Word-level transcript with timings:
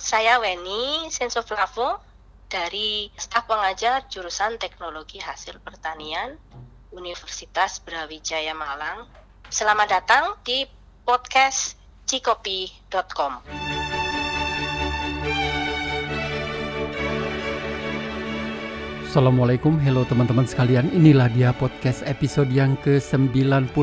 saya 0.00 0.40
Weni 0.40 1.12
Sensoflavo 1.12 2.00
dari 2.48 3.12
staf 3.20 3.44
pengajar 3.44 4.08
jurusan 4.08 4.56
Teknologi 4.56 5.20
Hasil 5.20 5.60
Pertanian 5.60 6.40
Universitas 6.88 7.84
Brawijaya 7.84 8.56
Malang. 8.56 9.04
Selamat 9.52 10.00
datang 10.00 10.40
di 10.40 10.64
podcast 11.04 11.76
cikopi.com. 12.08 13.44
Assalamualaikum, 19.04 19.74
hello 19.82 20.06
teman-teman 20.06 20.46
sekalian 20.46 20.86
Inilah 20.94 21.26
dia 21.34 21.50
podcast 21.50 22.06
episode 22.06 22.46
yang 22.54 22.78
ke-91 22.86 23.74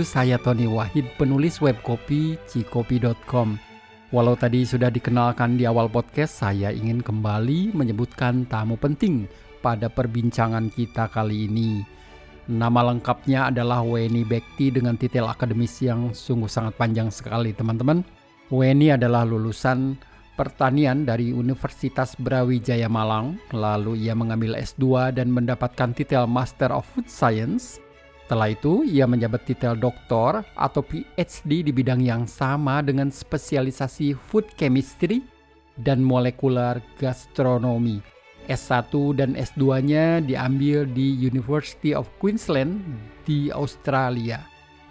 Saya 0.00 0.40
Tony 0.40 0.64
Wahid, 0.64 1.12
penulis 1.20 1.60
web 1.60 1.76
kopi 1.84 2.40
cikopi.com 2.48 3.71
Walau 4.12 4.36
tadi 4.36 4.68
sudah 4.68 4.92
dikenalkan 4.92 5.56
di 5.56 5.64
awal 5.64 5.88
podcast 5.88 6.44
Saya 6.44 6.68
ingin 6.68 7.00
kembali 7.00 7.72
menyebutkan 7.72 8.44
tamu 8.44 8.76
penting 8.76 9.24
pada 9.64 9.88
perbincangan 9.88 10.68
kita 10.68 11.08
kali 11.08 11.48
ini. 11.48 11.80
Nama 12.44 12.92
lengkapnya 12.92 13.48
adalah 13.48 13.80
Weni 13.80 14.20
Bekti 14.28 14.68
dengan 14.68 15.00
titel 15.00 15.24
akademis 15.24 15.80
yang 15.80 16.12
sungguh 16.12 16.44
sangat 16.44 16.76
panjang 16.76 17.08
sekali 17.08 17.56
teman-teman. 17.56 18.04
Weni 18.52 18.92
adalah 18.92 19.24
lulusan 19.24 19.96
pertanian 20.36 21.08
dari 21.08 21.32
Universitas 21.32 22.12
Brawijaya 22.20 22.92
Malang, 22.92 23.40
lalu 23.48 23.96
ia 23.96 24.12
mengambil 24.12 24.60
S2 24.60 25.16
dan 25.16 25.32
mendapatkan 25.32 25.96
titel 25.96 26.28
Master 26.28 26.68
of 26.68 26.84
Food 26.84 27.08
Science. 27.08 27.81
Setelah 28.32 28.48
itu, 28.48 28.80
ia 28.88 29.04
menjabat 29.04 29.44
titel 29.44 29.76
doktor 29.76 30.40
atau 30.56 30.80
PhD 30.80 31.68
di 31.68 31.68
bidang 31.68 32.00
yang 32.00 32.24
sama 32.24 32.80
dengan 32.80 33.12
spesialisasi 33.12 34.16
food 34.16 34.48
chemistry 34.56 35.20
dan 35.76 36.00
molekular 36.00 36.80
gastronomi. 36.96 38.00
S1 38.48 38.88
dan 39.20 39.36
S2-nya 39.36 40.24
diambil 40.24 40.88
di 40.88 41.12
University 41.12 41.92
of 41.92 42.08
Queensland 42.16 42.80
di 43.28 43.52
Australia. 43.52 44.40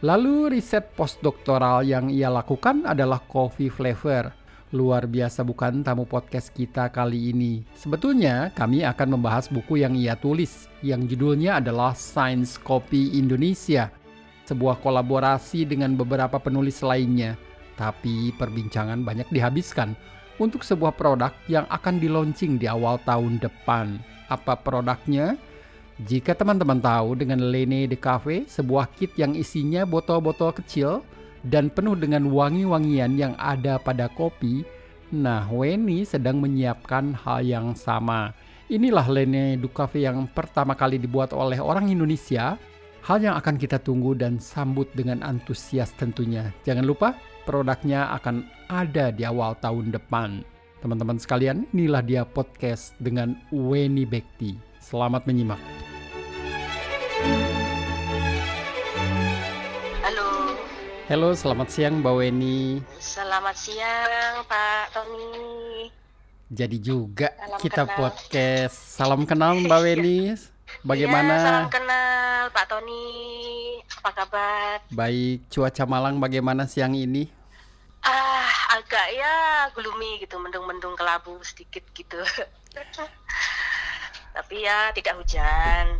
Lalu 0.05 0.53
riset 0.53 0.93
postdoktoral 0.93 1.81
yang 1.81 2.13
ia 2.13 2.29
lakukan 2.29 2.85
adalah 2.85 3.25
coffee 3.25 3.73
flavor– 3.73 4.29
Luar 4.71 5.03
biasa 5.03 5.43
bukan 5.43 5.83
tamu 5.83 6.07
podcast 6.07 6.47
kita 6.55 6.87
kali 6.95 7.35
ini. 7.35 7.59
Sebetulnya 7.75 8.55
kami 8.55 8.87
akan 8.87 9.19
membahas 9.19 9.51
buku 9.51 9.83
yang 9.83 9.99
ia 9.99 10.15
tulis 10.15 10.71
yang 10.79 11.11
judulnya 11.11 11.59
adalah 11.59 11.91
Science 11.91 12.55
Copy 12.55 13.19
Indonesia. 13.19 13.91
Sebuah 14.47 14.79
kolaborasi 14.79 15.67
dengan 15.67 15.99
beberapa 15.99 16.39
penulis 16.39 16.79
lainnya. 16.87 17.35
Tapi 17.75 18.31
perbincangan 18.39 19.03
banyak 19.03 19.27
dihabiskan 19.27 19.91
untuk 20.39 20.63
sebuah 20.63 20.95
produk 20.95 21.35
yang 21.51 21.67
akan 21.67 21.99
di 21.99 22.07
launching 22.07 22.55
di 22.55 22.63
awal 22.71 22.95
tahun 23.03 23.43
depan. 23.43 23.99
Apa 24.31 24.55
produknya? 24.55 25.35
Jika 25.99 26.31
teman-teman 26.31 26.79
tahu 26.79 27.19
dengan 27.19 27.43
Lene 27.43 27.91
de 27.91 27.99
Cafe, 27.99 28.47
sebuah 28.47 28.87
kit 28.95 29.19
yang 29.19 29.35
isinya 29.35 29.83
botol-botol 29.83 30.55
kecil 30.55 31.03
dan 31.45 31.73
penuh 31.73 31.97
dengan 31.97 32.29
wangi-wangian 32.29 33.17
yang 33.17 33.33
ada 33.41 33.81
pada 33.81 34.05
kopi, 34.13 34.61
nah 35.09 35.49
Weni 35.49 36.05
sedang 36.05 36.37
menyiapkan 36.37 37.17
hal 37.17 37.41
yang 37.41 37.73
sama. 37.73 38.33
Inilah 38.71 39.03
Lene 39.09 39.59
Ducafe 39.59 40.05
yang 40.05 40.29
pertama 40.31 40.77
kali 40.77 40.95
dibuat 41.01 41.35
oleh 41.35 41.59
orang 41.59 41.91
Indonesia. 41.91 42.55
Hal 43.01 43.17
yang 43.17 43.33
akan 43.33 43.57
kita 43.57 43.81
tunggu 43.81 44.13
dan 44.13 44.37
sambut 44.37 44.85
dengan 44.93 45.25
antusias 45.25 45.89
tentunya. 45.97 46.53
Jangan 46.61 46.85
lupa 46.85 47.17
produknya 47.49 48.13
akan 48.13 48.45
ada 48.69 49.09
di 49.09 49.25
awal 49.25 49.57
tahun 49.57 49.89
depan. 49.89 50.45
Teman-teman 50.85 51.17
sekalian, 51.17 51.65
inilah 51.73 52.05
dia 52.05 52.23
podcast 52.25 52.93
dengan 53.01 53.37
Weni 53.49 54.05
Bekti. 54.05 54.57
Selamat 54.77 55.25
menyimak. 55.25 55.90
Halo, 61.11 61.35
selamat 61.35 61.67
siang 61.67 61.99
Mbak 61.99 62.13
Weni. 62.23 62.79
Selamat 62.95 63.51
siang 63.59 64.47
Pak 64.47 64.95
Tony. 64.95 65.91
Jadi 66.47 66.79
juga 66.79 67.35
salam 67.35 67.59
kita 67.59 67.83
kenal. 67.83 67.97
podcast. 67.99 68.75
Salam 68.95 69.27
kenal 69.27 69.59
Mbak 69.67 69.79
Weni. 69.83 70.39
Bagaimana? 70.87 71.35
Ya, 71.35 71.43
salam 71.43 71.67
kenal 71.67 72.47
Pak 72.55 72.63
Tony. 72.63 73.03
Apa 73.99 74.23
kabar? 74.23 74.87
Baik, 74.87 75.43
cuaca 75.51 75.83
Malang 75.83 76.15
bagaimana 76.15 76.63
siang 76.63 76.95
ini? 76.95 77.27
Ah, 78.07 78.79
agak 78.79 79.11
ya 79.11 79.67
gloomy 79.75 80.23
gitu, 80.23 80.39
mendung-mendung 80.39 80.95
kelabu 80.95 81.35
sedikit 81.43 81.83
gitu. 81.91 82.23
Tapi 84.39 84.55
ya 84.63 84.95
tidak 84.95 85.19
hujan. 85.19 85.99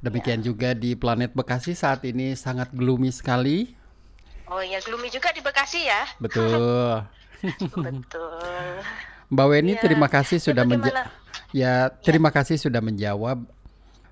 Demikian 0.00 0.40
ya. 0.40 0.48
juga 0.48 0.72
di 0.72 0.96
planet 0.96 1.36
Bekasi 1.36 1.76
saat 1.76 2.00
ini 2.08 2.32
sangat 2.32 2.72
gloomy 2.72 3.12
sekali 3.12 3.76
Oh 4.48 4.64
iya, 4.64 4.80
gloomy 4.80 5.12
juga 5.12 5.28
di 5.32 5.44
Bekasi 5.44 5.84
ya. 5.84 6.08
Betul. 6.16 7.04
Betul. 7.84 8.80
Mbak 9.28 9.46
Weni 9.52 9.76
ya. 9.76 9.80
terima 9.84 10.08
kasih 10.08 10.40
sudah 10.40 10.64
menjawab. 10.64 11.06
Ya, 11.52 11.92
terima 12.00 12.32
ya. 12.32 12.40
kasih 12.40 12.56
sudah 12.56 12.80
menjawab 12.80 13.44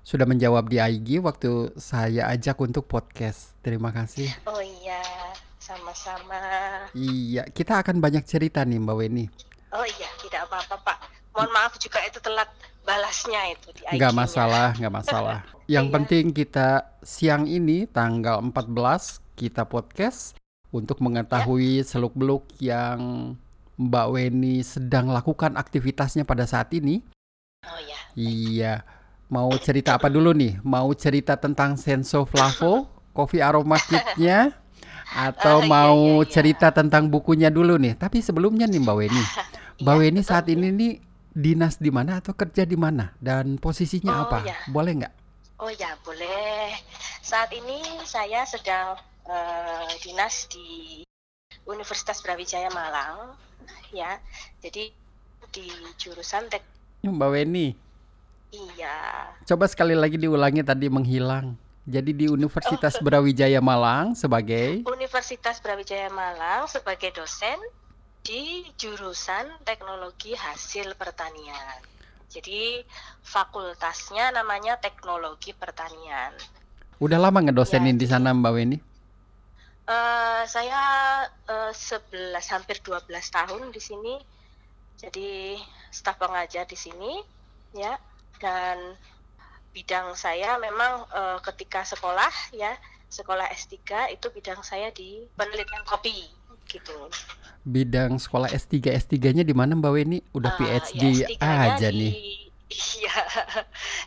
sudah 0.07 0.23
menjawab 0.23 0.71
di 0.71 0.79
IG 0.79 1.19
waktu 1.19 1.75
saya 1.75 2.31
ajak 2.31 2.55
untuk 2.63 2.87
podcast. 2.87 3.51
Terima 3.59 3.91
kasih. 3.91 4.31
Oh 4.47 4.63
iya, 4.63 5.03
sama-sama. 5.59 6.39
Iya, 6.95 7.43
kita 7.51 7.83
akan 7.83 7.99
banyak 7.99 8.23
cerita 8.23 8.63
nih 8.63 8.79
Mbak 8.79 8.95
Weni. 8.95 9.25
Oh 9.75 9.83
iya, 9.83 10.07
tidak 10.23 10.47
apa-apa 10.47 10.79
Pak. 10.79 10.97
Mohon 11.35 11.51
maaf 11.51 11.75
juga 11.75 11.99
itu 12.07 12.23
telat 12.23 12.47
balasnya 12.87 13.51
itu 13.51 13.67
di 13.75 13.83
IG. 13.83 13.99
Gak 13.99 14.15
masalah, 14.15 14.71
gak 14.79 14.93
masalah. 14.95 15.43
Yang 15.67 15.85
iya. 15.91 15.93
penting 15.99 16.25
kita 16.31 16.67
siang 17.03 17.43
ini 17.43 17.83
tanggal 17.91 18.39
14 18.39 19.26
kita 19.37 19.69
podcast 19.69 20.33
untuk 20.73 20.97
mengetahui 21.05 21.85
ya. 21.85 21.85
seluk-beluk 21.85 22.49
yang 22.57 22.99
Mbak 23.77 24.07
Weni 24.09 24.65
sedang 24.65 25.13
lakukan 25.13 25.53
aktivitasnya 25.53 26.25
pada 26.25 26.49
saat 26.49 26.73
ini. 26.73 27.05
Oh 27.61 27.79
ya. 27.85 27.99
Iya. 28.17 28.73
Mau 29.29 29.53
cerita 29.61 29.93
apa 29.93 30.09
dulu 30.09 30.33
nih? 30.33 30.57
Mau 30.65 30.89
cerita 30.97 31.37
tentang 31.37 31.77
Senso 31.77 32.25
Flavo, 32.25 32.89
kopi 33.13 33.45
aroma 33.45 33.77
kitnya? 33.77 34.57
Atau 35.13 35.63
oh, 35.63 35.67
mau 35.69 36.19
iya, 36.19 36.25
iya, 36.25 36.31
cerita 36.33 36.67
tentang 36.73 37.07
bukunya 37.07 37.47
dulu 37.47 37.79
nih? 37.79 37.95
Tapi 37.95 38.19
sebelumnya 38.19 38.67
nih 38.67 38.81
Mbak 38.81 38.95
Weni. 38.97 39.23
Mbak 39.85 39.95
iya, 39.95 40.01
Weni 40.03 40.21
saat 40.25 40.49
ini 40.51 40.67
nih 40.73 40.93
dinas 41.31 41.77
di 41.77 41.93
mana 41.93 42.19
atau 42.19 42.33
kerja 42.33 42.65
di 42.65 42.75
mana? 42.75 43.13
Dan 43.21 43.61
posisinya 43.61 44.17
oh, 44.17 44.21
apa? 44.27 44.43
Ya. 44.43 44.57
Boleh 44.67 45.05
nggak? 45.05 45.13
Oh 45.61 45.71
ya, 45.71 45.95
boleh. 46.01 46.75
Saat 47.21 47.53
ini 47.53 47.79
saya 48.03 48.43
sedang 48.43 48.97
uh, 49.27 49.91
dinas 50.01 50.47
di 50.49 51.03
Universitas 51.67 52.23
Brawijaya 52.23 52.71
Malang 52.71 53.35
ya. 53.91 54.19
Jadi 54.63 54.89
di 55.51 55.67
jurusan 55.99 56.49
tek 56.49 56.63
Mbak 57.03 57.29
Weni. 57.31 57.75
Iya. 58.51 59.27
Coba 59.43 59.67
sekali 59.67 59.93
lagi 59.93 60.15
diulangi 60.15 60.63
tadi 60.63 60.87
menghilang. 60.87 61.55
Jadi 61.87 62.11
di 62.11 62.25
Universitas 62.27 62.99
oh. 62.99 63.03
Brawijaya 63.05 63.63
Malang 63.63 64.15
sebagai? 64.15 64.83
Universitas 64.83 65.63
Brawijaya 65.63 66.11
Malang 66.11 66.67
sebagai 66.67 67.15
dosen 67.15 67.55
di 68.27 68.67
jurusan 68.75 69.47
teknologi 69.63 70.35
hasil 70.35 70.99
pertanian. 70.99 71.79
Jadi 72.27 72.83
fakultasnya 73.23 74.35
namanya 74.35 74.75
teknologi 74.83 75.55
pertanian. 75.55 76.35
Udah 76.99 77.23
lama 77.23 77.39
ngedosenin 77.39 77.95
ya, 77.95 78.01
di 78.03 78.07
sana 78.09 78.35
Mbak 78.35 78.51
Weni? 78.51 78.77
Uh, 79.87 80.43
saya 80.43 80.83
uh, 81.47 81.71
11 81.71 82.35
hampir 82.51 82.77
12 82.83 83.07
tahun 83.07 83.71
di 83.71 83.79
sini. 83.79 84.15
Jadi 84.99 85.55
staf 85.93 86.19
pengajar 86.19 86.67
di 86.67 86.75
sini 86.75 87.23
ya 87.71 87.95
dan 88.43 88.97
bidang 89.71 90.11
saya 90.17 90.57
memang 90.59 91.07
uh, 91.13 91.37
ketika 91.39 91.87
sekolah 91.87 92.33
ya, 92.51 92.75
sekolah 93.07 93.47
S3 93.53 94.11
itu 94.11 94.27
bidang 94.33 94.59
saya 94.65 94.91
di 94.91 95.23
penelitian 95.39 95.85
kopi 95.87 96.27
gitu. 96.67 97.07
Bidang 97.63 98.19
sekolah 98.19 98.51
S3 98.51 98.99
S3-nya 99.07 99.43
di 99.47 99.55
mana 99.55 99.75
Mbak 99.75 99.91
Weni? 99.91 100.19
Udah 100.35 100.51
uh, 100.51 100.57
PhD 100.59 101.23
ya, 101.23 101.27
aja 101.39 101.89
di, 101.89 101.97
nih. 101.97 102.13
Iya, 102.67 103.15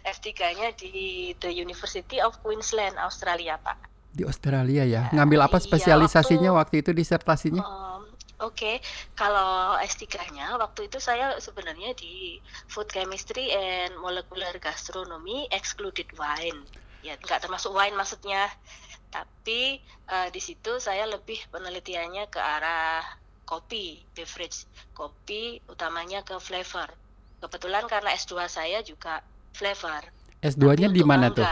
S3-nya 0.05 0.77
di 0.77 1.33
The 1.41 1.49
University 1.49 2.21
of 2.21 2.37
Queensland, 2.45 3.01
Australia, 3.01 3.57
Pak. 3.57 3.90
Di 4.11 4.23
Australia 4.27 4.83
ya. 4.83 5.03
Ngambil 5.15 5.47
apa 5.47 5.59
iya, 5.59 5.67
spesialisasinya 5.71 6.51
waktu, 6.51 6.59
waktu 6.59 6.75
itu 6.83 6.91
disertasinya? 6.91 7.63
Um, 7.63 8.03
Oke, 8.41 8.65
okay. 8.65 8.77
kalau 9.13 9.77
S3-nya 9.85 10.57
waktu 10.57 10.89
itu 10.89 10.97
saya 10.97 11.37
sebenarnya 11.45 11.93
di 11.93 12.41
Food 12.73 12.89
Chemistry 12.89 13.53
and 13.53 13.93
Molecular 14.01 14.57
Gastronomy 14.57 15.45
excluded 15.53 16.09
wine. 16.17 16.65
Ya, 17.05 17.21
nggak 17.21 17.45
termasuk 17.45 17.77
wine 17.77 17.93
maksudnya. 17.93 18.49
Tapi 19.13 19.85
uh, 20.09 20.33
di 20.33 20.41
situ 20.41 20.81
saya 20.81 21.05
lebih 21.05 21.37
penelitiannya 21.53 22.33
ke 22.33 22.41
arah 22.41 23.05
kopi, 23.45 24.01
beverage 24.17 24.65
kopi, 24.97 25.61
utamanya 25.69 26.25
ke 26.25 26.41
flavor. 26.41 26.89
Kebetulan 27.45 27.85
karena 27.93 28.17
S2 28.17 28.49
saya 28.49 28.81
juga 28.81 29.21
flavor. 29.53 30.01
S2-nya 30.41 30.89
Tapi 30.89 30.97
di 30.97 31.03
mana 31.05 31.29
tuh? 31.29 31.45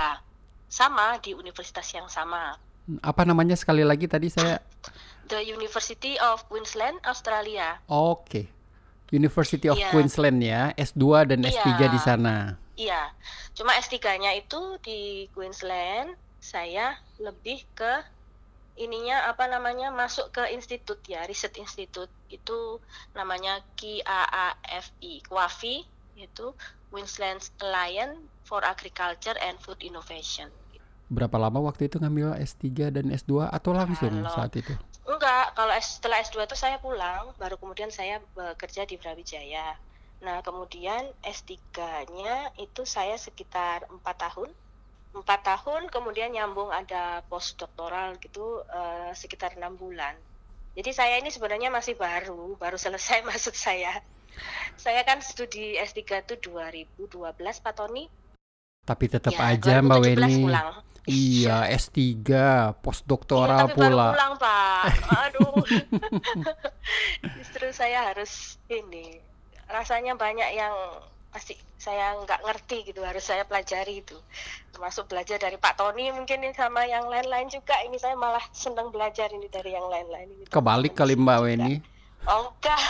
Sama 0.68 1.16
di 1.18 1.32
universitas 1.32 1.88
yang 1.92 2.06
sama. 2.08 2.56
Apa 3.00 3.24
namanya 3.24 3.56
sekali 3.56 3.84
lagi 3.84 4.08
tadi 4.08 4.28
saya? 4.32 4.60
The 5.28 5.44
University 5.44 6.16
of 6.20 6.44
Queensland, 6.48 7.00
Australia. 7.04 7.80
Oke. 7.88 8.48
University 9.08 9.68
of 9.68 9.76
Iya. 9.80 9.88
Queensland 9.92 10.38
ya, 10.44 10.72
S2 10.76 11.28
dan 11.28 11.40
S3 11.44 11.68
Iya. 11.80 11.88
di 11.88 12.00
sana. 12.00 12.36
Iya, 12.78 13.10
cuma 13.58 13.74
S3-nya 13.74 14.38
itu 14.38 14.60
di 14.84 15.26
Queensland, 15.34 16.14
saya 16.38 16.94
lebih 17.18 17.66
ke 17.74 17.92
ininya 18.78 19.26
apa 19.26 19.50
namanya 19.50 19.90
masuk 19.90 20.30
ke 20.30 20.46
institut 20.54 21.02
ya, 21.10 21.26
riset 21.26 21.58
institut 21.58 22.06
itu 22.30 22.78
namanya 23.18 23.58
QAAFI, 23.74 25.26
QAFI 25.26 25.76
itu 26.22 26.54
Queensland 26.94 27.42
Alliance 27.58 28.22
for 28.48 28.64
Agriculture 28.64 29.36
and 29.38 29.60
Food 29.60 29.84
Innovation. 29.84 30.48
Berapa 31.08 31.36
lama 31.36 31.60
waktu 31.62 31.88
itu 31.88 31.96
ngambil 31.96 32.36
S3 32.38 32.64
dan 32.90 33.08
S2 33.08 33.44
atau 33.46 33.72
langsung 33.72 34.08
Kalau- 34.08 34.32
saat 34.32 34.52
itu? 34.56 34.72
Enggak, 35.04 35.52
kalau 35.52 35.72
S- 35.72 35.96
setelah 35.96 36.20
S2 36.20 36.44
itu 36.44 36.52
saya 36.54 36.76
pulang, 36.78 37.32
baru 37.36 37.56
kemudian 37.56 37.88
saya 37.88 38.20
bekerja 38.32 38.84
di 38.84 38.96
Brawijaya. 38.96 39.76
Nah, 40.20 40.40
kemudian 40.42 41.08
S3-nya 41.22 42.52
itu 42.56 42.84
saya 42.84 43.16
sekitar 43.16 43.88
empat 43.88 44.16
tahun. 44.20 44.50
Empat 45.14 45.40
tahun, 45.42 45.88
kemudian 45.88 46.28
nyambung 46.28 46.68
ada 46.68 47.24
postdoktoral 47.26 48.20
gitu 48.20 48.60
eh, 48.64 49.10
sekitar 49.14 49.56
enam 49.56 49.74
bulan. 49.74 50.12
Jadi 50.76 50.90
saya 50.92 51.16
ini 51.16 51.32
sebenarnya 51.32 51.72
masih 51.72 51.96
baru, 51.96 52.54
baru 52.54 52.76
selesai 52.76 53.24
maksud 53.28 53.56
saya. 53.56 54.04
Saya 54.76 55.02
kan 55.02 55.18
studi 55.18 55.74
S3 55.74 56.04
itu 56.22 56.34
2012 56.44 57.08
Pak 57.58 57.74
Tony. 57.74 58.06
Tapi 58.88 59.04
tetap 59.06 59.36
Ya, 59.36 59.52
aja 59.52 59.74
Mbak 59.78 59.98
2017 60.00 60.08
Weni. 60.08 60.36
pulang. 60.42 60.68
Iya, 61.04 61.56
S3, 61.84 61.96
Iya, 62.00 62.48
postdoktoral 62.74 63.58
tapi 63.62 63.72
baru 63.74 63.84
pula. 63.92 64.06
pulang, 64.12 64.32
Pak. 64.36 64.82
Aduh. 65.22 65.54
Justru 67.36 67.66
saya 67.70 68.08
harus 68.08 68.32
ini. 68.68 69.20
Rasanya 69.68 70.16
banyak 70.16 70.48
yang 70.50 70.72
pasti 71.28 71.52
saya 71.76 72.16
nggak 72.18 72.40
ngerti 72.40 72.88
gitu, 72.88 73.04
harus 73.04 73.20
saya 73.20 73.44
pelajari 73.44 74.00
itu. 74.00 74.16
Termasuk 74.70 75.06
belajar 75.06 75.36
dari 75.36 75.56
Pak 75.56 75.76
Tony 75.76 76.08
mungkin 76.08 76.40
ini 76.40 76.52
sama 76.52 76.84
yang 76.84 77.04
lain-lain 77.04 77.48
juga. 77.48 77.76
Ini 77.78 77.96
saya 77.96 78.16
malah 78.16 78.42
senang 78.50 78.88
belajar 78.88 79.28
ini 79.28 79.46
dari 79.46 79.70
yang 79.70 79.84
lain-lain. 79.86 80.28
Ini 80.30 80.44
Kebalik 80.48 80.92
kali 80.94 81.12
teman-teman 81.12 81.20
Mbak 81.20 81.36
juga. 81.36 81.44
Weni. 81.44 81.74
Oh 82.24 82.50
enggak. 82.50 82.80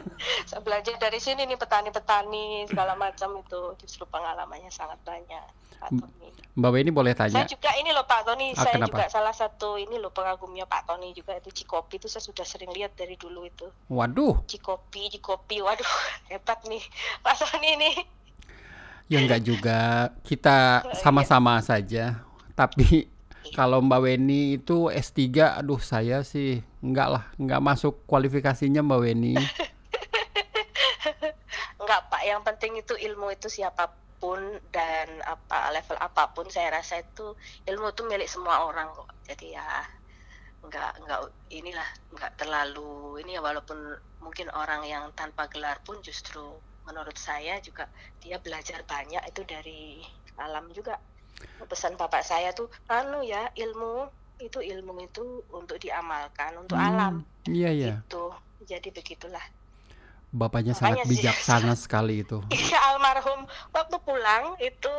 saya 0.48 0.60
belajar 0.60 0.94
dari 0.96 1.16
sini 1.16 1.44
nih 1.44 1.54
petani-petani 1.54 2.66
segala 2.66 2.92
macam 2.92 3.38
itu 3.38 3.60
justru 3.78 4.04
pengalamannya 4.04 4.68
sangat 4.68 4.98
banyak. 5.02 5.44
Pak 5.74 5.90
Tony. 5.90 6.30
Mbak 6.52 6.70
Weni 6.70 6.90
boleh 6.90 7.10
Saya 7.10 7.26
tanya? 7.32 7.42
juga 7.44 7.74
ini 7.74 7.90
loh 7.90 8.04
Pak 8.04 8.22
Tony, 8.22 8.54
Ah, 8.54 8.62
saya 8.62 8.74
kenapa? 8.76 8.90
juga 8.92 9.04
salah 9.08 9.34
satu 9.34 9.74
ini 9.74 9.98
loh 9.98 10.08
pengagumnya 10.08 10.62
Pak 10.62 10.86
Tony 10.86 11.10
juga 11.10 11.34
itu 11.34 11.50
Cikopi 11.52 11.98
itu 11.98 12.06
saya 12.06 12.22
sudah 12.22 12.44
sering 12.44 12.70
lihat 12.70 12.94
dari 12.94 13.16
dulu 13.16 13.42
itu. 13.42 13.66
Waduh, 13.88 14.46
Cikopi, 14.46 15.10
Cikopi, 15.10 15.58
waduh 15.58 15.90
hebat 16.30 16.62
nih 16.64 16.82
Pak 17.18 17.34
Tony 17.36 17.70
nih. 17.76 17.96
ya 19.08 19.18
enggak 19.18 19.42
juga. 19.42 19.80
Kita 20.22 20.80
sama-sama 21.02 21.58
saja. 21.58 22.22
Tapi 22.52 23.10
kalau 23.50 23.82
Mbak 23.82 24.00
Weni 24.00 24.54
itu 24.54 24.86
S3, 24.86 25.18
aduh 25.58 25.82
saya 25.82 26.22
sih 26.22 26.62
enggak 26.82 27.08
lah, 27.08 27.24
enggak 27.38 27.62
masuk 27.62 28.02
kualifikasinya 28.10 28.82
Mbak 28.82 29.00
Weni. 29.00 29.34
Enggak 31.82 32.14
Pak, 32.14 32.22
yang 32.22 32.42
penting 32.46 32.78
itu 32.78 32.94
ilmu 32.94 33.34
itu 33.34 33.50
siapa 33.50 33.90
pun 34.22 34.38
dan 34.70 35.18
apa 35.26 35.74
level 35.74 35.98
apa 35.98 36.30
pun 36.30 36.46
saya 36.46 36.78
rasa 36.78 37.02
itu 37.02 37.34
ilmu 37.66 37.90
itu 37.90 38.06
milik 38.06 38.30
semua 38.30 38.62
orang 38.70 38.86
kok. 38.94 39.10
Jadi 39.26 39.58
ya 39.58 39.66
enggak 40.62 40.94
enggak 41.02 41.20
inilah 41.50 41.88
enggak 42.14 42.30
terlalu 42.38 43.18
ini 43.18 43.34
ya 43.34 43.42
walaupun 43.42 43.98
mungkin 44.22 44.46
orang 44.54 44.86
yang 44.86 45.10
tanpa 45.18 45.50
gelar 45.50 45.82
pun 45.82 45.98
justru 46.06 46.54
menurut 46.86 47.18
saya 47.18 47.58
juga 47.58 47.90
dia 48.22 48.38
belajar 48.38 48.86
banyak 48.86 49.26
itu 49.26 49.42
dari 49.42 50.06
alam 50.38 50.70
juga. 50.70 51.02
Pesan 51.66 51.98
bapak 51.98 52.22
saya 52.22 52.54
tuh 52.54 52.70
anu 52.86 53.26
ya 53.26 53.50
ilmu 53.58 54.06
itu 54.38 54.58
ilmu 54.58 54.96
itu 55.00 55.24
untuk 55.50 55.76
diamalkan 55.76 56.56
untuk 56.56 56.74
alam 56.74 57.20
Hmm, 57.42 57.50
Iya 57.50 57.70
ya, 57.72 57.94
itu. 58.00 58.24
Jadi 58.62 58.88
begitulah. 58.90 59.42
bapaknya 60.30 60.72
sangat 60.72 61.02
Makanya 61.02 61.04
sih. 61.04 61.12
bijaksana 61.12 61.74
sekali 61.84 62.22
itu. 62.22 62.40
Iya 62.48 62.78
almarhum 62.88 63.44
waktu 63.68 63.96
pulang 64.00 64.56
itu 64.58 64.94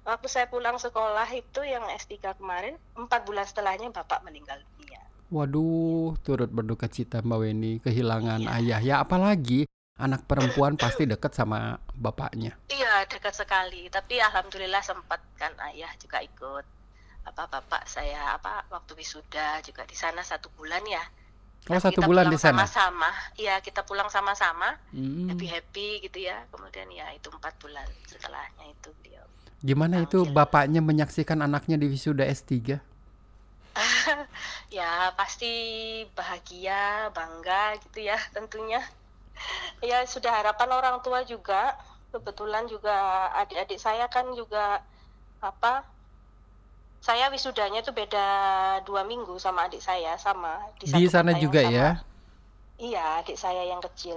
waktu 0.00 0.26
saya 0.26 0.46
pulang 0.46 0.76
sekolah 0.76 1.28
itu 1.30 1.60
yang 1.62 1.84
S3 1.92 2.16
kemarin 2.32 2.78
empat 2.94 3.20
bulan 3.22 3.44
setelahnya 3.44 3.90
bapak 3.90 4.22
meninggal 4.22 4.56
dunia. 4.72 5.02
Waduh, 5.28 6.16
turut 6.20 6.48
berduka 6.48 6.86
cita 6.86 7.20
Mbak 7.20 7.38
Weni 7.38 7.72
kehilangan 7.78 8.40
Iya. 8.40 8.56
ayah. 8.56 8.80
Ya 8.80 8.96
apalagi 8.98 9.68
anak 9.94 10.24
perempuan 10.24 10.74
pasti 10.80 11.04
dekat 11.04 11.30
sama 11.30 11.76
bapaknya. 11.92 12.56
Iya 12.66 13.04
dekat 13.04 13.36
sekali 13.36 13.86
tapi 13.86 14.16
alhamdulillah 14.18 14.80
sempat 14.80 15.20
kan 15.36 15.52
ayah 15.68 15.92
juga 15.96 16.18
ikut 16.20 16.64
apa 17.24 17.42
bapak 17.46 17.84
saya 17.86 18.34
apa 18.36 18.64
waktu 18.72 18.96
wisuda 18.96 19.60
juga 19.60 19.84
di 19.84 19.96
sana 19.96 20.24
satu 20.24 20.48
bulan 20.56 20.82
ya. 20.88 21.04
Oh 21.68 21.76
Nah, 21.76 21.82
satu 21.82 22.00
bulan 22.00 22.32
di 22.32 22.40
sana. 22.40 22.64
Sama-sama, 22.64 23.10
iya 23.36 23.60
kita 23.60 23.84
pulang 23.84 24.08
sama-sama, 24.08 24.80
Hmm. 24.96 25.28
happy 25.28 25.44
happy 25.44 25.88
gitu 26.08 26.24
ya. 26.24 26.48
Kemudian 26.48 26.88
ya 26.88 27.12
itu 27.12 27.28
empat 27.28 27.52
bulan 27.60 27.84
setelahnya 28.08 28.64
itu 28.72 28.88
beliau. 29.04 29.26
Gimana 29.60 30.00
itu 30.00 30.24
Ambil. 30.24 30.32
bapaknya 30.32 30.80
menyaksikan 30.80 31.44
anaknya 31.44 31.76
di 31.76 31.86
wisuda 31.92 32.24
S3? 32.24 32.80
Ya 34.70 35.10
pasti 35.18 35.52
bahagia, 36.14 37.10
bangga 37.10 37.76
gitu 37.84 38.06
ya 38.06 38.16
tentunya. 38.32 38.80
Ya 39.82 40.04
sudah 40.06 40.30
harapan 40.30 40.70
orang 40.72 40.96
tua 41.04 41.26
juga. 41.26 41.76
Kebetulan 42.10 42.66
juga 42.66 43.28
adik-adik 43.36 43.78
saya 43.78 44.06
kan 44.10 44.26
juga 44.34 44.82
apa? 45.38 45.84
Saya 47.00 47.32
wisudanya 47.32 47.80
itu 47.80 47.92
beda 47.96 48.26
dua 48.84 49.02
minggu 49.08 49.40
sama 49.40 49.66
adik 49.66 49.80
saya 49.80 50.20
sama 50.20 50.60
Di 50.76 50.84
satu 50.92 51.08
sana 51.08 51.32
juga 51.36 51.64
sama. 51.64 51.72
ya. 51.72 51.88
Iya 52.76 53.04
adik 53.24 53.36
saya 53.40 53.64
yang 53.64 53.80
kecil. 53.80 54.16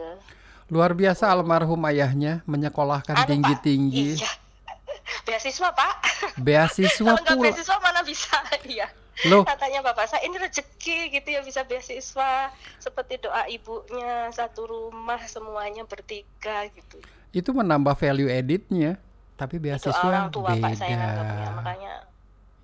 Luar 0.68 0.92
biasa 0.92 1.32
almarhum 1.32 1.80
ayahnya 1.88 2.44
menyekolahkan 2.44 3.16
Anu, 3.16 3.24
Pak, 3.24 3.30
tinggi-tinggi. 3.32 4.20
Iya. 4.20 4.32
Beasiswa 5.28 5.70
pak. 5.72 5.94
Beasiswa 6.40 7.04
Kalau 7.08 7.24
nggak 7.24 7.36
pula. 7.40 7.46
beasiswa 7.50 7.78
mana 7.80 8.02
bisa? 8.04 8.36
Iya. 8.68 8.88
Loh, 9.30 9.46
katanya 9.46 9.86
bapak 9.86 10.10
saya 10.10 10.25
ini 10.25 10.42
rezeki 10.42 11.13
gitu 11.13 11.38
ya 11.38 11.46
bisa 11.46 11.62
beasiswa 11.62 12.50
seperti 12.82 13.22
doa 13.22 13.46
ibunya 13.46 14.34
satu 14.34 14.66
rumah 14.66 15.22
semuanya 15.30 15.86
bertiga 15.86 16.66
gitu 16.74 16.98
itu 17.34 17.50
menambah 17.50 17.98
value 17.98 18.30
editnya. 18.30 19.02
Tapi 19.34 19.58
itu 19.58 19.66
beasiswa 19.66 20.06
orang 20.06 20.30
tua 20.30 20.54
pak 20.54 20.78
saya 20.78 20.94
nganggapnya 20.94 21.34
beda. 21.34 21.50
makanya 21.58 21.94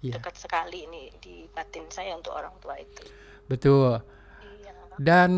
Iya, 0.06 0.16
dekat 0.16 0.36
sekali 0.44 0.88
ini 0.88 1.04
di 1.24 1.48
batin 1.56 1.86
saya 1.96 2.16
untuk 2.20 2.34
orang 2.40 2.56
tua 2.64 2.76
itu. 2.80 3.04
Betul. 3.50 4.00
iya. 4.42 4.74
Dan 5.08 5.32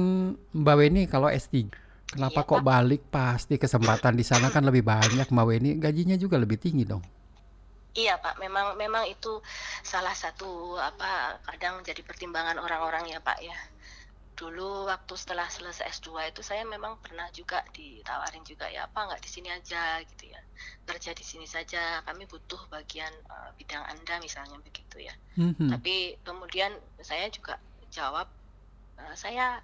Mbak 0.53 0.75
Weni 0.79 1.01
kalau 1.13 1.29
S3, 1.31 1.69
kenapa 2.13 2.41
Iya, 2.41 2.49
kok 2.49 2.61
balik? 2.65 3.01
Pasti 3.15 3.55
kesempatan 3.63 4.13
di 4.19 4.25
sana 4.25 4.47
kan 4.55 4.63
lebih 4.69 4.83
banyak 4.85 5.27
Mbak 5.35 5.45
Weni, 5.49 5.71
gajinya 5.83 6.17
juga 6.23 6.35
lebih 6.43 6.57
tinggi 6.61 6.83
dong. 6.91 7.03
iya 7.93 8.13
pak. 8.23 8.33
Memang 8.43 8.67
memang 8.79 9.03
itu 9.13 9.27
salah 9.83 10.15
satu 10.15 10.79
apa 10.89 11.11
kadang 11.47 11.75
jadi 11.87 12.01
pertimbangan 12.09 12.57
orang-orang 12.65 13.03
ya 13.11 13.19
pak 13.27 13.37
ya 13.43 13.57
dulu 14.41 14.89
waktu 14.89 15.13
setelah 15.13 15.45
selesai 15.45 15.85
S2 16.01 16.33
itu 16.33 16.41
saya 16.41 16.65
memang 16.65 16.97
pernah 16.97 17.29
juga 17.29 17.61
ditawarin 17.69 18.41
juga 18.41 18.65
ya 18.65 18.89
apa 18.89 19.05
nggak 19.05 19.21
di 19.21 19.29
sini 19.29 19.53
aja 19.53 20.01
gitu 20.01 20.33
ya. 20.33 20.41
Kerja 20.89 21.13
di 21.13 21.21
sini 21.21 21.45
saja 21.45 22.01
kami 22.01 22.25
butuh 22.25 22.57
bagian 22.73 23.13
eh, 23.13 23.49
bidang 23.61 23.85
anda 23.85 24.17
misalnya 24.17 24.57
begitu 24.65 25.05
ya. 25.05 25.13
Mhm. 25.37 25.71
tapi 25.71 26.17
kemudian 26.25 26.73
saya 27.05 27.29
juga 27.29 27.61
jawab 27.93 28.25
eh, 28.97 29.13
saya 29.13 29.61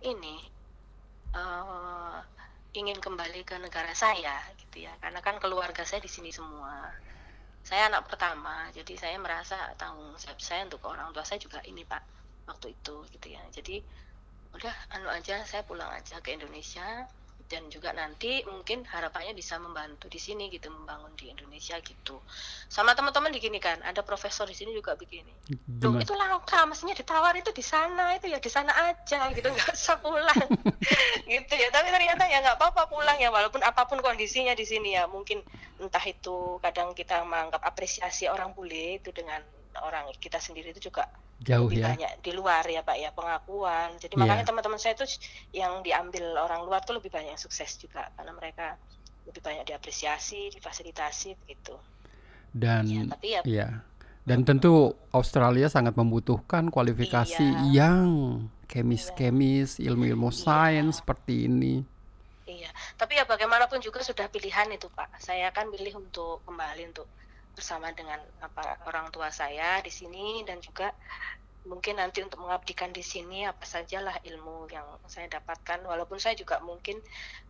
ini 0.00 0.40
eh, 1.36 2.18
ingin 2.80 2.96
kembali 2.96 3.44
ke 3.44 3.60
negara 3.60 3.92
saya 3.92 4.40
gitu 4.56 4.88
ya. 4.88 4.96
Karena 4.96 5.20
kan 5.20 5.36
keluarga 5.36 5.84
saya 5.84 6.00
di 6.00 6.08
sini 6.08 6.32
semua. 6.32 6.88
Saya 7.60 7.92
anak 7.92 8.08
pertama 8.08 8.72
jadi 8.72 8.96
saya 8.96 9.16
merasa 9.20 9.76
tanggung 9.76 10.16
jawab 10.16 10.40
saya 10.40 10.64
untuk 10.64 10.80
orang 10.88 11.12
tua 11.12 11.26
saya 11.28 11.36
juga 11.36 11.60
ini 11.68 11.84
pak 11.84 12.00
waktu 12.48 12.72
itu 12.72 12.96
gitu 13.12 13.28
ya. 13.28 13.44
Jadi 13.52 14.05
udah 14.56 14.74
anu 14.96 15.12
aja 15.12 15.44
saya 15.44 15.62
pulang 15.62 15.88
aja 15.92 16.18
ke 16.24 16.32
Indonesia. 16.32 17.06
Dan 17.46 17.70
juga 17.70 17.94
nanti 17.94 18.42
mungkin 18.50 18.82
harapannya 18.82 19.30
bisa 19.30 19.54
membantu 19.62 20.10
di 20.10 20.18
sini 20.18 20.50
gitu 20.50 20.66
membangun 20.66 21.14
di 21.14 21.30
Indonesia 21.30 21.78
gitu. 21.78 22.18
Sama 22.66 22.90
teman-teman 22.98 23.30
di 23.30 23.38
gini 23.38 23.62
kan 23.62 23.78
ada 23.86 24.02
profesor 24.02 24.50
di 24.50 24.56
sini 24.58 24.74
juga 24.74 24.98
begini. 24.98 25.30
Loh, 25.78 25.94
itu 25.94 26.10
langka 26.18 26.66
mestinya 26.66 26.98
ditawar 26.98 27.38
itu 27.38 27.54
di 27.54 27.62
sana 27.62 28.18
itu 28.18 28.26
ya 28.26 28.42
di 28.42 28.50
sana 28.50 28.74
aja 28.90 29.30
gitu 29.30 29.46
nggak 29.46 29.78
usah 29.78 29.94
pulang. 30.02 30.42
Gitu 31.30 31.54
ya 31.54 31.70
tapi 31.70 31.90
ternyata 31.94 32.26
ya 32.26 32.42
nggak 32.42 32.58
apa-apa 32.58 32.90
pulang 32.90 33.18
ya 33.22 33.30
walaupun 33.30 33.62
apa 33.62 33.86
pun 33.86 34.02
kondisinya 34.02 34.50
di 34.58 34.66
sini 34.66 34.98
ya. 34.98 35.06
Mungkin 35.06 35.38
entah 35.78 36.02
itu 36.02 36.58
kadang 36.58 36.98
kita 36.98 37.22
menganggap 37.22 37.62
apresiasi 37.62 38.26
orang 38.26 38.58
bule 38.58 38.98
itu 38.98 39.14
dengan 39.14 39.38
orang. 39.82 40.08
Kita 40.16 40.38
sendiri 40.38 40.70
itu 40.70 40.88
juga 40.88 41.08
jauh 41.36 41.68
lebih 41.68 41.84
ya. 41.84 41.92
banyak 41.92 42.12
di 42.20 42.32
luar 42.32 42.64
ya 42.64 42.80
pak 42.80 42.96
ya 42.96 43.10
pengakuan. 43.12 43.96
Jadi 43.98 44.14
Iya. 44.14 44.20
makanya 44.24 44.44
teman-teman 44.46 44.78
saya 44.78 44.94
itu 44.94 45.04
yang 45.52 45.82
diambil 45.82 46.38
orang 46.38 46.64
luar 46.64 46.80
tuh 46.80 46.96
lebih 46.96 47.10
banyak 47.10 47.34
yang 47.34 47.40
sukses 47.40 47.76
juga 47.76 48.08
karena 48.14 48.32
mereka 48.32 48.80
lebih 49.26 49.42
banyak 49.42 49.64
diapresiasi 49.66 50.48
difasilitasi 50.50 51.36
begitu. 51.42 51.76
Dan 52.52 52.88
ya 52.88 53.02
tapi 53.10 53.26
ya 53.28 53.40
ya 53.44 53.68
dan 54.24 54.42
tentu 54.42 54.96
Australia 55.12 55.68
sangat 55.68 55.92
membutuhkan 55.94 56.72
kualifikasi 56.72 57.44
Iya. 57.70 57.92
yang 57.92 58.06
kemis-kemis 58.66 59.76
ilmu-ilmu 59.78 60.30
Iya. 60.30 60.38
sains 60.40 60.94
seperti 60.98 61.46
ini. 61.46 61.84
Iya. 62.46 62.70
Tapi 62.94 63.18
ya 63.18 63.26
bagaimanapun 63.26 63.82
juga 63.82 64.00
sudah 64.00 64.30
pilihan 64.30 64.70
itu 64.70 64.86
pak. 64.88 65.18
Saya 65.18 65.50
kan 65.50 65.66
pilih 65.68 65.98
untuk 65.98 66.40
kembali 66.46 66.94
untuk 66.94 67.06
bersama 67.56 67.88
dengan 67.96 68.20
apa 68.44 68.84
orang 68.84 69.08
tua 69.08 69.32
saya 69.32 69.80
di 69.80 69.88
sini 69.88 70.44
dan 70.44 70.60
juga 70.60 70.92
mungkin 71.66 71.98
nanti 71.98 72.22
untuk 72.22 72.38
mengabdikan 72.38 72.94
di 72.94 73.02
sini 73.02 73.42
apa 73.42 73.66
sajalah 73.66 74.22
ilmu 74.22 74.70
yang 74.70 74.86
saya 75.10 75.26
dapatkan. 75.26 75.82
Walaupun 75.82 76.22
saya 76.22 76.38
juga 76.38 76.62
mungkin 76.62 77.00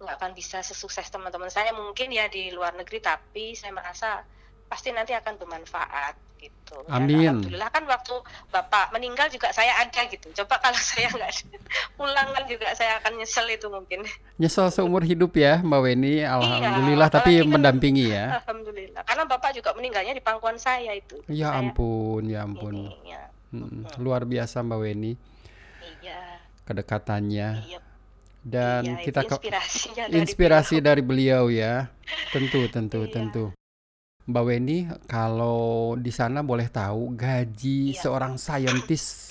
nggak 0.01 0.17
akan 0.17 0.33
bisa 0.33 0.65
sesukses 0.65 1.05
teman-teman 1.13 1.53
saya 1.53 1.77
mungkin 1.77 2.09
ya 2.15 2.31
di 2.33 2.49
luar 2.55 2.73
negeri 2.79 3.05
tapi 3.05 3.53
saya 3.53 3.77
merasa 3.77 4.25
pasti 4.67 4.91
nanti 4.91 5.13
akan 5.13 5.35
bermanfaat 5.37 6.15
gitu. 6.37 6.77
Dan 6.85 6.93
Amin. 6.93 7.17
alhamdulillah 7.41 7.71
kan 7.71 7.85
waktu 7.85 8.15
bapak 8.49 8.91
meninggal 8.91 9.27
juga 9.29 9.49
saya 9.51 9.73
ada 9.79 10.05
gitu. 10.05 10.29
Coba 10.35 10.59
kalau 10.59 10.77
saya 10.87 11.09
nggak 11.09 11.33
pulang 11.95 12.29
kan 12.29 12.45
juga 12.45 12.69
saya 12.73 12.99
akan 12.99 13.13
nyesel 13.17 13.47
itu 13.49 13.67
mungkin. 13.67 14.05
nyesel 14.37 14.69
seumur 14.69 15.01
hidup 15.01 15.33
ya 15.33 15.59
Mbak 15.59 15.81
Weni 15.81 16.21
alhamdulillah 16.21 17.09
tapi 17.09 17.33
apalagi 17.33 17.41
kan- 17.41 17.53
mendampingi 17.53 18.07
ya 18.09 18.27
Alhamdulillah. 18.39 19.03
Karena 19.03 19.25
bapak 19.25 19.51
juga 19.55 19.71
meninggalnya 19.73 20.13
di 20.13 20.21
pangkuan 20.21 20.57
saya 20.57 20.93
itu. 20.93 21.17
ya 21.27 21.49
Saya 21.49 21.59
ampun 21.59 22.23
ya 22.27 22.43
ampun 22.43 22.75
Ini, 22.85 22.93
ya. 23.07 23.23
Mm, 23.49 23.87
luar 23.97 24.23
biasa 24.23 24.61
Mbak 24.61 24.79
Weni 24.79 25.13
Iya. 26.03 26.21
kedekatannya 26.67 27.49
Iya. 27.65 27.79
dan 28.43 28.83
iya, 28.85 28.95
kita 29.01 29.21
inspirasinya 29.25 30.05
dari 30.05 30.19
inspirasi 30.21 30.77
beliau. 30.77 30.85
dari 30.85 31.03
beliau 31.03 31.45
ya 31.49 31.75
tentu 32.29 32.61
tentu 32.69 33.01
Iya. 33.01 33.13
tentu 33.13 33.45
Mbak 34.27 34.43
Weni 34.43 34.91
kalau 35.07 35.95
di 35.95 36.11
sana 36.11 36.43
boleh 36.43 36.67
tahu 36.67 37.15
gaji 37.15 37.95
Iya. 37.95 38.03
seorang 38.03 38.35
saintis 38.35 39.31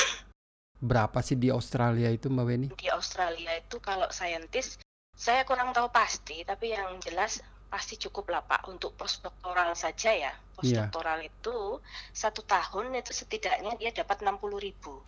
berapa 0.80 1.20
sih 1.20 1.36
di 1.36 1.52
Australia 1.52 2.08
itu 2.08 2.32
Mbak 2.32 2.46
Weni 2.48 2.68
di 2.80 2.88
Australia 2.88 3.52
itu 3.60 3.84
kalau 3.84 4.08
saintis 4.08 4.80
saya 5.12 5.44
kurang 5.44 5.76
tahu 5.76 5.92
pasti 5.92 6.48
tapi 6.48 6.72
yang 6.72 6.96
jelas 7.04 7.44
pasti 7.68 8.00
cukup 8.00 8.32
lah 8.32 8.42
Pak 8.48 8.72
untuk 8.72 8.96
postdoktoral 8.96 9.76
saja 9.76 10.16
ya. 10.16 10.32
Iya. 10.64 10.88
postdoktoral 10.88 11.20
itu 11.28 11.84
satu 12.16 12.48
tahun 12.48 12.96
itu 12.96 13.12
setidaknya 13.12 13.76
dia 13.76 13.92
dapat 13.92 14.24
60.000 14.24 14.64
ribu. 14.64 15.04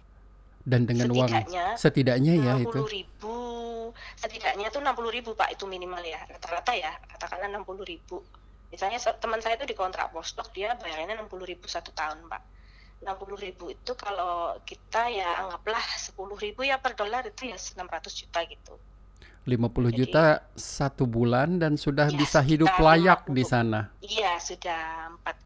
Dan 0.67 0.83
dengan 0.83 1.15
uang 1.15 1.31
setidaknya 1.31 1.65
setidaknya 1.79 2.33
ya 2.43 2.53
itu. 2.59 2.75
60 2.75 2.91
ribu 2.91 3.35
setidaknya 4.19 4.67
tuh 4.67 4.83
60 4.83 5.15
ribu 5.15 5.31
pak 5.31 5.55
itu 5.55 5.63
minimal 5.63 6.03
ya. 6.03 6.19
Rata-rata 6.27 6.75
ya 6.75 6.91
katakanlah 7.15 7.47
60 7.63 7.87
ribu 7.87 8.19
misalnya 8.67 8.99
teman 9.17 9.39
saya 9.39 9.55
itu 9.55 9.65
di 9.65 9.75
kontrak 9.75 10.11
postdoc 10.11 10.51
dia 10.51 10.75
bayarnya 10.75 11.15
60 11.19 11.47
ribu 11.47 11.65
satu 11.67 11.91
tahun 11.91 12.27
pak. 12.27 12.43
60 12.97 13.37
ribu 13.37 13.69
itu 13.69 13.91
kalau 13.93 14.57
kita 14.65 15.05
ya 15.13 15.45
anggaplah 15.45 15.79
10 15.79 16.17
ribu 16.35 16.65
ya 16.65 16.81
per 16.81 16.97
dolar 16.97 17.21
itu 17.23 17.45
ya 17.45 17.55
600 17.55 17.85
juta 18.17 18.41
gitu. 18.43 18.73
50 19.47 19.93
Jadi- 19.93 19.97
juta 20.03 20.23
satu 20.57 21.07
bulan 21.07 21.55
dan 21.61 21.79
sudah 21.79 22.11
Ya, 22.11 22.17
bisa 22.19 22.39
hidup 22.43 22.67
layak 22.75 23.29
di 23.31 23.45
50. 23.45 23.47
sana. 23.47 23.79
Iya 24.03 24.35
sudah 24.41 25.13
4 25.23 25.39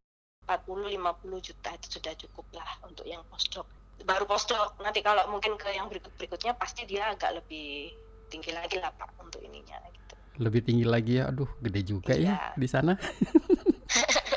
40 0.47 0.89
50 0.89 1.37
juta 1.39 1.69
itu 1.77 1.87
sudah 2.01 2.13
cukup 2.17 2.43
lah 2.57 2.81
untuk 2.83 3.05
yang 3.05 3.21
postdoc. 3.29 3.67
Baru 4.01 4.25
postdoc 4.25 4.73
nanti 4.81 5.05
kalau 5.05 5.29
mungkin 5.29 5.53
ke 5.55 5.69
yang 5.69 5.85
berikut 5.85 6.09
berikutnya 6.17 6.57
pasti 6.57 6.89
dia 6.89 7.13
agak 7.13 7.37
lebih 7.37 7.93
tinggi 8.33 8.49
lagi 8.49 8.81
lah 8.81 8.89
pak 8.95 9.11
untuk 9.21 9.37
ininya. 9.43 9.77
gitu 9.91 10.00
lebih 10.37 10.61
tinggi 10.61 10.83
lagi 10.83 11.17
ya. 11.17 11.27
Aduh 11.27 11.49
gede 11.57 11.81
juga 11.83 12.13
ya 12.13 12.37
Iya. 12.37 12.37
di 12.55 12.67
sana. 12.67 12.93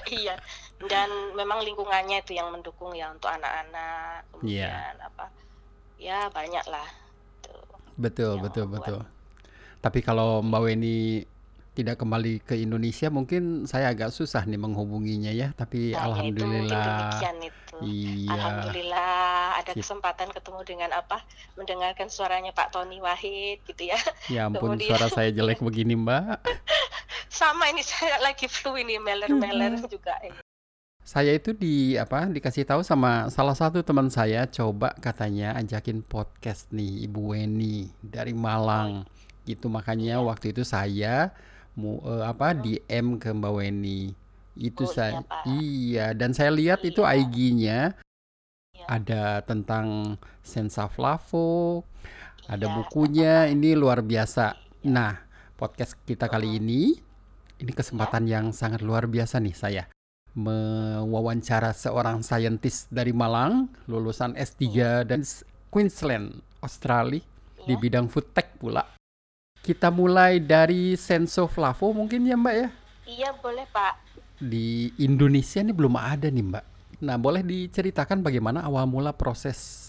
Iya. 0.07 0.37
Dan 0.81 1.09
memang 1.33 1.65
lingkungannya 1.65 2.21
itu 2.21 2.35
yang 2.35 2.51
mendukung 2.51 2.93
ya 2.93 3.09
untuk 3.09 3.31
anak-anak. 3.31 4.27
Iya. 4.41 4.69
kemudian 4.69 4.97
apa 5.01 5.25
ya 5.97 6.19
banyak 6.29 6.65
lah. 6.67 6.89
Tuh. 7.41 7.65
betul 7.97 8.33
yang 8.33 8.45
betul 8.45 8.65
membuat- 8.65 8.85
betul. 8.85 9.01
Tapi 9.81 9.99
kalau 10.01 10.41
Mbak 10.41 10.61
Weni 10.63 11.25
tidak 11.73 11.99
kembali 11.99 12.39
ke 12.41 12.55
Indonesia 12.57 13.09
mungkin 13.09 13.65
saya 13.65 13.91
agak 13.91 14.11
susah 14.11 14.45
nih 14.45 14.57
menghubunginya 14.57 15.31
ya. 15.31 15.51
Tapi 15.53 15.91
Nah, 15.91 16.07
ya 16.13 16.21
itu 16.21 16.45
mungkin 16.45 16.45
alhamdulillah 16.45 16.87
demikian 16.87 17.37
itu 17.43 17.64
iya 17.83 18.31
Alhamdulillah 18.31 19.19
ada 19.59 19.73
Sip. 19.73 19.83
kesempatan 19.83 20.31
ketemu 20.31 20.61
dengan 20.63 20.91
apa 20.93 21.25
mendengarkan 21.55 22.07
suaranya 22.07 22.51
Pak 22.51 22.71
Tony 22.71 23.03
Wahid 23.03 23.65
gitu 23.67 23.91
ya 23.91 23.99
ya 24.29 24.41
ampun 24.49 24.79
kemudian- 24.79 24.95
suara 24.95 25.09
saya 25.09 25.31
jelek 25.31 25.59
begini 25.67 25.99
Mbak 25.99 26.45
sama 27.27 27.67
ini 27.67 27.83
saya 27.91 28.21
lagi 28.21 28.47
flu 28.47 28.77
ini 28.77 28.99
meler-meler 28.99 29.83
juga 29.87 30.15
ini 30.23 30.39
Saya 31.05 31.37
itu 31.37 31.53
di 31.53 32.01
apa 32.01 32.25
dikasih 32.25 32.65
tahu 32.65 32.81
sama 32.81 33.29
salah 33.29 33.53
satu 33.53 33.85
teman 33.85 34.09
saya 34.09 34.49
coba 34.49 34.97
katanya 34.97 35.53
ajakin 35.53 36.01
podcast 36.01 36.73
nih 36.73 37.05
Ibu 37.05 37.37
Weni 37.37 37.93
dari 38.01 38.33
Malang. 38.33 39.05
Gitu 39.45 39.69
makanya 39.69 40.17
Iya. 40.17 40.25
waktu 40.25 40.57
itu 40.57 40.65
saya 40.65 41.29
mu 41.77 42.01
eh, 42.01 42.25
apa 42.25 42.57
DM 42.57 43.21
ke 43.21 43.37
Mbak 43.37 43.53
Weni. 43.53 44.17
Itu 44.55 44.85
Oh, 44.85 44.89
iya, 44.89 44.95
saya 44.95 45.21
Pak. 45.21 45.43
iya 45.51 46.07
dan 46.13 46.31
saya 46.31 46.51
lihat 46.51 46.81
itu 46.83 47.03
Iya. 47.03 47.13
IG-nya 47.19 47.81
Iya. 48.71 48.87
ada 48.87 49.23
tentang 49.43 50.15
Sensa 50.41 50.87
Flavo, 50.87 51.83
ada 52.47 52.67
Iya, 52.67 52.75
bukunya 52.75 53.35
ini 53.47 53.75
luar 53.75 54.01
biasa. 54.01 54.55
Nah, 54.85 55.17
podcast 55.55 55.99
kita 56.03 56.27
kali 56.27 56.59
ini 56.59 56.95
ini 57.57 57.73
kesempatan 57.73 58.27
yang 58.27 58.51
sangat 58.51 58.83
luar 58.83 59.07
biasa 59.07 59.39
nih 59.39 59.55
saya 59.55 59.85
mewawancara 60.35 61.71
seorang 61.71 62.21
saintis 62.21 62.91
dari 62.91 63.11
Malang, 63.11 63.71
lulusan 63.87 64.35
S3 64.35 64.63
dan 65.03 65.23
Queensland, 65.71 66.43
Australia 66.59 67.23
di 67.65 67.73
Iya. 67.73 67.81
bidang 67.81 68.07
food 68.07 68.31
tech 68.31 68.55
pula. 68.57 68.83
Kita 69.57 69.89
mulai 69.89 70.39
dari 70.39 70.93
Senso 70.95 71.47
Flavo 71.47 71.91
mungkin 71.91 72.23
ya 72.23 72.37
Mbak 72.37 72.55
ya. 72.55 72.69
iya 73.07 73.31
boleh 73.35 73.69
Pak 73.69 74.14
Di 74.37 74.91
Indonesia 74.99 75.61
ini 75.61 75.71
belum 75.71 75.95
ada 75.95 76.27
nih 76.27 76.45
Mbak. 76.45 76.65
Nah, 77.03 77.17
boleh 77.17 77.43
diceritakan 77.43 78.21
bagaimana 78.21 78.63
awal 78.63 78.87
mula 78.87 79.13
proses 79.13 79.81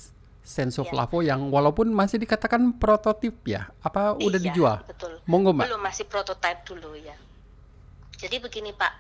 Senso 0.42 0.86
Iya. 0.86 0.90
Flavo 0.90 1.20
yang 1.20 1.50
walaupun 1.50 1.90
masih 1.90 2.22
dikatakan 2.22 2.78
prototip 2.78 3.42
ya. 3.44 3.74
Apa 3.82 4.14
udah 4.14 4.38
Iya, 4.38 4.46
dijual? 4.46 4.78
betul 4.86 5.18
Monggo 5.26 5.54
Mbak. 5.54 5.66
belum 5.66 5.82
masih 5.82 6.06
prototype 6.06 6.62
dulu 6.64 6.94
ya 6.94 7.18
jadi 8.16 8.40
begini 8.40 8.72
Pak 8.72 8.94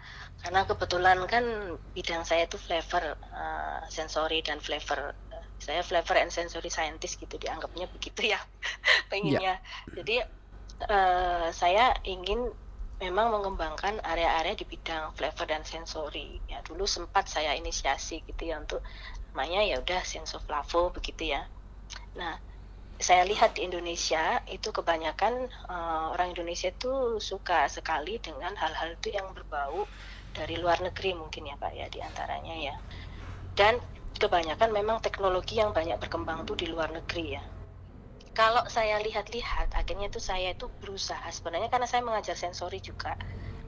karena 0.44 0.68
kebetulan 0.68 1.16
kan 1.26 1.46
bidang 1.94 2.28
saya 2.28 2.44
itu 2.46 2.58
flavor 2.58 3.16
eh, 3.16 3.80
sensory 3.88 4.42
dan 4.42 4.58
flavor 4.60 5.14
Eh, 5.32 5.44
saya 5.58 5.80
flavor 5.82 6.20
and 6.20 6.34
sensory 6.34 6.68
scientist 6.68 7.16
gitu 7.16 7.38
dianggapnya 7.38 7.88
begitu 7.90 8.28
ya 8.28 8.42
pengennya 9.10 9.62
jadi 9.88 10.26
eh, 10.84 11.48
saya 11.54 11.94
ingin 12.04 12.52
memang 13.00 13.28
mengembangkan 13.32 14.00
area-area 14.00 14.56
di 14.56 14.64
bidang 14.64 15.12
flavor 15.16 15.46
dan 15.48 15.64
sensory. 15.68 16.40
Ya 16.48 16.64
dulu 16.64 16.88
sempat 16.88 17.28
saya 17.28 17.52
inisiasi 17.60 18.24
gitu 18.24 18.48
ya 18.48 18.60
untuk 18.62 18.80
namanya 19.36 19.68
ya 19.68 19.76
udah 19.84 20.02
sensoflavo 20.04 20.96
begitu 20.96 21.36
ya. 21.36 21.44
Nah 22.16 22.40
saya 22.96 23.28
lihat 23.28 23.60
di 23.60 23.68
Indonesia 23.68 24.40
itu 24.48 24.72
kebanyakan 24.72 25.34
eh, 25.52 26.06
orang 26.16 26.32
Indonesia 26.32 26.72
itu 26.72 27.20
suka 27.20 27.68
sekali 27.68 28.24
dengan 28.24 28.56
hal-hal 28.56 28.96
itu 28.96 29.12
yang 29.12 29.28
berbau 29.36 29.92
dari 30.32 30.56
luar 30.56 30.80
negeri 30.80 31.16
mungkin 31.16 31.52
ya 31.52 31.56
Pak 31.60 31.74
ya 31.76 31.88
di 31.92 32.00
antaranya 32.00 32.56
ya. 32.56 32.76
Dan 33.56 33.80
kebanyakan 34.16 34.72
memang 34.72 35.04
teknologi 35.04 35.60
yang 35.60 35.76
banyak 35.76 36.00
berkembang 36.00 36.48
tuh 36.48 36.56
di 36.56 36.68
luar 36.72 36.92
negeri 36.92 37.36
ya 37.36 37.44
kalau 38.36 38.68
saya 38.68 39.00
lihat-lihat 39.00 39.72
akhirnya 39.72 40.12
itu 40.12 40.20
saya 40.20 40.52
itu 40.52 40.68
berusaha. 40.84 41.24
Sebenarnya 41.32 41.72
karena 41.72 41.88
saya 41.88 42.04
mengajar 42.04 42.36
sensori 42.36 42.84
juga. 42.84 43.16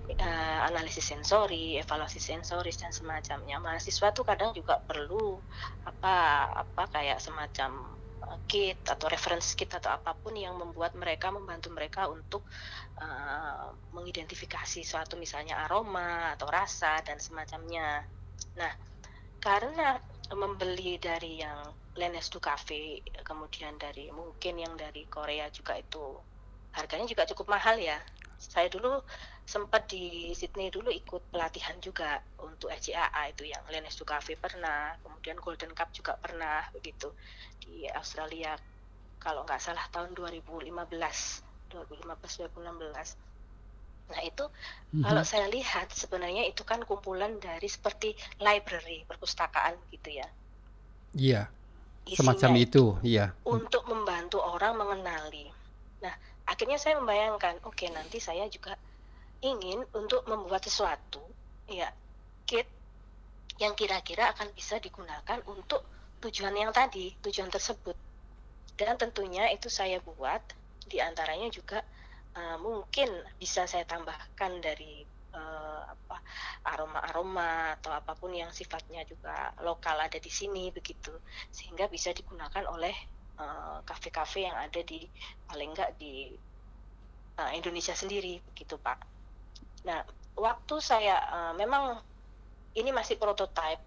Eh, 0.07 0.59
analisis 0.63 1.03
sensori 1.03 1.75
evaluasi 1.75 2.19
sensoris 2.19 2.79
dan 2.79 2.95
semacamnya. 2.95 3.59
Mahasiswa 3.59 4.15
tuh 4.15 4.23
kadang 4.23 4.55
juga 4.55 4.79
perlu 4.79 5.35
apa 5.83 6.47
apa 6.63 6.83
kayak 6.87 7.19
semacam 7.19 7.95
kit 8.47 8.79
atau 8.87 9.07
reference 9.11 9.55
kit 9.55 9.67
atau 9.67 9.91
apa 9.91 10.15
pun 10.15 10.35
yang 10.35 10.55
membuat 10.55 10.95
mereka 10.95 11.27
membantu 11.31 11.71
mereka 11.75 12.07
untuk 12.07 12.43
uh, 13.03 13.71
mengidentifikasi 13.91 14.83
suatu 14.83 15.19
misalnya 15.19 15.63
aroma 15.67 16.35
atau 16.35 16.47
rasa 16.47 17.03
dan 17.03 17.19
semacamnya. 17.19 18.07
Nah, 18.55 18.73
karena 19.43 19.99
membeli 20.31 20.99
dari 20.99 21.43
yang 21.43 21.67
Lenes 21.97 22.29
du 22.29 22.37
Cafe, 22.37 23.01
kemudian 23.25 23.75
dari 23.81 24.13
mungkin 24.13 24.61
yang 24.61 24.77
dari 24.77 25.09
Korea 25.09 25.49
juga 25.49 25.75
itu 25.75 26.17
harganya 26.77 27.09
juga 27.09 27.25
cukup 27.25 27.57
mahal 27.57 27.81
ya. 27.81 27.97
Saya 28.37 28.69
dulu 28.69 29.01
sempat 29.49 29.89
di 29.89 30.29
Sydney 30.37 30.69
dulu 30.69 30.93
ikut 30.93 31.33
pelatihan 31.33 31.73
juga 31.81 32.21
untuk 32.37 32.69
SCAA 32.69 33.33
itu 33.33 33.49
yang 33.49 33.65
Lenes 33.73 33.97
du 33.97 34.05
Cafe 34.05 34.37
pernah, 34.37 34.93
kemudian 35.01 35.41
Golden 35.41 35.73
Cup 35.73 35.89
juga 35.89 36.13
pernah 36.21 36.69
begitu 36.71 37.09
di 37.57 37.89
Australia 37.89 38.53
kalau 39.17 39.41
nggak 39.43 39.57
salah 39.57 39.89
tahun 39.89 40.13
2015 40.13 40.69
2015 41.73 42.53
2016 42.53 43.27
Nah 44.07 44.21
itu 44.23 44.45
mm-hmm. 44.47 45.03
kalau 45.03 45.23
saya 45.27 45.47
lihat 45.51 45.91
sebenarnya 45.91 46.47
itu 46.47 46.63
kan 46.63 46.79
kumpulan 46.87 47.35
dari 47.43 47.67
seperti 47.67 48.15
library 48.39 49.03
perpustakaan 49.03 49.75
gitu 49.91 50.09
ya. 50.15 50.27
Iya. 51.15 51.41
Semacam 52.15 52.51
itu, 52.61 52.95
iya. 53.03 53.35
Untuk 53.43 53.83
membantu 53.89 54.39
orang 54.39 54.77
mengenali. 54.77 55.49
Nah 55.99 56.13
akhirnya 56.47 56.79
saya 56.79 57.01
membayangkan, 57.01 57.59
oke 57.65 57.75
okay, 57.75 57.89
nanti 57.91 58.21
saya 58.21 58.47
juga 58.47 58.77
ingin 59.43 59.83
untuk 59.93 60.23
membuat 60.25 60.63
sesuatu, 60.65 61.21
ya 61.67 61.91
kit 62.47 62.65
yang 63.57 63.73
kira-kira 63.73 64.31
akan 64.33 64.53
bisa 64.53 64.77
digunakan 64.77 65.41
untuk 65.49 65.81
tujuan 66.21 66.53
yang 66.53 66.71
tadi, 66.71 67.13
tujuan 67.21 67.49
tersebut. 67.49 67.97
Dan 68.77 68.93
tentunya 68.95 69.49
itu 69.49 69.67
saya 69.67 69.97
buat 70.01 70.41
di 70.87 71.01
antaranya 71.01 71.49
juga 71.49 71.81
uh, 72.37 72.57
mungkin 72.61 73.09
bisa 73.41 73.65
saya 73.65 73.83
tambahkan 73.83 74.61
dari 74.61 75.03
uh, 75.33 75.81
apa 75.87 76.17
aroma-aroma 76.63 77.79
atau 77.79 77.91
apa 77.91 78.13
pun 78.15 78.31
yang 78.31 78.51
sifatnya 78.51 79.03
juga 79.07 79.51
lokal 79.63 79.97
ada 79.99 80.19
di 80.19 80.31
sini 80.31 80.69
begitu 80.71 81.11
sehingga 81.49 81.87
bisa 81.87 82.11
digunakan 82.11 82.63
oleh 82.69 82.93
kafe-kafe 83.85 84.41
uh, 84.41 84.45
yang 84.49 84.57
ada 84.57 84.81
di 84.81 85.05
paling 85.45 85.69
enggak 85.77 85.93
di 86.01 86.33
uh, 87.37 87.51
Indonesia 87.53 87.93
sendiri 87.93 88.41
begitu 88.53 88.81
Pak. 88.81 88.97
Nah 89.85 90.01
waktu 90.33 90.75
saya 90.81 91.21
uh, 91.29 91.53
memang 91.53 92.01
ini 92.73 92.89
masih 92.93 93.17
prototype 93.17 93.81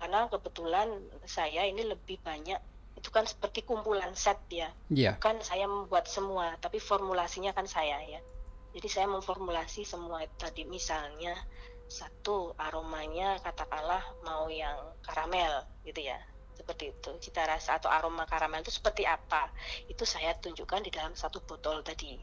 karena 0.00 0.28
kebetulan 0.28 0.88
saya 1.24 1.64
ini 1.64 1.84
lebih 1.84 2.20
banyak 2.20 2.60
itu 3.04 3.08
kan 3.12 3.28
seperti 3.28 3.64
kumpulan 3.66 4.12
set 4.16 4.40
ya. 4.48 4.70
Yeah. 4.88 5.20
Kan 5.20 5.40
saya 5.44 5.68
membuat 5.68 6.08
semua, 6.08 6.56
tapi 6.62 6.80
formulasinya 6.80 7.52
kan 7.52 7.68
saya 7.68 8.00
ya. 8.04 8.20
Jadi 8.74 8.88
saya 8.90 9.06
memformulasi 9.06 9.86
semua 9.86 10.26
itu 10.26 10.34
tadi. 10.34 10.66
Misalnya 10.66 11.32
satu 11.86 12.58
aromanya 12.58 13.38
katakanlah 13.38 14.02
mau 14.26 14.50
yang 14.50 14.76
karamel 15.06 15.62
gitu 15.86 16.02
ya. 16.02 16.18
Seperti 16.58 16.90
itu. 16.90 17.10
Cita 17.22 17.46
rasa 17.46 17.78
atau 17.78 17.90
aroma 17.90 18.26
karamel 18.26 18.66
itu 18.66 18.74
seperti 18.74 19.06
apa? 19.06 19.50
Itu 19.86 20.02
saya 20.02 20.34
tunjukkan 20.34 20.84
di 20.86 20.90
dalam 20.90 21.14
satu 21.14 21.38
botol 21.46 21.86
tadi. 21.86 22.18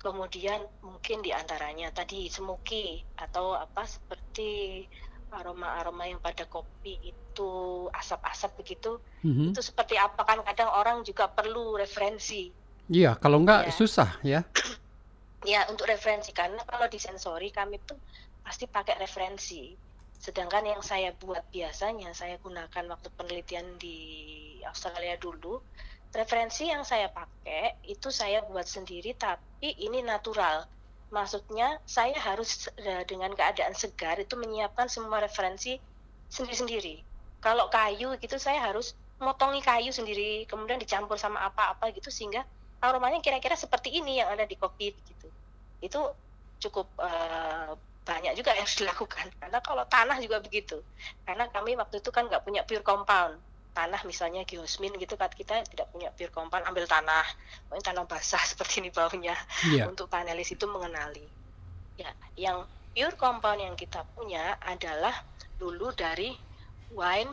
Kemudian 0.00 0.64
mungkin 0.80 1.20
di 1.20 1.28
antaranya 1.34 1.92
tadi 1.92 2.30
smoky 2.32 3.04
atau 3.20 3.52
apa 3.52 3.84
seperti 3.84 4.82
aroma-aroma 5.30 6.10
yang 6.10 6.18
pada 6.18 6.48
kopi 6.48 6.98
itu 7.02 7.52
asap-asap 7.94 8.50
begitu. 8.62 8.98
Mm-hmm. 9.22 9.52
itu 9.54 9.60
seperti 9.62 9.94
apa? 10.00 10.24
Kan 10.26 10.42
kadang 10.42 10.70
orang 10.74 11.04
juga 11.06 11.30
perlu 11.30 11.78
referensi. 11.78 12.50
Iya 12.90 13.14
kalau 13.14 13.38
enggak 13.38 13.70
ya. 13.70 13.72
susah 13.72 14.10
ya 14.26 14.40
ya 15.44 15.64
untuk 15.72 15.88
referensi 15.88 16.30
karena 16.36 16.60
kalau 16.68 16.86
di 16.90 17.00
sensori 17.00 17.48
kami 17.48 17.80
pun 17.80 17.96
pasti 18.44 18.68
pakai 18.68 19.00
referensi 19.00 19.72
sedangkan 20.20 20.68
yang 20.68 20.82
saya 20.84 21.16
buat 21.16 21.48
biasanya 21.48 22.12
saya 22.12 22.36
gunakan 22.44 22.92
waktu 22.92 23.08
penelitian 23.16 23.80
di 23.80 23.96
Australia 24.68 25.16
dulu 25.16 25.56
referensi 26.12 26.68
yang 26.68 26.84
saya 26.84 27.08
pakai 27.08 27.80
itu 27.88 28.12
saya 28.12 28.44
buat 28.44 28.68
sendiri 28.68 29.16
tapi 29.16 29.72
ini 29.80 30.04
natural 30.04 30.68
maksudnya 31.10 31.78
saya 31.84 32.14
harus 32.14 32.70
eh, 32.78 33.02
dengan 33.04 33.34
keadaan 33.34 33.74
segar 33.74 34.16
itu 34.22 34.38
menyiapkan 34.38 34.86
semua 34.86 35.18
referensi 35.18 35.76
sendiri-sendiri. 36.30 37.02
Kalau 37.42 37.66
kayu 37.68 38.14
gitu 38.22 38.38
saya 38.38 38.62
harus 38.62 38.94
motongi 39.18 39.60
kayu 39.60 39.90
sendiri, 39.90 40.46
kemudian 40.46 40.78
dicampur 40.78 41.18
sama 41.18 41.42
apa-apa 41.50 41.90
gitu 41.92 42.08
sehingga 42.08 42.46
aromanya 42.80 43.20
kira-kira 43.20 43.56
seperti 43.56 43.92
ini 43.92 44.20
yang 44.20 44.32
ada 44.32 44.44
di 44.48 44.56
kopi 44.56 44.92
gitu. 44.92 45.28
Itu 45.80 46.00
cukup 46.60 46.88
uh, 47.00 47.76
banyak 48.04 48.34
juga 48.36 48.56
yang 48.56 48.68
dilakukan 48.80 49.30
karena 49.38 49.58
kalau 49.60 49.84
tanah 49.86 50.16
juga 50.18 50.40
begitu. 50.40 50.80
Karena 51.24 51.48
kami 51.48 51.76
waktu 51.76 52.00
itu 52.00 52.10
kan 52.10 52.26
nggak 52.26 52.42
punya 52.42 52.64
pure 52.64 52.84
compound 52.84 53.38
tanah 53.70 54.02
misalnya 54.02 54.42
geosmin 54.42 54.90
gitu 54.98 55.14
kan 55.14 55.30
kita 55.30 55.62
tidak 55.62 55.86
punya 55.94 56.10
pure 56.10 56.34
compound 56.34 56.66
ambil 56.66 56.90
tanah 56.90 57.22
mungkin 57.70 57.84
tanah 57.86 58.04
basah 58.06 58.42
seperti 58.50 58.82
ini 58.82 58.90
baunya 58.90 59.38
yeah. 59.70 59.86
untuk 59.86 60.10
panelis 60.10 60.50
itu 60.50 60.66
mengenali 60.66 61.22
ya 61.94 62.10
yang 62.34 62.66
pure 62.90 63.14
compound 63.14 63.62
yang 63.62 63.74
kita 63.78 64.02
punya 64.18 64.58
adalah 64.66 65.14
dulu 65.60 65.94
dari 65.94 66.34
wine 66.90 67.30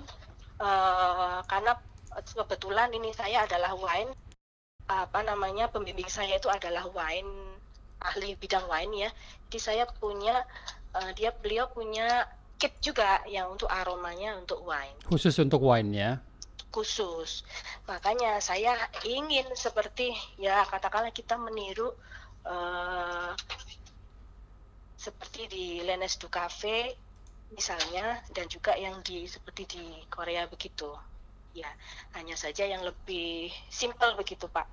uh, 0.61 1.41
karena 1.49 1.73
kebetulan 2.21 2.93
ini 2.93 3.09
saya 3.13 3.49
adalah 3.49 3.73
wine 3.73 4.13
apa 4.87 5.19
namanya 5.23 5.67
pembimbing 5.67 6.07
saya 6.07 6.39
itu 6.39 6.47
adalah 6.47 6.87
wine 6.91 7.59
ahli 7.99 8.39
bidang 8.39 8.63
wine 8.71 9.07
ya 9.07 9.09
jadi 9.47 9.59
saya 9.59 9.83
punya 9.87 10.47
uh, 10.95 11.11
dia 11.15 11.35
beliau 11.35 11.67
punya 11.71 12.27
kit 12.57 12.73
juga 12.81 13.21
yang 13.27 13.53
untuk 13.53 13.67
aromanya 13.67 14.39
untuk 14.39 14.63
wine 14.63 14.95
khusus 15.07 15.35
untuk 15.43 15.59
wine 15.61 15.91
ya 15.91 16.11
khusus. 16.71 17.41
Makanya 17.89 18.37
saya 18.43 18.77
ingin 19.07 19.49
seperti 19.57 20.13
ya 20.37 20.61
katakanlah 20.67 21.09
kita 21.09 21.39
meniru 21.39 21.89
uh, 22.45 23.33
seperti 24.93 25.49
di 25.49 25.65
Lenes 25.81 26.21
du 26.21 26.27
Cafe 26.27 26.93
misalnya 27.55 28.21
dan 28.35 28.51
juga 28.51 28.75
yang 28.75 28.99
di 29.01 29.25
seperti 29.25 29.63
di 29.65 29.83
Korea 30.11 30.45
begitu. 30.45 30.91
Ya, 31.57 31.73
hanya 32.13 32.37
saja 32.37 32.69
yang 32.69 32.85
lebih 32.85 33.49
simple 33.73 34.13
begitu, 34.13 34.45
Pak. 34.45 34.69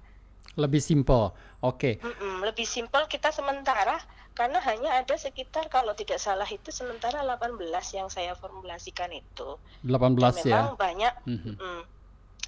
Lebih 0.54 0.82
simple. 0.82 1.34
Oke. 1.64 1.98
Okay. 1.98 2.42
lebih 2.44 2.68
simple 2.68 3.08
kita 3.08 3.32
sementara 3.32 3.96
karena 4.34 4.58
hanya 4.66 5.00
ada 5.00 5.14
sekitar 5.14 5.70
kalau 5.70 5.94
tidak 5.94 6.18
salah 6.18 6.46
itu 6.46 6.74
sementara 6.74 7.22
18 7.22 7.56
yang 7.94 8.08
saya 8.10 8.34
formulasikan 8.36 9.10
itu. 9.14 9.56
18 9.86 10.18
Dan 10.18 10.34
ya. 10.44 10.58
Memang 10.60 10.76
banyak 10.76 11.14
mm 11.24 11.38
-hmm. 11.38 11.54
mm, 11.56 11.82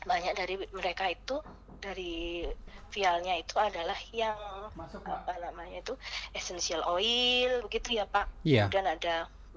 banyak 0.07 0.33
dari 0.35 0.55
mereka 0.75 1.05
itu 1.11 1.37
dari 1.79 2.47
vialnya 2.91 3.35
itu 3.39 3.55
adalah 3.59 3.99
yang 4.15 4.39
Masuk, 4.75 5.03
apa 5.09 5.35
namanya 5.41 5.81
itu 5.83 5.95
essential 6.35 6.85
oil 6.87 7.65
begitu 7.67 7.97
ya 8.03 8.05
Pak. 8.07 8.27
Yeah. 8.43 8.69
Kemudian 8.69 8.87
ada 8.87 9.17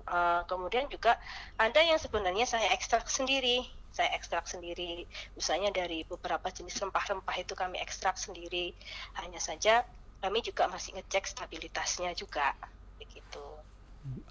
uh, 0.10 0.42
kemudian 0.46 0.86
juga 0.88 1.18
ada 1.58 1.82
yang 1.82 1.98
sebenarnya 2.02 2.46
saya 2.46 2.72
ekstrak 2.74 3.10
sendiri 3.10 3.68
saya 3.90 4.14
ekstrak 4.16 4.46
sendiri 4.46 5.06
misalnya 5.34 5.74
dari 5.74 6.06
beberapa 6.06 6.48
jenis 6.54 6.78
rempah-rempah 6.78 7.36
itu 7.42 7.54
kami 7.58 7.82
ekstrak 7.82 8.16
sendiri 8.16 8.72
hanya 9.18 9.42
saja 9.42 9.84
kami 10.20 10.44
juga 10.44 10.68
masih 10.68 11.00
ngecek 11.00 11.32
stabilitasnya 11.32 12.12
juga 12.12 12.52
begitu. 13.00 13.44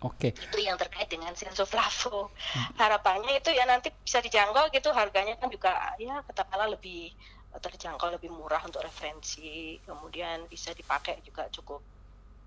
Oke. 0.05 0.33
Okay. 0.33 0.49
Itu 0.49 0.59
yang 0.61 0.77
terkait 0.77 1.09
dengan 1.09 1.33
sensoflavo. 1.33 2.29
Hmm. 2.29 2.73
Harapannya 2.77 3.41
itu 3.41 3.53
ya 3.53 3.65
nanti 3.65 3.93
bisa 4.05 4.21
dijangkau 4.21 4.69
gitu 4.73 4.93
harganya 4.93 5.37
kan 5.41 5.49
juga 5.49 5.97
ya 6.01 6.21
katakanlah 6.29 6.77
lebih 6.77 7.13
terjangkau 7.57 8.13
lebih 8.13 8.29
murah 8.29 8.61
untuk 8.69 8.85
referensi 8.85 9.81
kemudian 9.89 10.45
bisa 10.47 10.77
dipakai 10.77 11.19
juga 11.25 11.49
cukup 11.49 11.81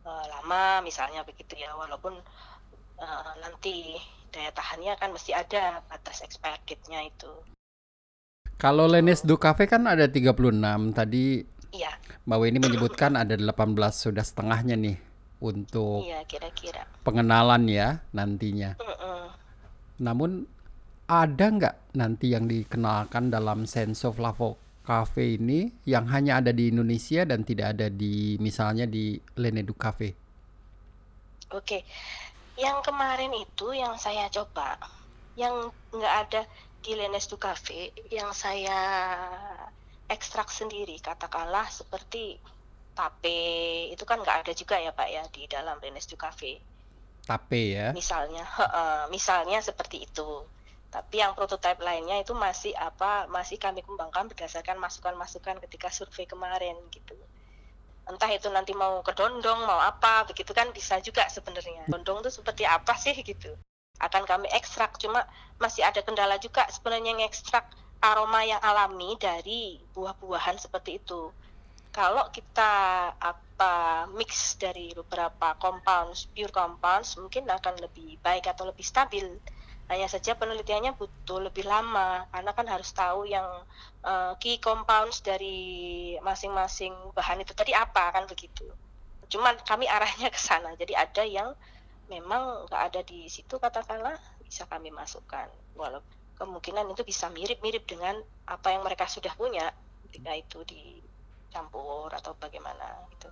uh, 0.06 0.26
lama 0.30 0.86
misalnya 0.86 1.26
begitu 1.26 1.58
ya 1.58 1.74
walaupun 1.74 2.16
uh, 3.02 3.34
nanti 3.42 3.98
daya 4.32 4.52
tahannya 4.56 4.96
kan 4.98 5.12
mesti 5.12 5.36
ada 5.36 5.84
batas 5.92 6.24
expired 6.24 6.64
date-nya 6.66 7.06
itu. 7.06 7.32
Kalau 8.56 8.86
Lenes 8.86 9.26
Du 9.26 9.36
Cafe 9.36 9.66
kan 9.66 9.86
ada 9.90 10.06
36 10.08 10.32
tadi 10.94 11.44
Iya. 11.72 11.92
Mbak 12.28 12.38
Weni 12.38 12.60
menyebutkan 12.60 13.16
ada 13.16 13.34
18 13.40 13.56
sudah 13.96 14.24
setengahnya 14.28 14.76
nih 14.76 15.00
untuk 15.40 16.04
iya, 16.04 16.22
kira-kira. 16.28 16.84
pengenalan 17.08 17.66
ya 17.72 18.04
nantinya. 18.12 18.76
Mm 18.76 18.92
-mm. 18.92 19.22
Namun 20.04 20.32
ada 21.08 21.46
nggak 21.48 21.76
nanti 21.96 22.36
yang 22.36 22.46
dikenalkan 22.46 23.32
dalam 23.32 23.64
Senso 23.64 24.12
Flavo 24.12 24.60
Cafe 24.84 25.40
ini 25.40 25.72
yang 25.88 26.12
hanya 26.12 26.44
ada 26.44 26.52
di 26.52 26.68
Indonesia 26.74 27.24
dan 27.24 27.48
tidak 27.48 27.80
ada 27.80 27.88
di 27.88 28.36
misalnya 28.44 28.84
di 28.84 29.16
Lenedu 29.40 29.72
Cafe? 29.78 30.12
Oke, 31.52 31.84
yang 32.62 32.86
kemarin 32.86 33.34
itu 33.34 33.74
yang 33.74 33.98
saya 33.98 34.30
coba, 34.30 34.78
yang 35.34 35.74
nggak 35.90 36.16
ada 36.28 36.42
di 36.86 36.94
Lenedu 36.94 37.42
Cafe, 37.42 37.90
yang 38.14 38.30
saya 38.38 38.78
ekstrak 40.06 40.54
sendiri 40.54 41.02
katakanlah 41.02 41.66
seperti 41.72 42.38
tape 42.92 43.88
itu 43.90 44.04
kan 44.04 44.20
nggak 44.20 44.44
ada 44.46 44.52
juga 44.52 44.76
ya 44.76 44.92
pak 44.92 45.08
ya 45.08 45.24
di 45.32 45.48
dalam 45.50 45.82
Renes 45.82 46.06
du 46.06 46.20
Cafe. 46.20 46.62
Tape 47.26 47.62
ya? 47.74 47.88
Misalnya 47.96 48.44
he 48.46 48.66
-he, 48.66 48.88
misalnya 49.10 49.58
seperti 49.64 50.06
itu. 50.06 50.46
Tapi 50.92 51.24
yang 51.24 51.32
prototipe 51.32 51.80
lainnya 51.80 52.20
itu 52.20 52.36
masih 52.36 52.76
apa 52.76 53.26
masih 53.32 53.56
kami 53.56 53.80
kembangkan 53.80 54.28
berdasarkan 54.28 54.76
masukan-masukan 54.76 55.64
ketika 55.64 55.88
survei 55.88 56.28
kemarin 56.28 56.76
gitu 56.92 57.16
entah 58.10 58.32
itu 58.34 58.50
nanti 58.50 58.74
mau 58.74 59.02
ke 59.06 59.14
dondong 59.14 59.66
mau 59.66 59.78
apa 59.78 60.26
begitu 60.26 60.52
kan 60.52 60.70
bisa 60.74 60.98
juga 61.02 61.28
sebenarnya. 61.30 61.86
Dondong 61.90 62.26
itu 62.26 62.42
seperti 62.42 62.64
apa 62.66 62.98
sih 62.98 63.14
gitu. 63.22 63.54
Akan 64.02 64.26
kami 64.26 64.50
ekstrak 64.50 64.98
cuma 64.98 65.22
masih 65.62 65.86
ada 65.86 66.02
kendala 66.02 66.42
juga 66.42 66.66
sebenarnya 66.74 67.14
yang 67.14 67.22
ekstrak 67.26 67.70
aroma 68.02 68.42
yang 68.42 68.58
alami 68.66 69.14
dari 69.22 69.78
buah-buahan 69.94 70.58
seperti 70.58 70.98
itu. 70.98 71.30
Kalau 71.92 72.32
kita 72.34 72.74
apa 73.20 74.10
mix 74.18 74.58
dari 74.58 74.96
beberapa 74.96 75.54
compounds 75.62 76.26
pure 76.34 76.50
compounds 76.50 77.20
mungkin 77.20 77.46
akan 77.46 77.78
lebih 77.78 78.18
baik 78.26 78.50
atau 78.50 78.66
lebih 78.66 78.82
stabil 78.82 79.28
hanya 79.92 80.08
saja 80.08 80.40
penelitiannya 80.40 80.96
butuh 80.96 81.44
lebih 81.44 81.68
lama 81.68 82.24
karena 82.32 82.52
kan 82.56 82.64
harus 82.72 82.96
tahu 82.96 83.28
yang 83.28 83.44
uh, 84.08 84.40
key 84.40 84.56
compounds 84.64 85.20
dari 85.20 86.16
masing-masing 86.24 86.96
bahan 87.12 87.44
itu 87.44 87.52
tadi 87.52 87.76
apa 87.76 88.16
kan 88.16 88.24
begitu. 88.24 88.64
Cuman 89.28 89.60
kami 89.68 89.92
arahnya 89.92 90.32
ke 90.32 90.40
sana. 90.40 90.72
Jadi 90.80 90.96
ada 90.96 91.28
yang 91.28 91.52
memang 92.08 92.72
nggak 92.72 92.82
ada 92.88 93.02
di 93.04 93.28
situ 93.28 93.60
katakanlah 93.60 94.16
bisa 94.48 94.64
kami 94.72 94.96
masukkan. 94.96 95.52
Walaupun 95.76 96.40
kemungkinan 96.40 96.88
itu 96.96 97.04
bisa 97.04 97.28
mirip-mirip 97.28 97.84
dengan 97.84 98.16
apa 98.48 98.72
yang 98.72 98.88
mereka 98.88 99.12
sudah 99.12 99.36
punya 99.36 99.76
ketika 100.08 100.32
itu 100.40 100.60
dicampur 100.64 102.08
atau 102.16 102.32
bagaimana 102.40 103.12
gitu. 103.12 103.28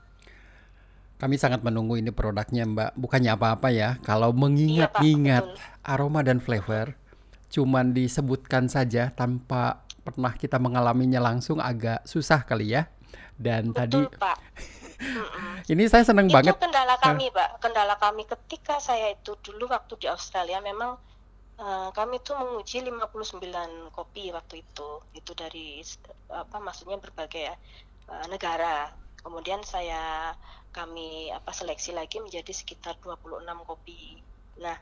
Kami 1.19 1.35
sangat 1.35 1.59
menunggu 1.67 1.99
ini 1.99 2.15
produknya 2.15 2.63
Mbak. 2.63 2.95
Bukannya 2.95 3.35
apa-apa 3.35 3.67
ya. 3.75 3.99
Kalau 4.07 4.31
mengingat-ingat 4.31 5.45
iya, 5.51 5.63
aroma 5.83 6.23
dan 6.23 6.39
flavor, 6.39 6.95
cuman 7.51 7.91
disebutkan 7.91 8.71
saja 8.71 9.11
tanpa 9.11 9.83
pernah 9.99 10.31
kita 10.31 10.55
mengalaminya 10.55 11.19
langsung 11.19 11.59
agak 11.59 12.07
susah 12.07 12.47
kali 12.47 12.71
ya. 12.71 12.87
Dan 13.35 13.75
betul, 13.75 14.07
tadi 14.07 14.15
Pak. 14.15 14.37
ini 15.75 15.91
saya 15.91 16.07
senang 16.07 16.31
banget. 16.31 16.55
Itu 16.55 16.63
kendala 16.63 16.95
kami, 16.95 17.27
Pak. 17.35 17.49
Kendala 17.59 17.95
kami 17.99 18.23
ketika 18.23 18.79
saya 18.79 19.11
itu 19.11 19.35
dulu 19.43 19.67
waktu 19.67 19.99
di 19.99 20.07
Australia 20.07 20.63
memang 20.63 20.95
uh, 21.59 21.91
kami 21.91 22.23
tuh 22.23 22.39
menguji 22.39 22.79
59 22.87 23.91
kopi 23.91 24.31
waktu 24.31 24.63
itu. 24.63 24.89
Itu 25.11 25.35
dari 25.35 25.83
apa 26.31 26.63
maksudnya 26.63 26.95
berbagai 26.95 27.59
uh, 28.07 28.23
negara. 28.31 28.95
Kemudian 29.19 29.59
saya 29.67 30.31
kami 30.69 31.33
apa 31.33 31.49
seleksi 31.49 31.91
lagi 31.91 32.21
menjadi 32.21 32.53
sekitar 32.53 33.01
26 33.01 33.41
kopi. 33.65 34.21
Nah, 34.61 34.77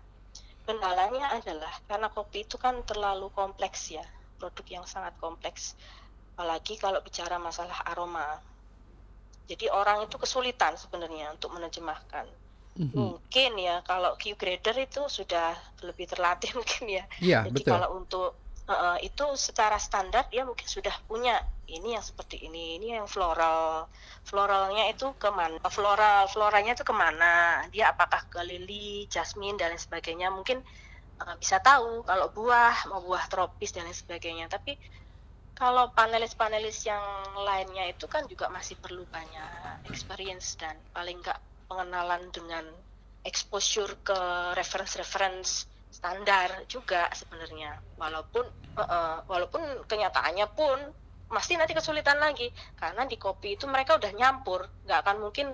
kendalanya 0.68 1.32
adalah 1.40 1.72
karena 1.88 2.12
kopi 2.12 2.44
itu 2.44 2.60
kan 2.60 2.84
terlalu 2.84 3.32
kompleks 3.32 3.96
ya, 3.96 4.04
produk 4.36 4.82
yang 4.82 4.86
sangat 4.86 5.16
kompleks. 5.18 5.80
Apalagi 6.36 6.78
kalau 6.78 7.00
bicara 7.02 7.40
masalah 7.40 7.78
aroma. 7.88 8.26
Jadi 9.48 9.72
orang 9.72 10.04
itu 10.04 10.20
kesulitan 10.20 10.76
sebenarnya 10.76 11.32
untuk 11.32 11.56
menerjemahkan. 11.56 12.28
Mm-hmm. 12.78 12.94
Mungkin 12.94 13.52
ya 13.58 13.82
kalau 13.82 14.14
Q 14.20 14.38
grader 14.38 14.76
itu 14.78 15.08
sudah 15.08 15.56
lebih 15.88 16.06
terlatih 16.06 16.52
mungkin 16.60 16.84
ya. 16.86 17.04
Yeah, 17.24 17.42
Jadi 17.48 17.64
betul. 17.64 17.72
kalau 17.74 17.90
untuk 17.96 18.47
uh, 18.68 19.00
itu 19.00 19.26
secara 19.40 19.80
standar 19.80 20.28
dia 20.28 20.44
mungkin 20.44 20.68
sudah 20.68 20.94
punya. 21.08 21.40
Ini 21.68 22.00
yang 22.00 22.06
seperti 22.06 22.48
ini 22.48 22.80
ini 22.80 22.96
yang 22.96 23.12
floral. 23.12 23.92
Floralnya 24.24 24.88
itu 24.88 25.12
ke 25.20 25.28
mana? 25.28 25.60
Floral 25.68 26.32
floranya 26.32 26.72
itu 26.80 26.88
ke 26.88 26.96
mana? 26.96 27.64
Dia 27.76 27.92
apakah 27.92 28.24
ke 28.32 28.40
lili 28.48 29.04
jasmine 29.12 29.60
dan 29.60 29.76
lain 29.76 29.82
sebagainya? 29.82 30.32
Mungkin 30.32 30.64
uh, 31.20 31.36
bisa 31.36 31.60
tahu 31.60 32.08
kalau 32.08 32.32
buah 32.32 32.88
mau 32.88 33.04
buah 33.04 33.28
tropis 33.28 33.76
dan 33.76 33.84
lain 33.84 33.96
sebagainya. 33.96 34.48
Tapi 34.48 34.80
kalau 35.58 35.92
panelis-panelis 35.92 36.86
yang 36.88 37.04
lainnya 37.36 37.90
itu 37.90 38.06
kan 38.08 38.24
juga 38.32 38.48
masih 38.48 38.80
perlu 38.80 39.04
banyak 39.10 39.90
experience 39.92 40.56
dan 40.56 40.78
paling 40.96 41.20
nggak 41.20 41.40
pengenalan 41.68 42.32
dengan 42.32 42.64
exposure 43.28 43.92
ke 44.08 44.20
reference-reference 44.56 45.68
standar 45.98 46.70
juga 46.70 47.10
sebenarnya. 47.10 47.74
Walaupun 47.98 48.46
uh, 48.78 48.82
uh, 48.86 49.16
walaupun 49.26 49.62
kenyataannya 49.90 50.46
pun 50.54 50.78
pasti 51.28 51.58
nanti 51.58 51.74
kesulitan 51.74 52.22
lagi. 52.22 52.54
Karena 52.78 53.10
di 53.10 53.18
kopi 53.18 53.58
itu 53.58 53.66
mereka 53.66 53.98
udah 53.98 54.14
nyampur. 54.14 54.70
Nggak 54.86 55.00
akan 55.02 55.18
mungkin 55.26 55.48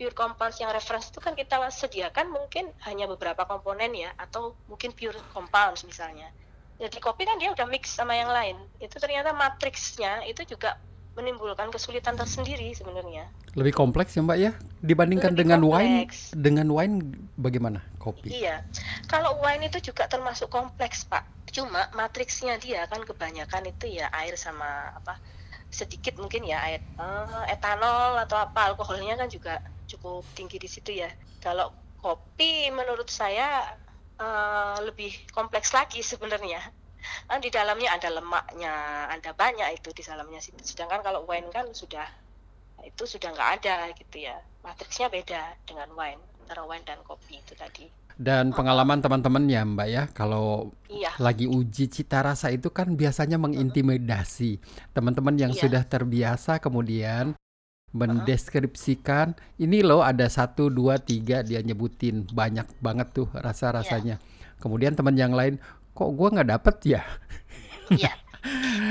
pure 0.00 0.16
compounds 0.16 0.56
yang 0.56 0.72
reference 0.72 1.12
itu 1.12 1.20
kan 1.20 1.36
kita 1.36 1.60
sediakan 1.68 2.32
mungkin 2.32 2.72
hanya 2.88 3.04
beberapa 3.04 3.44
komponen 3.44 3.92
ya 3.92 4.10
atau 4.16 4.56
mungkin 4.66 4.96
pure 4.96 5.20
compounds 5.36 5.84
misalnya. 5.84 6.32
Jadi 6.80 6.98
kopi 6.98 7.28
kan 7.28 7.36
dia 7.36 7.52
udah 7.52 7.68
mix 7.68 7.92
sama 7.92 8.16
yang 8.16 8.32
lain. 8.32 8.56
Itu 8.80 8.96
ternyata 8.96 9.36
matriksnya 9.36 10.24
itu 10.26 10.42
juga 10.48 10.74
menimbulkan 11.12 11.68
kesulitan 11.68 12.16
tersendiri 12.16 12.72
sebenarnya. 12.72 13.28
Lebih 13.52 13.76
kompleks 13.76 14.16
ya 14.16 14.24
Mbak 14.24 14.38
ya 14.40 14.52
dibandingkan 14.80 15.32
Lebih 15.36 15.40
dengan 15.44 15.60
kompleks. 15.60 16.32
wine. 16.32 16.40
Dengan 16.40 16.66
wine 16.72 16.96
bagaimana 17.36 17.80
kopi? 18.00 18.32
Iya, 18.32 18.64
kalau 19.12 19.36
wine 19.44 19.68
itu 19.68 19.92
juga 19.92 20.08
termasuk 20.08 20.48
kompleks 20.48 21.04
Pak. 21.04 21.24
Cuma 21.52 21.92
matriksnya 21.92 22.56
dia 22.56 22.88
kan 22.88 23.04
kebanyakan 23.04 23.68
itu 23.68 24.00
ya 24.00 24.08
air 24.16 24.40
sama 24.40 24.96
apa 24.96 25.20
sedikit 25.72 26.16
mungkin 26.20 26.44
ya 26.44 26.60
air 26.64 26.80
uh, 27.00 27.44
etanol 27.48 28.20
atau 28.20 28.36
apa 28.36 28.72
alkoholnya 28.72 29.16
kan 29.16 29.28
juga 29.28 29.60
cukup 29.88 30.24
tinggi 30.32 30.56
di 30.56 30.68
situ 30.68 30.96
ya. 30.96 31.12
Kalau 31.44 31.76
kopi 32.00 32.72
menurut 32.72 33.12
saya 33.12 33.76
uh, 34.16 34.80
lebih 34.80 35.12
kompleks 35.36 35.76
lagi 35.76 36.00
sebenarnya 36.00 36.81
kan 37.26 37.38
di 37.42 37.50
dalamnya 37.50 37.94
ada 37.94 38.08
lemaknya 38.12 38.74
ada 39.10 39.30
banyak 39.34 39.68
itu 39.78 39.90
di 39.94 40.02
dalamnya. 40.02 40.40
Sedangkan 40.42 41.02
kalau 41.02 41.26
wine 41.26 41.50
kan 41.50 41.70
sudah 41.74 42.06
itu 42.82 43.02
sudah 43.06 43.30
nggak 43.30 43.50
ada 43.62 43.90
gitu 43.94 44.26
ya. 44.26 44.36
Matriksnya 44.62 45.10
beda 45.10 45.58
dengan 45.66 45.90
wine 45.94 46.22
antara 46.42 46.66
wine 46.66 46.84
dan 46.84 46.98
kopi 47.06 47.38
itu 47.38 47.54
tadi. 47.54 47.86
Dan 48.12 48.52
pengalaman 48.52 49.00
teman-teman 49.00 49.48
ya 49.48 49.64
Mbak 49.64 49.88
ya, 49.88 50.02
kalau 50.12 50.70
iya. 50.92 51.16
lagi 51.16 51.48
uji 51.48 51.88
cita 51.88 52.20
rasa 52.20 52.52
itu 52.52 52.68
kan 52.68 52.92
biasanya 52.92 53.40
mengintimidasi 53.40 54.60
teman-teman 54.92 55.40
yang 55.40 55.52
iya. 55.56 55.60
sudah 55.64 55.82
terbiasa 55.88 56.60
kemudian 56.60 57.32
mendeskripsikan. 57.96 59.32
Ini 59.56 59.80
loh 59.80 60.04
ada 60.04 60.28
satu 60.28 60.68
dua 60.68 61.00
tiga 61.00 61.40
dia 61.40 61.64
nyebutin. 61.64 62.28
Banyak 62.28 62.80
banget 62.84 63.16
tuh 63.16 63.28
rasa 63.32 63.72
rasanya. 63.72 64.20
Iya. 64.20 64.60
Kemudian 64.60 64.94
teman 64.94 65.16
yang 65.16 65.34
lain 65.34 65.58
kok 65.92 66.10
gue 66.12 66.28
nggak 66.32 66.48
dapet 66.48 66.76
ya? 66.98 67.02
Iya, 67.92 68.12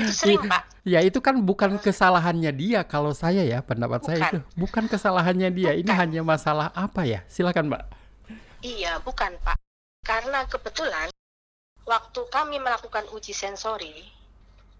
itu 0.06 0.12
sering 0.14 0.46
pak. 0.46 0.62
Ya 0.82 0.98
itu 1.02 1.22
kan 1.22 1.38
bukan 1.38 1.78
kesalahannya 1.78 2.50
dia 2.54 2.82
kalau 2.82 3.14
saya 3.14 3.46
ya 3.46 3.62
pendapat 3.62 4.02
bukan. 4.02 4.08
saya 4.10 4.18
itu 4.30 4.38
bukan 4.58 4.84
kesalahannya 4.90 5.50
dia. 5.54 5.70
Bukan. 5.74 5.82
Ini 5.86 5.92
hanya 5.94 6.22
masalah 6.26 6.74
apa 6.74 7.06
ya? 7.06 7.22
Silakan 7.30 7.70
mbak. 7.70 7.82
Iya 8.62 8.98
bukan 9.02 9.34
pak. 9.42 9.58
Karena 10.02 10.46
kebetulan 10.50 11.10
waktu 11.86 12.20
kami 12.30 12.58
melakukan 12.58 13.06
uji 13.14 13.34
sensori 13.34 13.94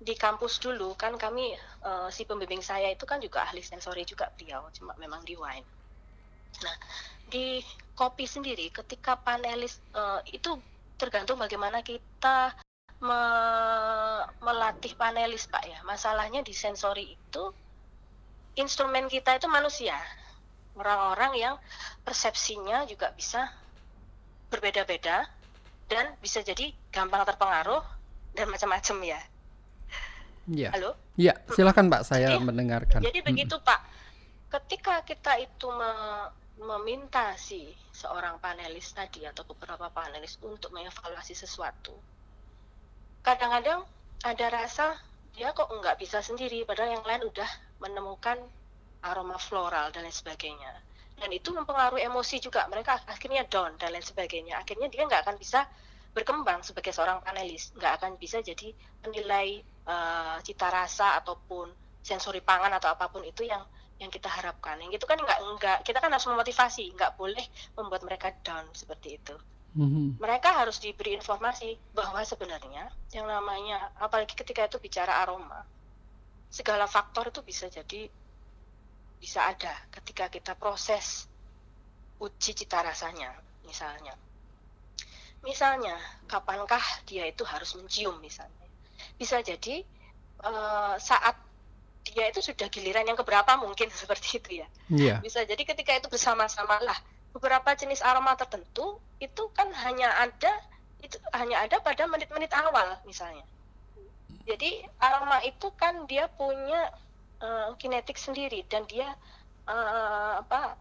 di 0.03 0.15
kampus 0.19 0.59
dulu 0.59 0.99
kan 0.99 1.15
kami 1.15 1.55
uh, 1.87 2.11
si 2.11 2.27
pembimbing 2.27 2.59
saya 2.59 2.91
itu 2.91 3.07
kan 3.07 3.23
juga 3.23 3.47
ahli 3.47 3.63
sensori 3.63 4.03
juga 4.03 4.31
beliau 4.35 4.67
cuma 4.75 4.99
memang 4.99 5.23
di 5.23 5.39
wine. 5.39 5.67
Nah 6.67 6.77
di 7.31 7.63
kopi 7.95 8.27
sendiri 8.27 8.75
ketika 8.75 9.15
panelis 9.15 9.79
uh, 9.95 10.19
itu 10.27 10.59
tergantung 11.01 11.41
bagaimana 11.41 11.81
kita 11.81 12.57
me 13.03 13.23
melatih 14.39 14.95
panelis 14.95 15.51
Pak 15.51 15.65
ya. 15.67 15.79
Masalahnya 15.83 16.47
di 16.47 16.55
sensori 16.55 17.19
itu 17.19 17.45
instrumen 18.55 19.11
kita 19.11 19.37
itu 19.37 19.51
manusia. 19.51 19.99
Orang-orang 20.73 21.33
yang 21.37 21.55
persepsinya 22.07 22.89
juga 22.89 23.13
bisa 23.13 23.51
berbeda-beda 24.49 25.29
dan 25.89 26.17
bisa 26.21 26.41
jadi 26.41 26.73
gampang 26.89 27.25
terpengaruh 27.29 27.85
dan 28.33 28.49
macam-macam 28.49 28.97
ya. 29.05 29.21
Iya. 30.49 30.69
Halo? 30.75 30.91
Iya, 31.15 31.39
silakan 31.53 31.93
Pak, 31.93 32.03
saya 32.09 32.35
jadi, 32.35 32.43
mendengarkan. 32.43 33.01
Jadi 33.05 33.21
begitu 33.21 33.61
Pak. 33.61 33.81
Ketika 34.49 35.05
kita 35.05 35.37
itu 35.41 35.69
me 35.69 35.93
meminta 36.61 37.33
si 37.41 37.73
seorang 37.93 38.37
panelis 38.37 38.93
tadi 38.93 39.25
atau 39.25 39.47
beberapa 39.49 39.89
panelis 39.89 40.37
untuk 40.45 40.73
mengevaluasi 40.77 41.33
sesuatu. 41.33 41.97
Kadang-kadang 43.25 43.87
ada 44.23 44.47
rasa 44.53 44.99
dia 45.33 45.57
kok 45.57 45.73
nggak 45.73 45.97
bisa 45.97 46.21
sendiri, 46.21 46.69
padahal 46.69 47.01
yang 47.01 47.07
lain 47.07 47.23
udah 47.33 47.51
menemukan 47.81 48.37
aroma 49.03 49.41
floral 49.41 49.89
dan 49.91 50.05
lain 50.05 50.13
sebagainya. 50.13 50.73
Dan 51.17 51.33
itu 51.33 51.55
mempengaruhi 51.55 52.05
emosi 52.05 52.43
juga. 52.43 52.69
Mereka 52.69 53.09
akhirnya 53.09 53.47
down 53.49 53.79
dan 53.81 53.95
lain 53.95 54.05
sebagainya. 54.05 54.61
Akhirnya 54.61 54.91
dia 54.93 55.07
nggak 55.09 55.23
akan 55.25 55.37
bisa 55.41 55.65
berkembang 56.13 56.61
sebagai 56.61 56.93
seorang 56.93 57.25
panelis, 57.25 57.73
nggak 57.73 57.93
akan 58.03 58.21
bisa 58.21 58.45
jadi 58.45 58.77
penilai 59.01 59.65
uh, 59.89 60.37
cita 60.45 60.69
rasa 60.69 61.17
ataupun 61.25 61.73
sensori 62.05 62.45
pangan 62.45 62.77
atau 62.77 62.93
apa 62.93 63.09
pun 63.09 63.25
itu 63.25 63.49
yang 63.49 63.65
yang 64.03 64.11
kita 64.11 64.27
harapkan. 64.27 64.83
Yang 64.83 64.99
itu 64.99 65.07
kan 65.07 65.19
nggak 65.23 65.39
nggak 65.39 65.79
kita 65.87 66.03
kan 66.03 66.11
harus 66.11 66.27
memotivasi, 66.27 66.91
nggak 66.99 67.15
boleh 67.15 67.47
membuat 67.79 68.03
mereka 68.03 68.35
down 68.43 68.67
seperti 68.75 69.23
itu. 69.23 69.39
Mm-hmm. 69.73 70.21
Mereka 70.21 70.53
harus 70.53 70.83
diberi 70.83 71.17
informasi 71.17 71.79
bahwa 71.97 72.21
sebenarnya 72.27 72.93
yang 73.15 73.25
namanya 73.25 73.95
apalagi 73.97 74.37
ketika 74.37 74.69
itu 74.69 74.77
bicara 74.83 75.23
aroma, 75.25 75.65
segala 76.51 76.85
faktor 76.91 77.31
itu 77.33 77.41
bisa 77.41 77.71
jadi 77.71 78.11
bisa 79.23 79.47
ada 79.47 79.73
ketika 79.95 80.27
kita 80.29 80.53
proses 80.59 81.31
uji 82.19 82.53
cita 82.59 82.83
rasanya 82.83 83.31
misalnya. 83.63 84.19
Misalnya, 85.43 85.99
kapankah 86.31 87.03
dia 87.03 87.27
itu 87.27 87.43
harus 87.43 87.75
mencium 87.75 88.15
misalnya? 88.23 88.67
Bisa 89.19 89.43
jadi 89.43 89.83
uh, 90.47 90.95
saat 91.03 91.35
dia 92.03 92.29
itu 92.29 92.43
sudah 92.43 92.67
giliran 92.67 93.07
yang 93.07 93.19
keberapa 93.19 93.55
mungkin 93.63 93.89
seperti 94.03 94.43
itu 94.43 94.51
ya. 94.65 94.69
Yeah. 94.91 95.19
Bisa 95.23 95.47
jadi 95.47 95.63
ketika 95.63 95.95
itu 95.95 96.09
bersama-sama 96.11 96.83
lah 96.83 96.99
beberapa 97.33 97.73
jenis 97.73 98.05
aroma 98.05 98.37
tertentu 98.37 99.01
itu 99.17 99.49
kan 99.57 99.73
hanya 99.73 100.13
ada 100.21 100.53
itu 101.01 101.17
hanya 101.35 101.65
ada 101.65 101.81
pada 101.81 102.05
menit-menit 102.07 102.53
awal 102.53 103.01
misalnya. 103.09 103.43
Jadi 104.43 104.83
aroma 104.99 105.39
itu 105.47 105.71
kan 105.79 106.05
dia 106.11 106.27
punya 106.27 106.91
uh, 107.41 107.73
kinetik 107.79 108.19
sendiri 108.19 108.67
dan 108.67 108.85
dia 108.91 109.15
uh, 109.71 110.43
apa 110.43 110.75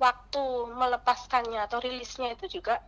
waktu 0.00 0.44
melepaskannya 0.72 1.60
atau 1.68 1.82
rilisnya 1.82 2.32
itu 2.38 2.60
juga 2.60 2.80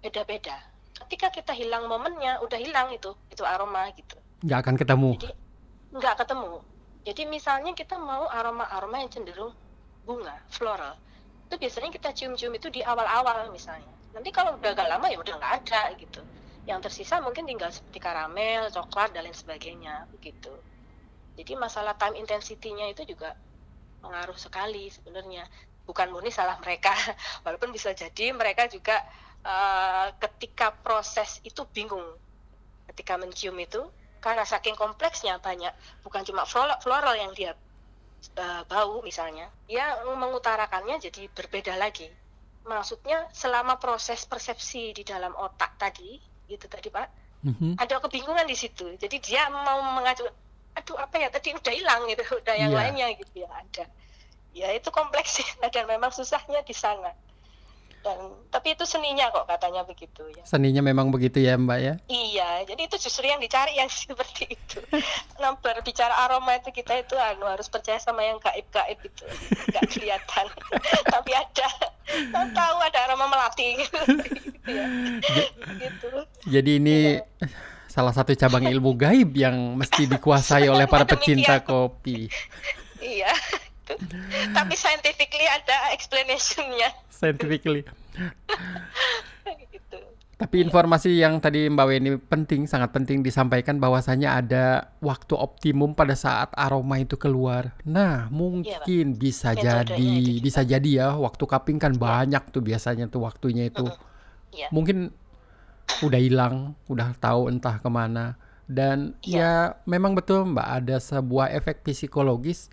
beda-beda. 0.00 0.56
Ketika 0.94 1.28
kita 1.34 1.52
hilang 1.52 1.90
momennya, 1.90 2.38
udah 2.40 2.56
hilang 2.56 2.94
itu 2.94 3.12
itu 3.28 3.42
aroma 3.42 3.90
gitu. 3.98 4.16
Nggak 4.46 4.58
akan 4.62 4.74
ketemu. 4.78 5.10
Jadi 5.20 5.30
nggak 5.94 6.14
ketemu 6.26 6.73
jadi 7.04 7.28
misalnya 7.28 7.76
kita 7.76 8.00
mau 8.00 8.24
aroma-aroma 8.32 9.04
yang 9.04 9.12
cenderung 9.12 9.52
bunga, 10.04 10.32
floral. 10.48 10.96
Itu 11.48 11.60
biasanya 11.60 11.92
kita 11.92 12.16
cium-cium 12.16 12.52
itu 12.56 12.72
di 12.72 12.80
awal-awal 12.80 13.52
misalnya. 13.52 13.92
Nanti 14.16 14.32
kalau 14.32 14.56
udah 14.56 14.72
agak 14.72 14.88
lama 14.88 15.06
ya 15.12 15.20
udah 15.20 15.34
nggak 15.36 15.54
ada 15.64 15.82
gitu. 16.00 16.24
Yang 16.64 16.88
tersisa 16.88 17.20
mungkin 17.20 17.44
tinggal 17.44 17.68
seperti 17.68 18.00
karamel, 18.00 18.72
coklat, 18.72 19.12
dan 19.12 19.28
lain 19.28 19.36
sebagainya 19.36 20.08
begitu. 20.16 20.52
Jadi 21.36 21.52
masalah 21.60 21.92
time 21.98 22.16
intensity-nya 22.24 22.88
itu 22.94 23.04
juga 23.04 23.36
pengaruh 24.00 24.38
sekali 24.40 24.88
sebenarnya. 24.88 25.44
Bukan 25.84 26.08
murni 26.08 26.32
salah 26.32 26.56
mereka, 26.64 26.96
walaupun 27.44 27.68
bisa 27.68 27.92
jadi 27.92 28.32
mereka 28.32 28.64
juga 28.72 28.96
uh, 29.44 30.08
ketika 30.16 30.72
proses 30.72 31.44
itu 31.44 31.68
bingung. 31.68 32.16
Ketika 32.88 33.20
mencium 33.20 33.56
itu, 33.60 33.84
karena 34.24 34.48
saking 34.48 34.72
kompleksnya 34.72 35.36
banyak 35.36 35.68
bukan 36.00 36.24
cuma 36.24 36.48
floral, 36.48 36.80
floral 36.80 37.12
yang 37.12 37.36
dia 37.36 37.52
uh, 38.40 38.64
bau 38.64 39.04
misalnya 39.04 39.52
dia 39.68 40.00
mengutarakannya 40.08 40.96
jadi 40.96 41.28
berbeda 41.28 41.76
lagi 41.76 42.08
maksudnya 42.64 43.28
selama 43.36 43.76
proses 43.76 44.24
persepsi 44.24 44.96
di 44.96 45.04
dalam 45.04 45.36
otak 45.36 45.76
tadi 45.76 46.16
gitu 46.48 46.64
tadi 46.64 46.88
pak 46.88 47.08
mm-hmm. 47.44 47.76
ada 47.76 48.00
kebingungan 48.00 48.48
di 48.48 48.56
situ 48.56 48.96
jadi 48.96 49.16
dia 49.20 49.42
mau 49.52 49.84
mengacu 49.92 50.24
aduh 50.74 50.96
apa 50.96 51.20
ya 51.20 51.28
tadi 51.28 51.52
udah 51.52 51.74
hilang 51.76 52.08
gitu 52.08 52.24
udah 52.40 52.54
yang 52.56 52.72
yeah. 52.72 52.80
lainnya 52.80 53.06
gitu 53.20 53.44
ya 53.44 53.48
ada 53.52 53.84
ya 54.56 54.72
itu 54.72 54.88
kompleks 54.88 55.44
dan 55.74 55.84
memang 55.84 56.08
susahnya 56.08 56.64
di 56.64 56.72
sana 56.72 57.12
dan 58.04 58.20
tapi 58.52 58.76
itu 58.76 58.84
seninya 58.84 59.32
kok 59.32 59.48
katanya 59.48 59.80
begitu 59.88 60.28
ya. 60.36 60.44
Seninya 60.44 60.84
memang 60.84 61.08
begitu 61.08 61.40
ya 61.40 61.56
mbak 61.56 61.80
ya? 61.80 61.94
Iya 62.12 62.68
jadi 62.68 62.84
itu 62.84 63.00
justru 63.00 63.24
yang 63.24 63.40
dicari 63.40 63.80
yang 63.80 63.88
seperti 64.04 64.52
itu. 64.52 64.78
Nah 65.40 65.56
berbicara 65.56 66.12
aroma 66.28 66.60
itu 66.60 66.68
kita 66.68 67.00
itu 67.00 67.16
anu 67.16 67.48
harus 67.48 67.72
percaya 67.72 67.96
sama 67.96 68.20
yang 68.20 68.36
gaib 68.44 68.68
gaib 68.68 69.00
itu 69.00 69.24
nggak 69.72 69.84
kelihatan. 69.88 70.46
Tapi 71.16 71.30
ada. 71.32 71.68
Tahu 72.52 72.76
ada 72.84 72.98
aroma 73.08 73.26
melati. 73.32 73.68
Gitu, 74.64 74.80
ya. 74.80 74.88
gitu. 75.76 76.08
jadi 76.48 76.80
ini 76.80 77.20
ya. 77.20 77.48
salah 77.84 78.16
satu 78.16 78.32
cabang 78.32 78.64
ilmu 78.64 78.96
gaib 78.96 79.36
yang 79.36 79.52
mesti 79.76 80.08
dikuasai 80.08 80.72
oleh 80.72 80.88
para 80.88 81.04
pecinta 81.04 81.60
kopi. 81.60 82.32
Iya. 82.96 83.28
Tapi 84.56 84.72
scientifically 84.72 85.44
ada 85.44 85.92
explanationnya 85.92 86.88
scientifically 87.24 87.82
gitu. 89.72 89.98
tapi 90.36 90.60
informasi 90.60 91.16
yang 91.16 91.40
tadi 91.40 91.72
Mbak 91.72 91.86
Weni 91.88 92.10
penting 92.20 92.68
sangat 92.68 92.92
penting 92.92 93.24
disampaikan 93.24 93.80
bahwasanya 93.80 94.36
ada 94.36 94.92
waktu 95.00 95.32
optimum 95.32 95.96
pada 95.96 96.12
saat 96.12 96.52
aroma 96.52 97.00
itu 97.00 97.16
keluar 97.16 97.72
nah 97.88 98.28
mungkin 98.28 99.16
iya, 99.16 99.16
bisa 99.16 99.56
jadi 99.56 100.12
bisa 100.44 100.60
jadi 100.60 100.90
ya 100.92 101.08
waktu 101.16 101.48
cupping 101.48 101.80
kan 101.80 101.96
iya. 101.96 102.00
banyak 102.00 102.44
tuh 102.52 102.60
biasanya 102.60 103.08
tuh 103.08 103.24
waktunya 103.24 103.72
itu 103.72 103.88
yeah. 104.52 104.68
mungkin 104.68 105.08
udah 106.04 106.20
hilang 106.20 106.76
udah 106.92 107.16
tahu 107.16 107.48
entah 107.48 107.80
ke 107.80 107.88
mana 107.88 108.36
dan 108.68 109.16
yeah. 109.24 109.72
ya 109.72 109.80
memang 109.88 110.12
betul 110.12 110.44
Mbak 110.52 110.68
ada 110.68 110.96
sebuah 111.00 111.52
efek 111.56 111.84
psikologis 111.84 112.68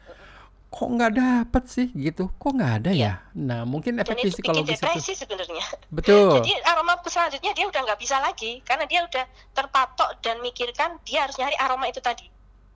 kok 0.72 0.88
nggak 0.88 1.12
dapet 1.20 1.64
sih 1.68 1.88
gitu. 1.92 2.32
Kok 2.40 2.52
nggak 2.56 2.74
ada 2.82 2.92
iya. 2.96 3.20
ya? 3.20 3.36
Nah 3.44 3.68
mungkin 3.68 4.00
efek 4.00 4.24
Dan 4.24 4.32
psikologis 4.32 4.80
itu 4.80 4.88
depresi 4.88 5.14
sebenarnya. 5.20 5.66
Betul. 5.92 6.40
Jadi 6.40 6.52
aroma 6.64 6.96
selanjutnya 7.04 7.52
dia 7.52 7.66
udah 7.68 7.82
nggak 7.84 8.00
bisa 8.00 8.24
lagi 8.24 8.64
karena 8.64 8.88
dia 8.88 9.04
udah 9.04 9.28
terpatok 9.52 10.24
dan 10.24 10.40
mikirkan 10.40 10.96
dia 11.04 11.28
harus 11.28 11.36
nyari 11.36 11.60
aroma 11.60 11.92
itu 11.92 12.00
tadi. 12.00 12.24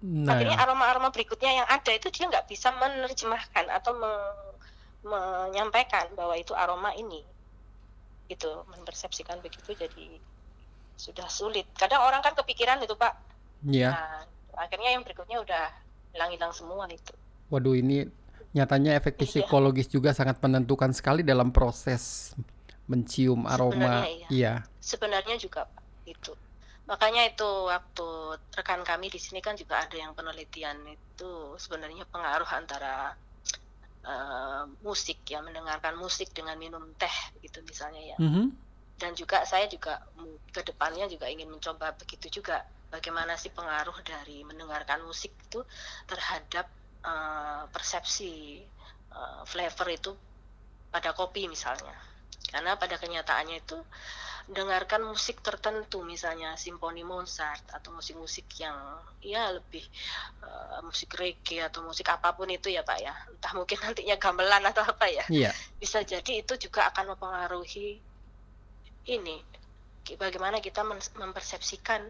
Nah. 0.06 0.38
akhirnya 0.38 0.60
aroma-aroma 0.60 1.10
berikutnya 1.10 1.64
yang 1.64 1.68
ada 1.72 1.90
itu 1.90 2.12
dia 2.14 2.30
nggak 2.30 2.46
bisa 2.46 2.70
menerjemahkan 2.78 3.66
atau 3.74 3.96
me 3.96 4.12
menyampaikan 5.06 6.12
bahwa 6.20 6.36
itu 6.36 6.52
aroma 6.52 6.92
ini. 7.00 7.24
Itu 8.28 8.68
mempersepsikan 8.76 9.40
begitu 9.40 9.72
jadi 9.72 10.20
sudah 11.00 11.32
sulit. 11.32 11.64
Kadang 11.80 12.04
orang 12.04 12.20
kan 12.20 12.36
kepikiran 12.36 12.84
itu 12.84 12.94
pak. 13.00 13.16
Iya. 13.66 13.96
nah, 13.96 14.22
akhirnya 14.68 14.94
yang 14.94 15.02
berikutnya 15.08 15.42
udah 15.42 15.72
hilang-hilang 16.12 16.54
semua 16.54 16.86
itu 16.92 17.16
Waduh 17.50 17.78
ini 17.78 18.06
nyatanya 18.56 18.96
efek 18.96 19.20
iya. 19.20 19.28
psikologis 19.28 19.92
juga 19.92 20.16
sangat 20.16 20.40
menentukan 20.40 20.96
sekali 20.96 21.22
dalam 21.22 21.52
proses 21.52 22.32
mencium 22.88 23.44
aroma. 23.46 24.06
Sebenarnya, 24.06 24.08
iya. 24.08 24.28
iya. 24.32 24.54
Sebenarnya 24.80 25.36
juga 25.36 25.68
itu. 26.08 26.32
Makanya 26.86 27.26
itu 27.26 27.50
waktu 27.68 28.08
rekan 28.54 28.86
kami 28.86 29.10
di 29.10 29.18
sini 29.18 29.42
kan 29.42 29.58
juga 29.58 29.82
ada 29.84 29.98
yang 29.98 30.14
penelitian 30.14 30.86
itu 30.86 31.58
sebenarnya 31.58 32.06
pengaruh 32.14 32.46
antara 32.54 33.18
uh, 34.06 34.70
musik 34.86 35.26
ya 35.26 35.42
mendengarkan 35.42 35.98
musik 35.98 36.30
dengan 36.32 36.56
minum 36.62 36.94
teh 36.96 37.18
gitu 37.42 37.60
misalnya 37.66 38.16
ya. 38.16 38.18
Mm 38.22 38.30
-hmm. 38.30 38.46
Dan 38.96 39.12
juga 39.18 39.44
saya 39.44 39.68
juga 39.68 40.00
ke 40.54 40.62
depannya 40.64 41.10
juga 41.10 41.28
ingin 41.28 41.50
mencoba 41.52 41.92
begitu 41.98 42.40
juga 42.40 42.64
bagaimana 42.94 43.36
sih 43.36 43.52
pengaruh 43.52 43.98
dari 44.06 44.46
mendengarkan 44.46 45.04
musik 45.04 45.34
itu 45.50 45.66
terhadap 46.08 46.70
uh, 47.06 47.64
persepsi 47.70 48.60
uh, 49.14 49.46
flavor 49.46 49.88
itu 49.94 50.12
pada 50.90 51.14
kopi 51.14 51.46
misalnya. 51.46 51.94
Karena 52.50 52.78
pada 52.78 52.98
kenyataannya 52.98 53.58
itu 53.62 53.78
dengarkan 54.46 55.02
musik 55.02 55.42
tertentu 55.42 56.06
misalnya 56.06 56.54
simfoni 56.54 57.02
Mozart 57.02 57.66
atau 57.74 57.90
musik-musik 57.98 58.46
yang 58.62 58.78
ya 59.18 59.50
lebih 59.50 59.82
uh, 60.46 60.86
musik 60.86 61.18
reggae 61.18 61.66
atau 61.66 61.82
musik 61.82 62.06
apa 62.14 62.38
pun 62.38 62.46
itu 62.54 62.70
ya 62.70 62.86
pak 62.86 63.02
ya. 63.02 63.14
Entah 63.30 63.54
mungkin 63.58 63.78
nantinya 63.82 64.16
gamelan 64.22 64.64
atau 64.70 64.86
apa 64.86 65.10
ya. 65.10 65.26
Yeah. 65.34 65.54
bisa 65.82 66.06
jadi 66.06 66.46
itu 66.46 66.54
juga 66.70 66.94
akan 66.94 67.18
mempengaruhi 67.18 67.98
ini 69.06 69.38
bagaimana 70.14 70.62
kita 70.62 70.86
mempersepsikan 71.18 72.06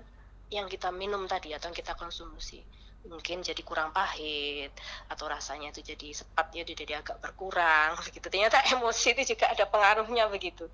yang 0.52 0.68
kita 0.68 0.92
minum 0.92 1.24
tadi 1.32 1.56
atau 1.56 1.72
yang 1.72 1.78
kita 1.78 1.96
konsumsi 1.96 2.60
mungkin 3.06 3.46
jadi 3.46 3.62
kurang 3.62 3.94
pahit 3.94 4.74
atau 5.10 5.30
rasanya 5.30 5.70
itu 5.70 5.86
jadi 5.86 6.12
sepat 6.12 6.52
ya 6.58 6.64
jadi 6.66 7.00
agak 7.02 7.22
berkurang 7.22 7.98
begitu 8.02 8.28
ternyata 8.34 8.58
emosi 8.74 9.14
itu 9.14 9.36
juga 9.36 9.54
ada 9.54 9.66
pengaruhnya 9.70 10.26
begitu 10.30 10.66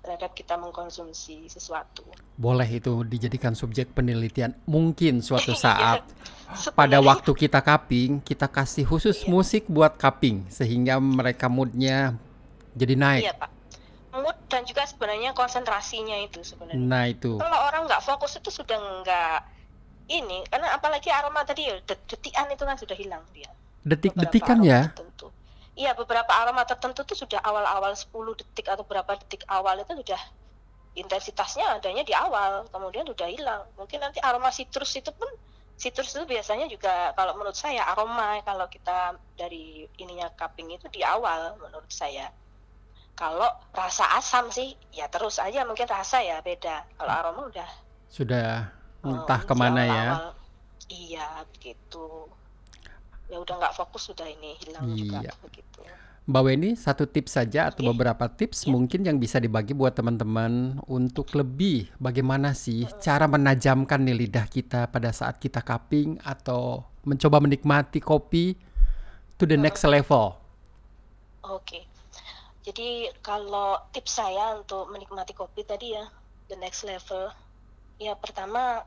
terhadap 0.00 0.32
kita 0.32 0.54
mengkonsumsi 0.56 1.50
sesuatu. 1.50 2.06
Boleh 2.38 2.66
itu 2.66 3.02
dijadikan 3.04 3.52
subjek 3.52 3.92
penelitian. 3.92 4.54
Mungkin 4.64 5.20
suatu 5.20 5.52
iya, 5.58 5.60
saat 5.60 6.00
pada 6.74 6.98
waktu 6.98 7.30
kita 7.30 7.62
cupping 7.62 8.18
kita 8.26 8.50
kasih 8.50 8.82
khusus 8.82 9.22
iya. 9.22 9.28
musik 9.30 9.62
buat 9.70 9.94
cupping 9.94 10.50
sehingga 10.50 10.98
mereka 10.98 11.46
moodnya 11.46 12.18
jadi 12.74 12.94
naik. 12.94 13.22
Iya 13.26 13.34
pak. 13.38 13.50
Mood 14.10 14.38
dan 14.50 14.66
juga 14.66 14.82
sebenarnya 14.90 15.30
konsentrasinya 15.30 16.18
itu 16.18 16.42
sebenarnya. 16.42 16.82
Nah 16.82 17.04
itu. 17.06 17.38
Kalau 17.38 17.58
orang 17.70 17.86
nggak 17.86 18.02
fokus 18.02 18.34
itu 18.42 18.50
sudah 18.50 18.78
nggak 19.02 19.59
ini 20.10 20.42
karena 20.50 20.74
apalagi 20.74 21.08
aroma 21.08 21.46
tadi 21.46 21.70
ya 21.70 21.78
detikan 21.86 22.50
itu 22.50 22.66
kan 22.66 22.74
sudah 22.74 22.96
hilang 22.98 23.22
dia 23.30 23.50
detik-detikan 23.86 24.60
ya 24.60 24.90
tertentu. 24.90 25.30
iya 25.78 25.94
beberapa 25.94 26.34
aroma 26.34 26.66
tertentu 26.66 27.06
tuh 27.06 27.16
sudah 27.16 27.38
awal-awal 27.40 27.94
10 27.94 28.10
detik 28.42 28.66
atau 28.66 28.82
berapa 28.82 29.14
detik 29.22 29.46
awal 29.46 29.78
itu 29.78 29.94
sudah 29.94 30.20
intensitasnya 30.98 31.78
adanya 31.78 32.02
di 32.02 32.12
awal 32.12 32.66
kemudian 32.74 33.06
sudah 33.06 33.30
hilang 33.30 33.62
mungkin 33.78 34.02
nanti 34.02 34.18
aroma 34.18 34.50
citrus 34.50 34.98
itu 34.98 35.14
pun 35.14 35.30
Citrus 35.80 36.12
itu 36.12 36.28
biasanya 36.28 36.68
juga 36.68 37.16
kalau 37.16 37.40
menurut 37.40 37.56
saya 37.56 37.80
aroma 37.88 38.36
kalau 38.44 38.68
kita 38.68 39.16
dari 39.32 39.88
ininya 39.96 40.28
cupping 40.36 40.76
itu 40.76 40.92
di 40.92 41.00
awal 41.00 41.56
menurut 41.56 41.88
saya. 41.88 42.28
Kalau 43.16 43.48
rasa 43.72 44.12
asam 44.20 44.52
sih 44.52 44.76
ya 44.92 45.08
terus 45.08 45.40
aja 45.40 45.64
mungkin 45.64 45.88
rasa 45.88 46.20
ya 46.20 46.44
beda. 46.44 46.84
Kalau 47.00 47.12
aroma 47.16 47.48
udah 47.48 47.70
Sudah 48.12 48.68
entah 49.02 49.40
ke 49.42 49.54
mana 49.54 49.82
ya. 49.84 50.08
iya 50.90 51.46
begitu. 51.54 52.26
Ya 53.30 53.38
udah 53.38 53.54
nggak 53.62 53.74
fokus 53.78 54.10
sudah 54.10 54.26
ini 54.26 54.58
hilang 54.58 54.90
juga 54.90 55.22
Iya. 55.22 55.32
begitu. 55.38 55.80
Mbak 56.26 56.42
Weni, 56.46 56.70
satu 56.78 57.10
tips 57.10 57.38
saja 57.38 57.70
atau 57.70 57.82
Oke. 57.82 57.90
beberapa 57.90 58.26
tips 58.30 58.66
Ya. 58.66 58.70
mungkin 58.70 59.02
yang 59.02 59.18
bisa 59.18 59.38
dibagi 59.38 59.74
buat 59.74 59.94
teman-teman 59.94 60.78
untuk 60.86 61.30
lebih 61.34 61.90
bagaimana 61.98 62.54
sih 62.54 62.86
cara 63.02 63.26
menajamkan 63.26 63.98
nih 64.02 64.14
lidah 64.14 64.46
kita 64.46 64.86
pada 64.90 65.10
saat 65.10 65.38
kita 65.42 65.58
cupping 65.62 66.18
atau 66.22 66.86
mencoba 67.02 67.40
menikmati 67.40 67.98
kopi 67.98 68.54
to 69.38 69.46
the 69.48 69.56
next 69.58 69.82
level. 69.82 70.36
Oke. 71.42 71.86
Jadi 72.60 73.08
kalau 73.24 73.80
tips 73.90 74.20
saya 74.20 74.54
untuk 74.54 74.86
menikmati 74.92 75.32
kopi 75.32 75.64
tadi 75.64 75.96
ya, 75.96 76.04
the 76.46 76.58
next 76.60 76.84
level. 76.84 77.32
Ya 78.00 78.16
pertama 78.16 78.80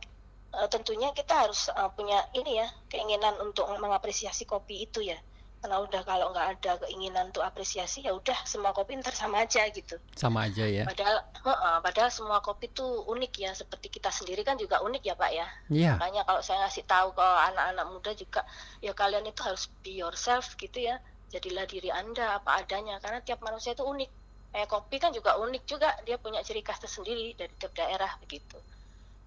eh, 0.57 0.67
tentunya 0.73 1.13
kita 1.13 1.33
harus 1.45 1.69
eh, 1.69 1.89
punya 1.93 2.19
ini 2.33 2.57
ya, 2.61 2.67
keinginan 2.89 3.37
untuk 3.45 3.69
mengapresiasi 3.77 4.43
kopi 4.49 4.89
itu 4.89 5.05
ya. 5.05 5.17
Karena 5.63 5.79
udah 5.79 6.01
kalau 6.03 6.35
nggak 6.35 6.47
ada 6.59 6.71
keinginan 6.83 7.31
untuk 7.31 7.39
apresiasi 7.39 8.03
ya 8.03 8.11
udah 8.11 8.35
semua 8.43 8.75
kopi 8.75 8.99
ntar 8.99 9.15
sama 9.15 9.47
aja 9.47 9.63
gitu. 9.71 9.95
Sama 10.11 10.51
aja 10.51 10.67
ya. 10.67 10.83
Padahal 10.83 11.23
heeh, 11.23 11.75
padahal 11.79 12.11
semua 12.11 12.43
kopi 12.43 12.67
tuh 12.75 13.07
unik 13.07 13.33
ya, 13.39 13.51
seperti 13.55 13.87
kita 13.87 14.11
sendiri 14.11 14.43
kan 14.43 14.59
juga 14.59 14.83
unik 14.83 15.03
ya 15.07 15.15
Pak 15.15 15.31
ya. 15.31 15.47
Iya, 15.71 15.95
Makanya 15.95 16.27
kalau 16.27 16.41
saya 16.43 16.67
ngasih 16.67 16.83
tahu 16.83 17.15
ke 17.15 17.23
anak-anak 17.23 17.85
muda 17.87 18.11
juga, 18.11 18.41
ya 18.83 18.91
kalian 18.91 19.23
itu 19.23 19.39
harus 19.39 19.71
be 19.79 19.95
yourself 20.03 20.59
gitu 20.59 20.83
ya. 20.83 20.99
Jadilah 21.31 21.63
diri 21.63 21.87
Anda 21.95 22.43
apa 22.43 22.59
adanya, 22.59 22.99
karena 22.99 23.23
tiap 23.23 23.39
manusia 23.39 23.71
itu 23.71 23.87
unik. 23.87 24.11
Kayak 24.51 24.67
kopi 24.67 24.95
kan 24.99 25.15
juga 25.15 25.39
unik 25.39 25.63
juga, 25.63 25.95
dia 26.03 26.19
punya 26.19 26.43
ciri 26.43 26.59
khas 26.59 26.83
tersendiri 26.83 27.39
dari 27.39 27.55
tiap 27.55 27.71
daerah 27.71 28.11
begitu. 28.19 28.59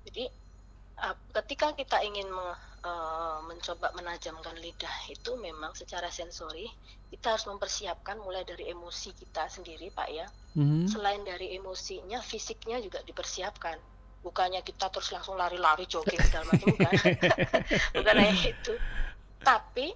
Jadi 0.06 0.24
uh, 1.02 1.16
ketika 1.42 1.74
kita 1.74 1.98
ingin 2.06 2.30
me- 2.30 2.60
uh, 2.86 3.42
mencoba 3.42 3.90
menajamkan 3.98 4.54
lidah 4.62 4.96
itu 5.10 5.34
memang 5.42 5.74
secara 5.74 6.06
sensori 6.08 6.64
kita 7.10 7.34
harus 7.34 7.46
mempersiapkan 7.50 8.22
mulai 8.22 8.46
dari 8.46 8.70
emosi 8.70 9.10
kita 9.18 9.50
sendiri 9.50 9.90
Pak 9.90 10.08
ya 10.10 10.26
Mhm. 10.56 10.88
selain 10.88 11.20
dari 11.20 11.52
emosinya, 11.52 12.24
fisiknya 12.24 12.80
juga 12.80 13.04
dipersiapkan. 13.04 13.76
Bukannya 14.24 14.64
kita 14.64 14.88
terus 14.88 15.12
langsung 15.12 15.36
lari-lari 15.36 15.84
jogging 15.84 16.16
segala 16.16 16.48
macam 16.48 16.72
bukan. 16.72 16.92
bukan 18.00 18.14
kayak 18.16 18.56
itu. 18.56 18.72
Tapi 19.44 19.92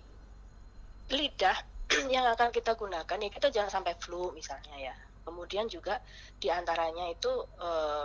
lidah 1.10 1.56
yang 2.14 2.28
akan 2.28 2.52
kita 2.52 2.76
gunakan 2.76 3.16
ya 3.24 3.30
kita 3.32 3.48
jangan 3.48 3.72
sampai 3.72 3.96
flu 3.96 4.36
misalnya 4.36 4.92
ya. 4.92 4.94
Kemudian 5.24 5.64
juga 5.64 5.96
di 6.36 6.52
antaranya 6.52 7.08
itu 7.08 7.32
eh, 7.56 8.04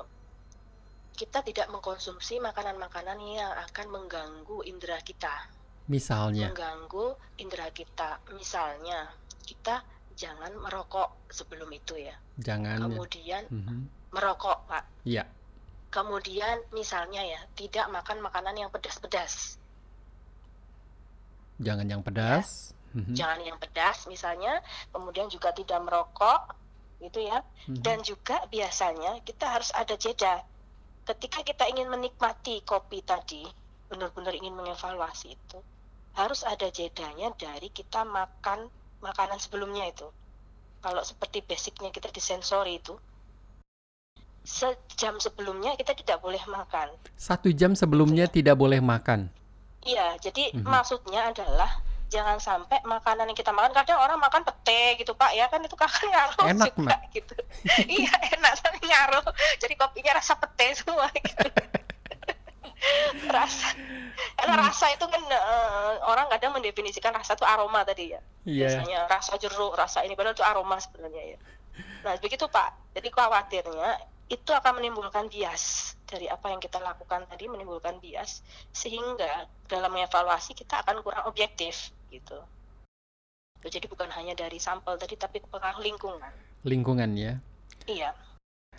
kita 1.15 1.39
tidak 1.41 1.71
mengkonsumsi 1.71 2.37
makanan-makanan 2.37 3.17
yang 3.23 3.51
akan 3.65 3.87
mengganggu 3.89 4.61
indera 4.63 4.99
kita 4.99 5.47
Misalnya, 5.87 6.49
mengganggu 6.51 7.13
indera 7.37 7.69
kita. 7.69 8.17
Misalnya, 8.33 9.09
kita 9.45 9.85
jangan 10.13 10.51
merokok 10.57 11.29
sebelum 11.29 11.71
itu 11.71 11.95
ya. 11.95 12.15
jangan. 12.35 12.83
Kemudian 12.83 13.47
Mhm. 13.47 14.11
merokok, 14.11 14.67
Pak. 14.67 14.83
Iya, 15.07 15.23
Kemudian 15.87 16.59
misalnya 16.75 17.23
ya, 17.23 17.39
tidak 17.55 17.87
makan 17.87 18.19
makanan 18.19 18.59
yang 18.59 18.67
pedas-pedas. 18.67 19.55
jangan 21.55 21.87
yang 21.87 22.03
pedas. 22.03 22.75
Mhm. 22.91 23.15
Jangan 23.15 23.39
yang 23.43 23.55
pedas 23.55 24.03
misalnya, 24.07 24.59
kemudian 24.91 25.31
juga 25.31 25.51
tidak 25.51 25.79
merokok 25.83 26.51
gitu 26.99 27.23
ya. 27.23 27.39
Mhm. 27.67 27.79
Dan 27.79 28.03
juga 28.03 28.43
biasanya 28.47 29.23
kita 29.23 29.55
harus 29.55 29.71
ada 29.71 29.95
jeda. 29.95 30.43
Ketika 31.05 31.45
kita 31.45 31.69
ingin 31.69 31.85
menikmati 31.85 32.65
kopi 32.65 33.05
tadi, 33.05 33.45
benar-benar 33.93 34.33
ingin 34.33 34.57
mengevaluasi 34.57 35.37
itu, 35.37 35.61
harus 36.17 36.41
ada 36.41 36.65
jedanya 36.73 37.29
dari 37.37 37.69
kita 37.69 38.01
makan 38.01 38.73
makanan 39.05 39.37
sebelumnya 39.37 39.85
itu. 39.85 40.09
Kalau 40.81 41.05
seperti 41.05 41.45
basicnya 41.45 41.93
kita 41.93 42.09
di 42.09 42.17
sensori 42.17 42.81
itu, 42.81 42.97
sejam 44.41 45.21
sebelumnya 45.21 45.77
kita 45.77 45.93
tidak 45.93 46.25
boleh 46.25 46.41
makan. 46.49 46.89
Satu 47.13 47.53
jam 47.53 47.77
sebelumnya 47.77 48.25
tidak 48.25 48.57
boleh 48.57 48.81
makan. 48.81 49.29
Iya, 49.85 50.17
jadi 50.17 50.57
Mhm. 50.57 50.65
maksudnya 50.65 51.29
adalah 51.29 51.84
jangan 52.15 52.39
sampai 52.39 52.79
makanan 52.87 53.27
yang 53.27 53.35
kita 53.35 53.51
makan 53.51 53.75
kadang 53.75 53.99
orang 53.99 54.15
makan 54.15 54.47
pete 54.47 55.03
gitu 55.03 55.11
Pak 55.11 55.35
ya 55.35 55.51
kan 55.51 55.59
itu 55.59 55.75
kan 55.75 55.91
ngaruh 56.15 56.47
Enak, 56.47 56.67
juga 56.71 56.95
Mak. 56.95 56.99
gitu. 57.11 57.35
iya 57.99 58.13
enak 58.31 58.53
tapi 58.63 58.79
ngaruh. 58.87 59.25
Jadi 59.59 59.73
kopinya 59.75 60.15
rasa 60.15 60.39
pete 60.39 60.79
semua 60.79 61.11
gitu. 61.11 61.47
rasa 63.35 63.73
karena 64.37 64.55
Hmm. 64.55 64.65
rasa 64.69 64.85
itu 64.93 65.05
kan 65.09 65.21
eh, 65.25 65.93
orang 66.05 66.29
kadang 66.29 66.53
mendefinisikan 66.53 67.11
rasa 67.11 67.33
itu 67.35 67.43
aroma 67.43 67.81
tadi 67.83 68.13
ya. 68.13 68.21
Iya. 68.45 68.79
Biasanya 68.79 68.99
rasa 69.09 69.33
jeruk, 69.41 69.73
rasa 69.73 70.05
ini 70.05 70.13
padahal 70.13 70.37
itu 70.37 70.45
aroma 70.45 70.77
sebenarnya 70.77 71.35
ya. 71.35 71.39
Nah, 72.05 72.13
begitu 72.21 72.45
Pak. 72.45 72.93
Jadi 72.93 73.09
khawatirnya 73.09 73.89
itu 74.25 74.51
akan 74.53 74.81
menimbulkan 74.81 75.29
bias 75.29 75.93
dari 76.05 76.25
apa 76.29 76.49
yang 76.53 76.61
kita 76.61 76.77
lakukan 76.81 77.25
tadi 77.25 77.45
menimbulkan 77.45 77.97
bias 78.01 78.41
sehingga 78.69 79.45
dalam 79.65 79.89
mengevaluasi 79.93 80.53
kita 80.53 80.81
akan 80.85 81.01
kurang 81.01 81.25
objektif 81.29 81.93
gitu. 82.09 82.39
Jadi 83.65 83.89
bukan 83.89 84.09
hanya 84.13 84.37
dari 84.37 84.61
sampel 84.61 84.93
tadi 84.99 85.17
tapi 85.17 85.41
pengaruh 85.41 85.81
lingkungan. 85.81 86.33
Lingkungan 86.61 87.09
ya. 87.17 87.33
Iya. 87.89 88.13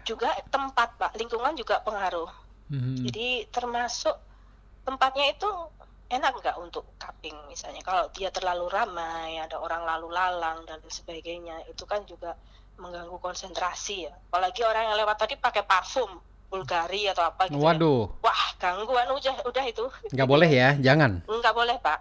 Juga 0.07 0.31
tempat 0.47 0.95
Pak, 0.95 1.19
lingkungan 1.19 1.59
juga 1.59 1.83
pengaruh. 1.83 2.31
Mhm. 2.71 3.03
Jadi 3.11 3.51
termasuk 3.51 4.15
tempatnya 4.87 5.35
itu 5.35 5.51
enak 6.07 6.39
nggak 6.39 6.57
untuk 6.63 6.87
cupping 7.03 7.35
misalnya. 7.51 7.83
Kalau 7.83 8.07
dia 8.15 8.31
terlalu 8.31 8.71
ramai, 8.71 9.43
ada 9.43 9.59
orang 9.59 9.83
lalu 9.83 10.15
lalang 10.15 10.63
dan 10.63 10.79
sebagainya, 10.87 11.67
itu 11.67 11.83
kan 11.83 12.07
juga 12.07 12.39
mengganggu 12.79 13.19
konsentrasi 13.19 14.07
ya. 14.07 14.15
Apalagi 14.31 14.63
orang 14.63 14.95
yang 14.95 14.97
lewat 15.03 15.19
tadi 15.19 15.35
pakai 15.35 15.67
parfum 15.67 16.23
Bulgari 16.47 17.11
atau 17.11 17.27
apa 17.27 17.51
gitu. 17.51 17.59
ya. 17.59 17.63
Waduh, 17.75 18.07
Wah, 18.23 18.43
gangguan 18.63 19.11
udah 19.11 19.37
udah 19.51 19.65
itu. 19.67 19.83
nggak 20.15 20.29
boleh 20.31 20.47
ya, 20.47 20.79
jangan. 20.79 21.27
Nggak 21.27 21.55
boleh, 21.59 21.75
Pak. 21.83 21.99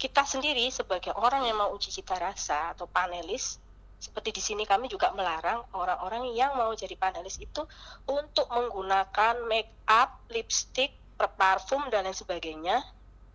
Kita 0.00 0.24
sendiri 0.24 0.64
sebagai 0.72 1.12
orang 1.12 1.44
yang 1.44 1.60
mau 1.60 1.76
uji 1.76 1.92
cita 1.92 2.16
rasa 2.16 2.72
atau 2.72 2.88
panelis, 2.88 3.60
seperti 4.00 4.32
di 4.32 4.40
sini 4.40 4.64
kami 4.64 4.88
juga 4.88 5.12
melarang 5.12 5.60
orang-orang 5.76 6.32
yang 6.32 6.56
mau 6.56 6.72
jadi 6.72 6.96
panelis 6.96 7.36
itu 7.36 7.68
untuk 8.08 8.48
menggunakan 8.48 9.44
make 9.44 9.68
up, 9.84 10.24
lipstick, 10.32 10.96
parfum 11.36 11.92
dan 11.92 12.08
lain 12.08 12.16
sebagainya, 12.16 12.80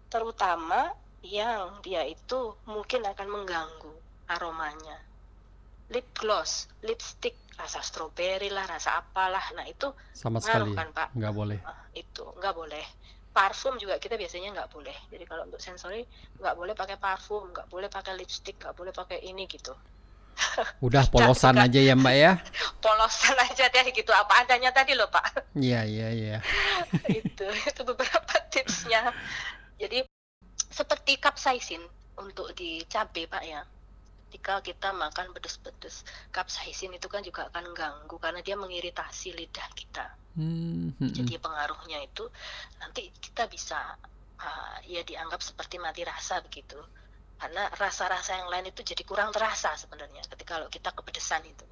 terutama 0.10 0.90
yang 1.22 1.86
dia 1.86 2.02
itu 2.02 2.58
mungkin 2.66 3.06
akan 3.06 3.28
mengganggu 3.30 3.94
aromanya. 4.34 4.98
Lip 5.94 6.18
gloss, 6.18 6.66
lipstick, 6.82 7.38
rasa 7.62 7.78
stroberi 7.86 8.50
lah, 8.50 8.66
rasa 8.66 8.98
apalah. 9.06 9.54
Nah, 9.54 9.70
itu 9.70 9.94
Sama 10.18 10.42
sekali 10.42 10.74
kan, 10.74 10.90
Pak? 10.90 11.14
nggak 11.14 11.30
boleh. 11.30 11.62
Ah, 11.62 11.78
itu 11.94 12.26
nggak 12.42 12.58
boleh 12.58 12.86
parfum 13.36 13.76
juga 13.76 14.00
kita 14.00 14.16
biasanya 14.16 14.56
nggak 14.56 14.72
boleh. 14.72 14.96
Jadi 15.12 15.28
kalau 15.28 15.44
untuk 15.44 15.60
sensori 15.60 16.08
nggak 16.40 16.56
boleh 16.56 16.72
pakai 16.72 16.96
parfum 16.96 17.52
nggak 17.52 17.68
boleh 17.68 17.92
pakai 17.92 18.16
lipstick 18.16 18.56
nggak 18.64 18.72
boleh 18.72 18.96
pakai 18.96 19.20
ini 19.28 19.44
gitu. 19.52 19.76
Udah 20.88 21.04
polosan 21.12 21.60
aja 21.60 21.76
ya 21.84 22.00
Mbak 22.00 22.16
ya. 22.16 22.40
polosan 22.84 23.36
aja 23.36 23.68
deh 23.68 23.92
gitu. 23.92 24.16
Apa 24.16 24.48
adanya 24.48 24.72
tadi 24.72 24.96
loh 24.96 25.12
pak. 25.12 25.44
Iya 25.56 25.84
iya 25.84 26.08
iya. 26.12 26.38
itu 27.12 27.44
itu 27.44 27.82
beberapa 27.84 28.36
tipsnya. 28.48 29.12
Jadi 29.76 30.08
seperti 30.72 31.20
capsaicin 31.20 31.84
untuk 32.16 32.56
di 32.56 32.88
cabai 32.88 33.28
pak 33.28 33.44
ya. 33.44 33.68
Ketika 34.32 34.60
kita 34.64 34.90
makan 34.92 35.32
pedes-pedes 35.36 36.08
capsaicin 36.32 36.92
itu 36.96 37.08
kan 37.12 37.24
juga 37.24 37.52
akan 37.52 37.72
ganggu 37.72 38.16
karena 38.20 38.40
dia 38.44 38.56
mengiritasi 38.60 39.32
lidah 39.32 39.68
kita 39.76 40.25
Hmm, 40.36 40.92
hmm, 40.92 41.00
hmm. 41.00 41.12
Jadi 41.16 41.40
pengaruhnya 41.40 42.04
itu 42.04 42.28
nanti 42.84 43.08
kita 43.24 43.48
bisa 43.48 43.80
uh, 44.40 44.78
ya 44.84 45.02
dianggap 45.02 45.40
seperti 45.40 45.80
mati 45.80 46.04
rasa 46.04 46.44
begitu. 46.44 46.78
Karena 47.36 47.68
rasa-rasa 47.76 48.40
yang 48.40 48.48
lain 48.48 48.72
itu 48.72 48.80
jadi 48.84 49.04
kurang 49.04 49.32
terasa 49.36 49.76
sebenarnya 49.76 50.24
ketika 50.28 50.60
kalau 50.60 50.68
kita 50.72 50.92
kepedesan 50.92 51.44
itu. 51.44 51.68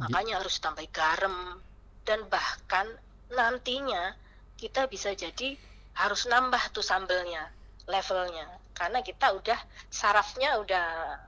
Makanya 0.00 0.40
harus 0.40 0.56
tambah 0.60 0.84
garam 0.88 1.60
dan 2.08 2.24
bahkan 2.32 2.88
nantinya 3.28 4.16
kita 4.56 4.88
bisa 4.88 5.12
jadi 5.12 5.56
harus 5.96 6.24
nambah 6.24 6.72
tuh 6.72 6.84
sambelnya, 6.84 7.48
levelnya. 7.84 8.48
Karena 8.72 9.04
kita 9.04 9.36
udah 9.36 9.60
sarafnya 9.92 10.56
udah 10.56 10.86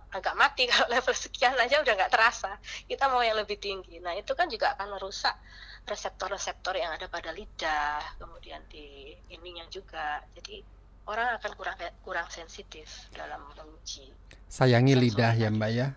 agak 0.08 0.32
mati 0.36 0.64
kalau 0.72 0.88
level 0.88 1.12
sekian 1.12 1.52
aja 1.56 1.84
udah 1.84 1.92
nggak 1.92 2.12
terasa. 2.12 2.56
Kita 2.88 3.12
mau 3.12 3.20
yang 3.20 3.36
lebih 3.40 3.60
tinggi. 3.60 4.00
Nah 4.00 4.16
itu 4.16 4.32
kan 4.32 4.48
juga 4.48 4.72
akan 4.76 4.96
merusak 4.96 5.36
reseptor-reseptor 5.86 6.74
yang 6.78 6.94
ada 6.94 7.06
pada 7.10 7.30
lidah, 7.34 8.00
kemudian 8.18 8.62
di 8.70 9.12
ininya 9.30 9.66
juga. 9.68 10.22
Jadi 10.36 10.62
orang 11.10 11.38
akan 11.38 11.52
kurang 11.58 11.76
kurang 12.06 12.28
sensitif 12.30 13.10
dalam 13.10 13.42
menguji. 13.50 14.14
Sayangi 14.46 14.94
Sensor 14.94 15.02
lidah 15.02 15.32
ya. 15.34 15.48
Mbak 15.50 15.70
ya. 15.74 15.88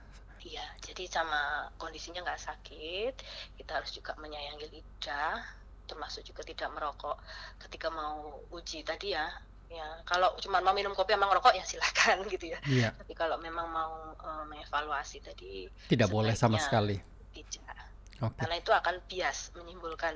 Iya, 0.46 0.66
jadi 0.86 1.10
sama 1.10 1.42
kondisinya 1.82 2.22
nggak 2.22 2.38
sakit, 2.38 3.14
kita 3.58 3.72
harus 3.82 3.90
juga 3.98 4.14
menyayangi 4.22 4.70
lidah, 4.70 5.42
termasuk 5.90 6.22
juga 6.22 6.46
tidak 6.46 6.70
merokok 6.70 7.18
ketika 7.66 7.90
mau 7.90 8.46
uji 8.54 8.86
tadi 8.86 9.18
ya. 9.18 9.26
Ya, 9.66 9.88
kalau 10.06 10.38
cuma 10.38 10.62
mau 10.62 10.78
minum 10.78 10.94
kopi 10.94 11.18
sama 11.18 11.26
ngerokok 11.26 11.54
ya 11.58 11.66
silakan 11.66 12.22
gitu 12.34 12.54
ya. 12.54 12.60
Iya, 12.70 12.94
Tapi 12.94 13.14
kalau 13.18 13.42
memang 13.42 13.66
mau 13.74 14.14
eh, 14.14 14.44
mengevaluasi 14.46 15.18
tadi 15.26 15.66
tidak 15.90 16.10
boleh 16.14 16.38
sama 16.38 16.62
sekali. 16.62 17.02
tidak, 17.34 17.85
Oke. 18.24 18.38
karena 18.40 18.56
itu 18.60 18.72
akan 18.72 18.96
bias 19.12 19.52
menimbulkan 19.60 20.16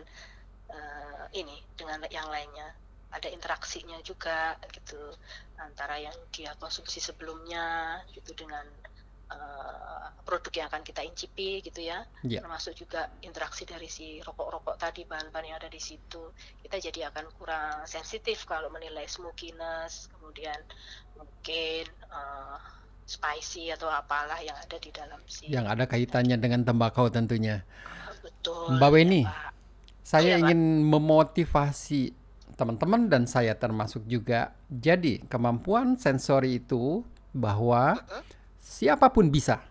eh, 0.69 1.25
ini 1.35 1.57
dengan 1.75 2.05
yang 2.07 2.29
lainnya. 2.31 2.71
Ada 3.09 3.33
interaksinya 3.33 3.97
juga 4.05 4.53
gitu 4.69 5.01
antara 5.57 5.97
yang 5.97 6.13
dia 6.29 6.53
konsumsi 6.61 7.01
sebelumnya 7.01 7.97
gitu 8.13 8.37
dengan 8.37 8.63
eh, 9.33 10.07
produk 10.21 10.53
yang 10.53 10.67
akan 10.69 10.85
kita 10.85 11.01
incipi 11.01 11.57
gitu 11.65 11.81
ya 11.81 12.05
Iya. 12.21 12.45
termasuk 12.45 12.77
juga 12.77 13.09
interaksi 13.25 13.65
dari 13.65 13.89
si 13.89 14.21
rokok-rokok 14.21 14.77
tadi 14.77 15.09
bahan-bahan 15.09 15.45
yang 15.49 15.57
ada 15.57 15.69
di 15.73 15.81
situ 15.81 16.29
kita 16.61 16.77
jadi 16.77 17.09
akan 17.09 17.25
kurang 17.33 17.81
sensitif 17.89 18.45
kalau 18.45 18.69
menilai 18.69 19.09
smokiness 19.09 20.05
kemudian 20.13 20.61
mungkin 21.17 21.89
eh, 21.89 22.57
spicy 23.15 23.63
atau 23.75 23.89
apalah 24.01 24.39
yang 24.47 24.57
ada 24.63 24.77
di 24.85 24.89
dalam 24.99 25.21
si 25.35 25.49
Yang 25.49 25.65
ada 25.73 25.85
kaitannya 25.89 26.37
dengan 26.43 26.61
tembakau 26.67 27.09
tentunya. 27.09 27.65
betul 28.23 28.71
Mbak 28.75 28.89
ya, 28.93 28.93
Weni, 28.93 29.21
Pak. 29.25 29.51
Saya 30.03 30.33
Pak. 30.41 30.41
ingin 30.41 30.59
memotivasi 30.93 32.01
teman-teman 32.59 33.07
dan 33.11 33.23
saya 33.29 33.53
termasuk 33.57 34.03
juga. 34.09 34.53
Jadi, 34.69 35.23
kemampuan 35.31 35.95
sensori 36.03 36.59
itu 36.61 37.03
bahwa 37.35 37.83
Mm-mm. 37.95 38.23
siapa 38.59 39.07
pun 39.15 39.29
bisa. 39.31 39.61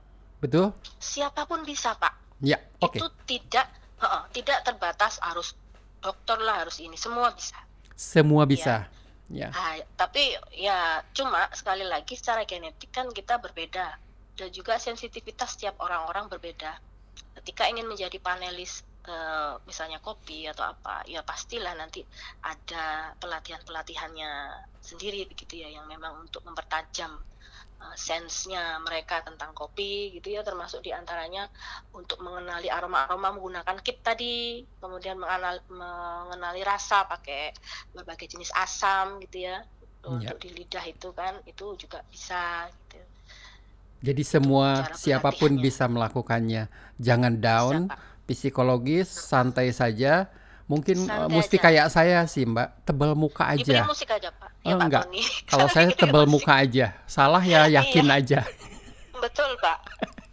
Betul? 0.42 0.72
siapa 1.10 1.42
pun 1.50 1.60
bisa 1.70 1.90
pak 2.02 2.14
Ya, 2.40 2.58
oke. 2.80 2.98
itu 2.98 3.06
tidak 3.30 3.66
heeh, 4.02 4.22
tidak 4.36 4.58
terbatas 4.66 5.14
harus 5.26 5.48
dokter 6.04 6.38
lah 6.46 6.56
harus 6.62 6.76
ini 6.86 6.96
semua 7.04 7.28
bisa 7.34 7.58
Semua 7.98 8.44
bisa. 8.46 8.86
Ya. 8.86 8.97
Ah, 9.52 9.76
tapi 9.96 10.32
ya 10.56 11.04
cuma 11.12 11.52
sekali 11.52 11.84
lagi 11.84 12.16
secara 12.16 12.48
genetik 12.48 12.88
kan 12.88 13.12
kita 13.12 13.36
berbeda 13.36 13.86
dan 14.38 14.48
juga 14.54 14.80
sensitivitas 14.80 15.58
setiap 15.58 15.76
orang-orang 15.84 16.32
berbeda. 16.32 16.72
Ketika 17.36 17.68
ingin 17.68 17.84
menjadi 17.84 18.16
panelis 18.22 18.86
eh, 19.04 19.54
misalnya 19.68 20.00
kopi 20.00 20.48
atau 20.48 20.64
apa, 20.64 21.04
ya 21.04 21.20
pastilah 21.20 21.76
nanti 21.76 22.00
ada 22.40 23.12
pelatihan-pelatihannya 23.20 24.32
sendiri 24.80 25.28
begitu 25.28 25.60
ya 25.60 25.68
yang 25.76 25.84
memang 25.84 26.24
untuk 26.24 26.40
mempertajam 26.48 27.20
sense-nya 28.06 28.62
mereka 28.86 29.16
tentang 29.28 29.50
kopi 29.54 30.10
gitu 30.16 30.28
ya 30.36 30.40
termasuk 30.48 30.80
di 30.86 30.90
antaranya 31.00 31.42
untuk 31.98 32.18
mengenali 32.26 32.68
aroma-aroma 32.76 33.28
menggunakan 33.36 33.76
kit 33.86 33.98
tadi 34.02 34.62
kemudian 34.82 35.16
mengenal- 35.22 35.66
mengenali 35.70 36.60
rasa 36.66 37.06
pakai 37.12 37.54
berbagai 37.94 38.26
jenis 38.32 38.50
asam 38.64 39.06
gitu 39.24 39.36
ya 39.48 39.56
untuk 40.14 40.36
di 40.42 40.48
lidah 40.58 40.84
itu 40.94 41.08
kan 41.18 41.34
itu 41.50 41.64
juga 41.82 41.98
bisa 42.12 42.66
gitu 42.90 42.98
Jadi 43.98 44.22
semua 44.22 44.86
siapa 44.94 45.34
pun 45.34 45.58
bisa 45.58 45.90
melakukannya. 45.90 46.70
Jangan 47.02 47.34
down, 47.42 47.76
Bisa, 47.90 47.96
psikologis, 48.30 49.10
santai 49.10 49.74
saja. 49.74 50.30
Mungkin 50.70 51.10
eh, 51.10 51.26
Santai 51.26 51.26
mesti 51.30 51.56
aja. 51.58 51.64
kayak 51.64 51.86
saya 51.90 52.22
sih, 52.30 52.46
Mbak, 52.46 52.86
tebal 52.86 53.18
muka 53.18 53.44
diberi 53.56 53.80
aja. 53.80 53.90
musik 53.90 54.08
aja 54.16 54.30
pak 54.40 54.47
Oh, 54.60 54.68
ya 54.68 54.74
pak 54.74 54.84
enggak. 54.84 55.04
Tony 55.06 55.22
Kalau 55.50 55.66
saya 55.66 55.88
tebal 55.90 56.24
muka 56.24 56.52
aja. 56.56 56.86
Salah 57.04 57.40
ya 57.40 57.66
yakin 57.68 58.06
Iya. 58.06 58.18
aja. 58.18 58.40
betul 59.22 59.50
pak 59.58 59.78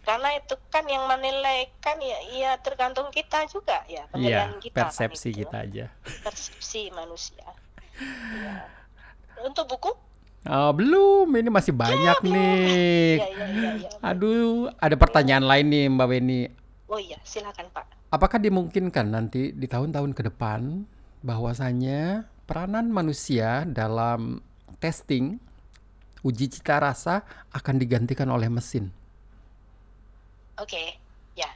karena 0.00 0.38
itu 0.38 0.54
kan 0.70 0.86
yang 0.86 1.02
menilai 1.04 1.66
kan 1.76 1.98
ya, 1.98 2.14
ya 2.30 2.54
tergantung 2.56 3.10
kita 3.10 3.42
juga 3.46 3.82
ya 3.84 4.06
Iya, 4.06 4.46
penilaian 4.46 4.52
kita 4.56 4.70
kan 4.70 4.86
persepsi 4.86 5.28
itu. 5.28 5.42
kita 5.42 5.56
aja. 5.60 5.86
persepsi 6.26 6.94
manusia 6.94 7.42
ya. 8.32 8.62
untuk 9.40 9.66
buku 9.68 9.90
Oh, 10.46 10.70
belum, 10.70 11.26
ini 11.34 11.50
masih 11.50 11.74
banyak 11.74 12.22
nih. 12.22 13.18
ya 13.18 13.26
ya 13.26 13.46
ya, 13.50 13.70
ya. 13.82 13.90
Aduh, 13.98 14.70
ada 14.78 14.94
pertanyaan 14.94 15.42
lain 15.42 15.66
nih 15.66 15.84
Mbak 15.90 16.06
Weni. 16.06 16.40
oh 16.86 17.02
iya 17.02 17.18
silakan 17.26 17.66
pak 17.74 17.90
Apakah 18.06 18.38
dimungkinkan 18.38 19.10
nanti 19.10 19.50
di 19.50 19.66
tahun-tahun 19.66 20.14
ke 20.14 20.30
depan 20.30 20.86
bahwasanya 21.20 22.30
peranan 22.46 22.86
manusia 22.90 23.66
dalam 23.66 24.40
testing 24.78 25.38
uji 26.22 26.46
cita 26.50 26.78
rasa 26.82 27.22
akan 27.52 27.76
digantikan 27.78 28.30
oleh 28.30 28.50
mesin? 28.50 28.90
oke 30.56 30.82
ya 31.34 31.50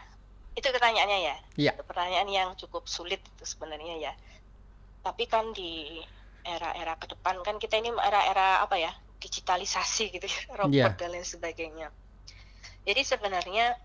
itu 0.57 0.67
pertanyaannya 0.69 1.19
ya 1.25 1.37
Iya. 1.57 1.73
Itu 1.77 1.85
pertanyaan 1.85 2.29
yang 2.29 2.49
cukup 2.57 2.85
sulit 2.89 3.21
itu 3.21 3.45
sebenarnya 3.45 3.95
ya. 4.01 4.13
Tapi 5.01 5.25
kan 5.25 5.53
di 5.53 6.01
era-era 6.45 6.97
ke 6.97 7.07
depan 7.09 7.41
kan 7.41 7.57
kita 7.57 7.81
ini 7.81 7.93
era-era 7.97 8.61
apa 8.65 8.77
ya? 8.77 8.93
digitalisasi 9.21 10.17
gitu 10.17 10.25
ya, 10.25 10.41
robot 10.61 10.73
Iya. 10.73 10.89
dan 10.97 11.13
lain 11.13 11.25
sebagainya. 11.25 11.89
Jadi 12.89 13.03
sebenarnya 13.05 13.77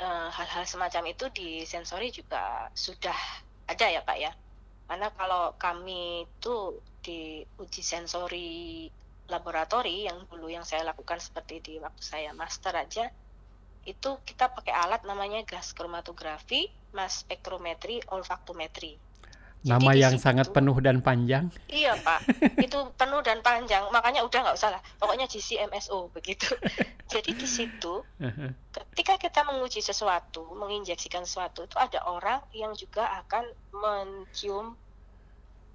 eh, 0.00 0.28
hal-hal 0.32 0.64
semacam 0.64 1.12
itu 1.12 1.28
di 1.32 1.48
sensori 1.68 2.08
juga 2.08 2.68
sudah 2.72 3.16
ada 3.68 3.86
ya, 3.88 4.00
Pak 4.00 4.16
ya. 4.16 4.32
Karena 4.88 5.12
kalau 5.12 5.52
kami 5.54 6.24
itu 6.24 6.56
di 7.04 7.20
uji 7.60 7.82
sensori 7.84 8.88
laboratori 9.28 10.08
yang 10.08 10.24
dulu 10.24 10.48
yang 10.48 10.64
saya 10.64 10.88
lakukan 10.88 11.20
seperti 11.20 11.60
di 11.60 11.74
waktu 11.76 12.00
saya 12.00 12.32
master 12.32 12.72
aja 12.72 13.04
itu 13.84 14.10
kita 14.24 14.48
pakai 14.48 14.72
alat 14.72 15.04
namanya 15.04 15.44
gas 15.44 15.72
kromatografi, 15.72 16.64
mass 16.92 17.24
spektrometri, 17.24 18.00
olfaktometri. 18.08 18.96
Jadi 19.58 19.74
Nama 19.74 19.90
di 19.92 20.00
yang 20.00 20.14
situ- 20.16 20.24
sangat 20.24 20.46
penuh 20.52 20.76
dan 20.78 21.00
panjang. 21.00 21.48
Iya 21.66 21.96
Pak, 21.96 22.20
itu 22.68 22.78
penuh 22.94 23.20
dan 23.24 23.40
panjang, 23.40 23.88
makanya 23.88 24.24
udah 24.24 24.38
nggak 24.44 24.56
usah 24.56 24.76
lah. 24.76 24.82
Pokoknya 24.96 25.24
GCMSO 25.26 26.12
begitu. 26.12 26.52
Jadi 27.12 27.32
di 27.32 27.48
situ 27.48 28.04
ketika 28.98 29.14
kita 29.14 29.46
menguji 29.46 29.78
sesuatu, 29.78 30.42
menginjeksikan 30.58 31.22
sesuatu 31.22 31.62
itu 31.62 31.78
ada 31.78 32.02
orang 32.10 32.42
yang 32.50 32.74
juga 32.74 33.06
akan 33.22 33.46
mencium 33.70 34.74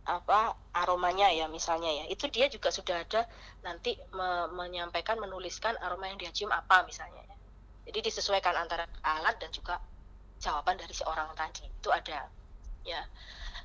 apa 0.03 0.51
aromanya 0.75 1.31
ya 1.31 1.47
misalnya 1.47 2.03
ya. 2.03 2.11
Itu 2.11 2.27
dia 2.27 2.51
juga 2.51 2.67
sudah 2.67 2.99
ada 2.99 3.23
nanti 3.63 3.95
me- 4.11 4.51
menyampaikan 4.51 5.23
menuliskan 5.23 5.71
aroma 5.79 6.11
yang 6.11 6.19
dia 6.19 6.35
cium 6.35 6.51
apa 6.51 6.83
misalnya 6.83 7.23
ya. 7.23 7.35
Jadi 7.87 8.11
disesuaikan 8.11 8.59
antara 8.59 8.83
alat 9.07 9.39
dan 9.39 9.55
juga 9.55 9.79
jawaban 10.43 10.75
dari 10.75 10.91
si 10.91 11.07
orang 11.07 11.31
tadi. 11.31 11.63
Itu 11.63 11.95
ada 11.95 12.27
ya. 12.83 12.99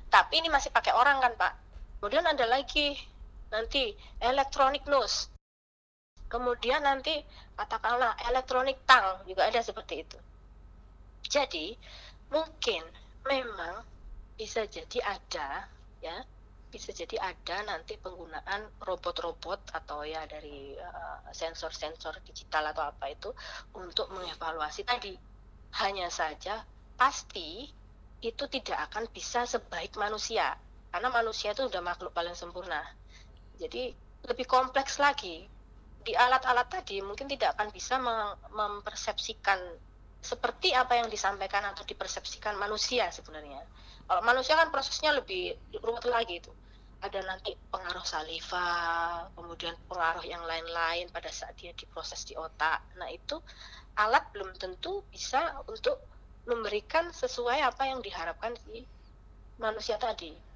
Tapi 0.07 0.39
ini 0.39 0.47
masih 0.47 0.71
pakai 0.71 0.95
orang 0.95 1.19
kan, 1.19 1.35
Pak. 1.35 1.53
Kemudian 1.99 2.23
ada 2.23 2.47
lagi 2.47 2.95
nanti 3.51 3.91
electronic 4.23 4.87
nose. 4.87 5.27
Kemudian 6.29 6.85
nanti 6.85 7.25
katakanlah 7.57 8.13
electronic 8.29 8.77
tongue 8.85 9.25
juga 9.25 9.49
ada 9.49 9.59
seperti 9.65 10.05
itu. 10.05 10.17
Jadi 11.25 11.73
mungkin 12.29 12.85
memang 13.25 13.81
bisa 14.37 14.63
jadi 14.69 15.03
ada 15.03 15.67
ya 15.99 16.15
bisa 16.69 16.93
jadi 16.93 17.17
ada 17.17 17.65
nanti 17.65 17.97
penggunaan 17.97 18.69
robot-robot 18.85 19.73
atau 19.73 20.05
ya 20.05 20.21
dari 20.29 20.77
eh, 20.77 21.17
sensor-sensor 21.33 22.21
digital 22.23 22.69
atau 22.71 22.93
apa 22.93 23.09
itu 23.09 23.33
untuk 23.73 24.13
mengevaluasi 24.13 24.85
tadi 24.85 25.17
hanya 25.81 26.13
saja 26.13 26.61
pasti 26.93 27.67
itu 28.21 28.43
tidak 28.47 28.77
akan 28.89 29.09
bisa 29.09 29.49
sebaik 29.49 29.97
manusia 29.97 30.53
karena 30.93 31.09
manusia 31.09 31.57
itu 31.57 31.65
sudah 31.65 31.81
makhluk 31.81 32.13
paling 32.13 32.37
sempurna 32.37 32.85
jadi 33.57 33.91
lebih 34.29 34.45
kompleks 34.45 35.01
lagi 35.01 35.49
di 36.09 36.17
alat-alat 36.17 36.65
tadi 36.65 37.05
mungkin 37.05 37.29
tidak 37.29 37.53
akan 37.53 37.69
bisa 37.69 38.01
mem- 38.01 38.41
mempersepsikan 38.57 39.61
seperti 40.17 40.73
apa 40.73 40.97
yang 40.97 41.05
disampaikan 41.05 41.61
atau 41.69 41.85
dipersepsikan 41.85 42.57
manusia 42.57 43.13
sebenarnya. 43.13 43.61
Kalau 44.09 44.25
manusia 44.25 44.57
kan 44.57 44.73
prosesnya 44.73 45.13
lebih 45.13 45.53
rumit 45.85 46.09
lagi 46.09 46.41
itu. 46.41 46.49
Ada 46.99 47.21
nanti 47.23 47.53
pengaruh 47.69 48.01
saliva 48.01 48.67
kemudian 49.37 49.77
pengaruh 49.85 50.25
yang 50.25 50.41
lain-lain 50.43 51.13
pada 51.13 51.29
saat 51.29 51.53
dia 51.61 51.77
diproses 51.77 52.25
di 52.25 52.33
otak. 52.33 52.89
Nah 52.97 53.07
itu 53.13 53.37
alat 54.01 54.33
belum 54.33 54.57
tentu 54.57 55.05
bisa 55.13 55.61
untuk 55.69 55.93
memberikan 56.49 57.13
sesuai 57.13 57.69
apa 57.69 57.85
yang 57.85 58.01
diharapkan 58.01 58.57
si 58.65 58.81
manusia 59.61 60.01
tadi 60.01 60.48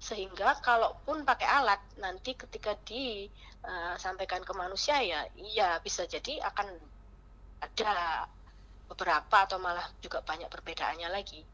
sehingga 0.00 0.56
kalaupun 0.64 1.28
pakai 1.28 1.44
alat 1.44 1.80
nanti 2.00 2.32
ketika 2.32 2.72
disampaikan 2.88 4.40
ke 4.40 4.52
manusia 4.56 4.96
ya 5.04 5.28
iya 5.36 5.76
bisa 5.78 6.08
jadi 6.08 6.40
akan 6.40 6.66
ada 7.60 8.24
beberapa 8.88 9.44
atau 9.44 9.60
malah 9.60 9.84
juga 10.00 10.24
banyak 10.24 10.48
perbedaannya 10.48 11.12
lagi 11.12 11.44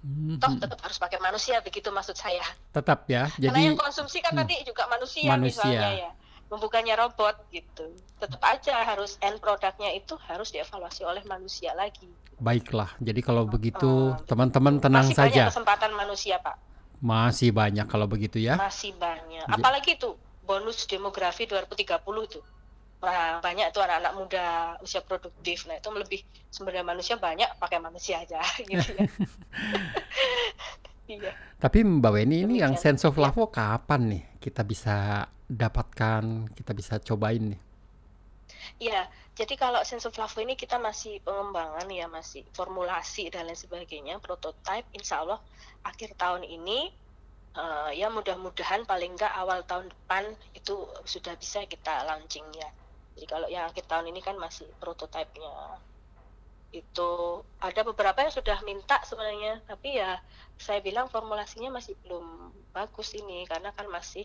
Mhm. 0.00 0.40
toh 0.40 0.56
tetap 0.56 0.80
harus 0.80 0.96
pakai 0.96 1.20
manusia 1.20 1.60
begitu 1.60 1.92
maksud 1.92 2.16
saya 2.16 2.40
Tetap 2.72 3.04
ya. 3.04 3.28
karena 3.28 3.52
Jadi 3.52 3.60
yang 3.68 3.76
konsumsi 3.76 4.24
kan 4.24 4.32
hmm, 4.32 4.64
juga 4.64 4.88
manusia, 4.88 5.28
manusia. 5.28 5.60
misalnya 5.60 5.88
ya 6.08 6.10
membukanya 6.50 6.96
robot 6.98 7.36
gitu. 7.52 7.84
Tetap 8.18 8.40
aja 8.42 8.80
harus 8.82 9.20
end 9.20 9.38
produknya 9.38 9.92
itu 9.92 10.16
harus 10.26 10.50
dievaluasi 10.50 11.04
oleh 11.04 11.22
manusia 11.28 11.76
lagi. 11.76 12.08
Baiklah, 12.40 12.90
jadi 12.98 13.20
kalau 13.20 13.44
begitu 13.46 14.16
Uh, 14.16 14.18
teman-teman 14.26 14.80
tenang 14.80 15.06
Masih 15.06 15.16
saja. 15.20 15.30
banyak 15.46 15.52
kesempatan 15.54 15.92
manusia, 15.94 16.40
Pak. 16.42 16.56
Masih 17.00 17.50
banyak 17.50 17.88
kalau 17.88 18.04
begitu 18.04 18.36
ya. 18.36 18.54
Masih 18.54 18.92
banyak. 18.94 19.44
Ja- 19.44 19.56
Apalagi 19.56 19.96
itu 19.96 20.12
bonus 20.44 20.84
demografi 20.84 21.44
2030 21.44 21.96
tuh. 22.28 22.44
Nah, 23.00 23.40
banyak 23.40 23.72
tuh 23.72 23.80
anak-anak 23.80 24.12
muda 24.12 24.44
usia 24.84 25.00
produktif. 25.00 25.64
Nah, 25.64 25.80
itu 25.80 25.88
lebih 25.88 26.20
sebenarnya 26.52 26.84
manusia 26.84 27.16
banyak 27.16 27.48
pakai 27.56 27.80
manusia 27.80 28.20
aja 28.20 28.40
gitu 28.70 28.90
ya. 28.94 29.08
Iya. 31.10 31.34
Tapi 31.58 31.82
Mbak 31.82 32.12
Weni 32.14 32.46
ini 32.46 32.62
yang 32.62 32.78
sense 32.78 33.02
of 33.02 33.18
Ya. 33.18 33.26
love 33.26 33.50
kapan 33.50 34.14
nih 34.14 34.22
kita 34.38 34.62
bisa 34.62 35.26
dapatkan, 35.50 36.46
kita 36.54 36.70
bisa 36.70 37.02
cobain 37.02 37.50
nih? 37.50 37.60
Iya, 38.78 39.08
jadi 39.34 39.54
kalau 39.58 39.80
sense 39.82 40.06
of 40.06 40.14
love 40.20 40.36
ini 40.38 40.54
kita 40.54 40.76
masih 40.78 41.18
pengembangan 41.26 41.86
ya, 41.90 42.06
masih 42.06 42.46
formulasi 42.54 43.32
dan 43.32 43.48
lain 43.48 43.58
sebagainya, 43.58 44.20
prototype 44.22 44.86
insya 44.94 45.24
Allah 45.24 45.40
akhir 45.82 46.14
tahun 46.14 46.42
ini 46.46 46.92
eh, 47.58 47.90
ya 48.00 48.08
mudah-mudahan 48.16 48.82
paling 48.90 49.10
enggak 49.16 49.32
awal 49.42 49.60
tahun 49.70 49.88
depan 49.94 50.24
itu 50.58 50.72
sudah 51.12 51.34
bisa 51.42 51.66
kita 51.66 52.04
launching 52.08 52.46
ya. 52.54 52.68
Jadi 53.16 53.26
kalau 53.32 53.48
yang 53.50 53.64
akhir 53.70 53.84
tahun 53.90 54.06
ini 54.12 54.20
kan 54.22 54.36
masih 54.38 54.66
prototipenya 54.80 55.50
itu 56.70 57.10
ada 57.58 57.80
beberapa 57.82 58.22
yang 58.22 58.30
sudah 58.30 58.58
minta 58.62 59.02
sebenarnya, 59.02 59.58
tapi 59.66 59.98
ya 59.98 60.22
saya 60.54 60.78
bilang 60.78 61.10
formulasinya 61.10 61.70
masih 61.74 61.98
belum 62.02 62.54
bagus 62.70 63.10
ini 63.18 63.42
karena 63.50 63.74
kan 63.74 63.90
masih 63.90 64.22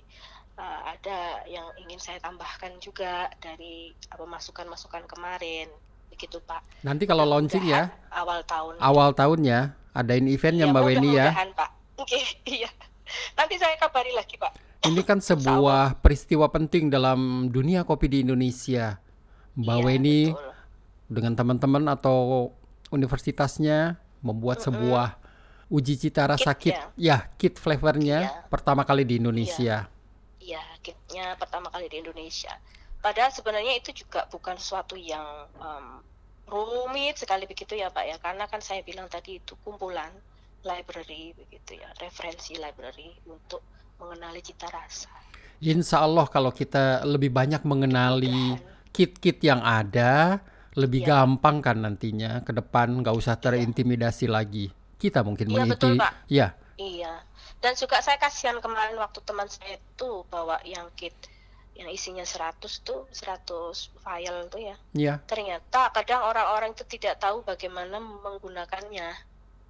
uh, 0.56 0.80
ada 0.90 1.44
yang 1.46 1.68
ingin 1.80 2.00
saya 2.00 2.20
tambahkan 2.20 2.80
juga 2.80 3.28
dari 3.40 3.92
apa 4.10 4.24
masukan-masukan 4.24 5.06
kemarin 5.06 5.68
begitu 6.12 6.40
Pak. 6.42 6.64
Nanti 6.82 7.04
kalau 7.04 7.28
launching 7.28 7.66
ya, 7.66 7.92
awal 8.12 8.40
tahun. 8.48 8.80
awal 8.80 9.10
tahun 9.12 9.40
ya, 9.44 9.62
adain 9.92 10.26
eventnya 10.28 10.66
Iya, 10.68 10.72
Mbak 10.72 10.84
Weni 10.86 11.10
ya. 11.14 11.28
Pak. 11.52 11.70
Oke, 12.02 12.20
iya. 12.48 12.72
Nanti 13.36 13.56
saya 13.60 13.76
kabari 13.76 14.16
lagi 14.16 14.36
Pak. 14.36 14.52
Ini 14.86 15.02
kan 15.02 15.18
sebuah 15.20 15.98
peristiwa 16.00 16.46
penting 16.48 16.94
dalam 16.94 17.50
dunia 17.50 17.82
kopi 17.84 18.08
di 18.08 18.22
Indonesia. 18.22 19.02
Mbak 19.56 19.78
Iya, 19.80 19.86
Weni 19.86 20.20
betul. 20.32 20.52
dengan 21.10 21.34
teman-teman 21.34 21.84
atau 21.90 22.52
universitasnya 22.92 23.96
membuat 24.20 24.62
sebuah 24.62 25.20
uji 25.68 25.98
cita 25.98 26.30
rasa 26.30 26.54
Kit 26.54 26.74
kit, 26.74 26.78
ya 26.96 27.26
kit 27.36 27.58
flavornya 27.58 28.20
Iya. 28.30 28.32
pertama 28.48 28.86
kali 28.86 29.02
di 29.04 29.18
Indonesia. 29.18 29.90
Iya, 30.46 30.62
kitnya 30.86 31.34
pertama 31.42 31.74
kali 31.74 31.90
di 31.90 31.98
Indonesia. 32.06 32.54
Padahal 33.02 33.34
sebenarnya 33.34 33.74
itu 33.82 33.90
juga 33.94 34.30
bukan 34.30 34.56
sesuatu 34.62 34.94
yang 34.94 35.26
em, 35.58 35.86
rumit 36.46 37.18
sekali 37.18 37.50
begitu 37.50 37.74
ya 37.74 37.90
Pak 37.90 38.06
ya, 38.06 38.18
karena 38.22 38.46
kan 38.46 38.62
saya 38.62 38.86
bilang 38.86 39.10
tadi 39.10 39.42
itu 39.42 39.58
kumpulan 39.66 40.14
library 40.62 41.34
begitu 41.34 41.82
ya, 41.82 41.90
referensi 41.98 42.54
library 42.58 43.10
untuk 43.26 43.62
mengenali 43.98 44.42
cita 44.46 44.70
rasa. 44.70 45.10
Insya 45.66 46.06
Allah 46.06 46.30
kalau 46.30 46.54
kita 46.54 47.02
lebih 47.10 47.34
banyak 47.34 47.66
mengenali 47.66 48.54
kit-kit 48.94 49.42
yang 49.42 49.66
ada, 49.66 50.46
lebih 50.78 51.02
Iya. 51.02 51.26
gampang 51.26 51.58
kan 51.66 51.82
nantinya 51.82 52.46
ke 52.46 52.54
depan 52.54 53.02
nggak 53.02 53.16
usah 53.18 53.40
terintimidasi 53.42 54.30
lagi. 54.30 54.70
Kita 55.02 55.26
mungkin 55.26 55.50
Iya, 55.50 55.64
betul, 55.66 55.98
Pak. 55.98 56.14
ya, 56.30 56.54
Iya. 56.78 57.14
Dan 57.64 57.74
juga 57.78 58.00
saya 58.04 58.20
kasihan 58.22 58.58
kemarin 58.62 58.98
waktu 59.00 59.20
teman 59.26 59.50
saya 59.50 59.80
itu 59.80 60.24
bawa 60.30 60.62
yang 60.68 60.90
kit 60.94 61.14
yang 61.76 61.92
isinya 61.92 62.24
100 62.24 62.88
tuh 62.88 63.04
100 63.12 64.00
file 64.00 64.48
tuh 64.48 64.62
ya. 64.64 64.76
ya. 64.96 65.14
Ternyata 65.28 65.92
kadang 65.92 66.24
orang-orang 66.24 66.72
itu 66.72 66.88
tidak 66.88 67.20
tahu 67.20 67.44
bagaimana 67.44 68.00
menggunakannya. 68.00 69.12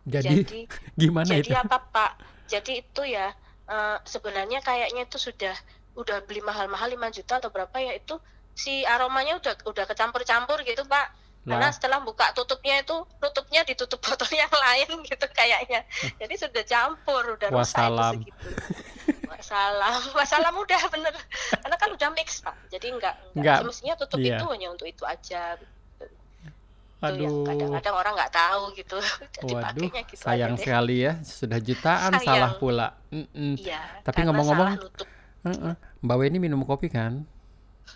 Jadi, 0.06 0.46
Jadi 0.46 0.60
gimana 1.02 1.42
Jadi 1.42 1.50
itu? 1.50 1.58
apa 1.58 1.78
Pak? 1.82 2.12
Jadi 2.46 2.86
itu 2.86 3.02
ya 3.10 3.34
eh, 3.66 3.98
sebenarnya 4.06 4.62
kayaknya 4.62 5.10
itu 5.10 5.18
sudah 5.18 5.58
udah 5.98 6.22
beli 6.30 6.46
mahal-mahal 6.46 6.94
5 6.94 7.18
juta 7.18 7.42
atau 7.42 7.50
berapa 7.50 7.74
ya 7.82 7.98
itu 7.98 8.22
si 8.54 8.86
aromanya 8.86 9.42
udah 9.42 9.66
udah 9.66 9.86
kecampur-campur 9.90 10.62
gitu 10.62 10.86
Pak. 10.86 11.25
Karena 11.46 11.70
Lah, 11.70 11.72
setelah 11.72 12.02
buka 12.02 12.34
tutupnya 12.34 12.82
itu 12.82 12.96
tutupnya 13.22 13.62
ditutup 13.62 14.02
botol 14.02 14.26
yang 14.34 14.50
lain 14.50 14.90
gitu 15.10 15.26
kayaknya. 15.30 15.86
Jadi 16.18 16.34
sudah 16.42 16.64
campur 16.66 17.38
udah 17.38 17.50
rusak 17.54 17.54
itu 17.54 17.58
Wassalam. 17.78 18.14
segitu. 18.18 18.48
Wassalam, 19.30 20.02
wassalam 20.18 20.56
udah 20.58 20.82
bener. 20.90 21.14
Karena 21.54 21.76
kan 21.78 21.90
udah 21.94 22.10
mix 22.18 22.42
Pak. 22.42 22.56
Jadi 22.74 22.88
enggak 22.90 23.14
Nggak, 23.14 23.38
enggak 23.38 23.58
semestinya 23.62 23.96
tutup 23.96 24.18
iya. 24.20 24.42
itu 24.42 24.46
hanya 24.50 24.68
untuk 24.74 24.88
itu 24.90 25.04
aja. 25.06 25.54
Aduh, 27.04 27.46
kadang-kadang 27.46 27.94
orang 27.94 28.14
nggak 28.18 28.34
tahu 28.34 28.62
gitu. 28.74 28.98
Jadi 29.38 29.54
waduh, 29.54 29.90
gitu 29.94 30.16
sayang 30.18 30.56
sekali 30.58 31.06
ya, 31.06 31.22
sudah 31.22 31.60
jutaan 31.62 32.18
Sayang. 32.18 32.26
salah 32.26 32.52
pula. 32.58 32.88
Iya. 33.38 34.02
Tapi 34.02 34.26
ngomong-ngomong. 34.26 34.82
Mbak 36.02 36.18
Weni 36.18 36.42
minum 36.42 36.66
kopi 36.66 36.90
kan? 36.90 37.22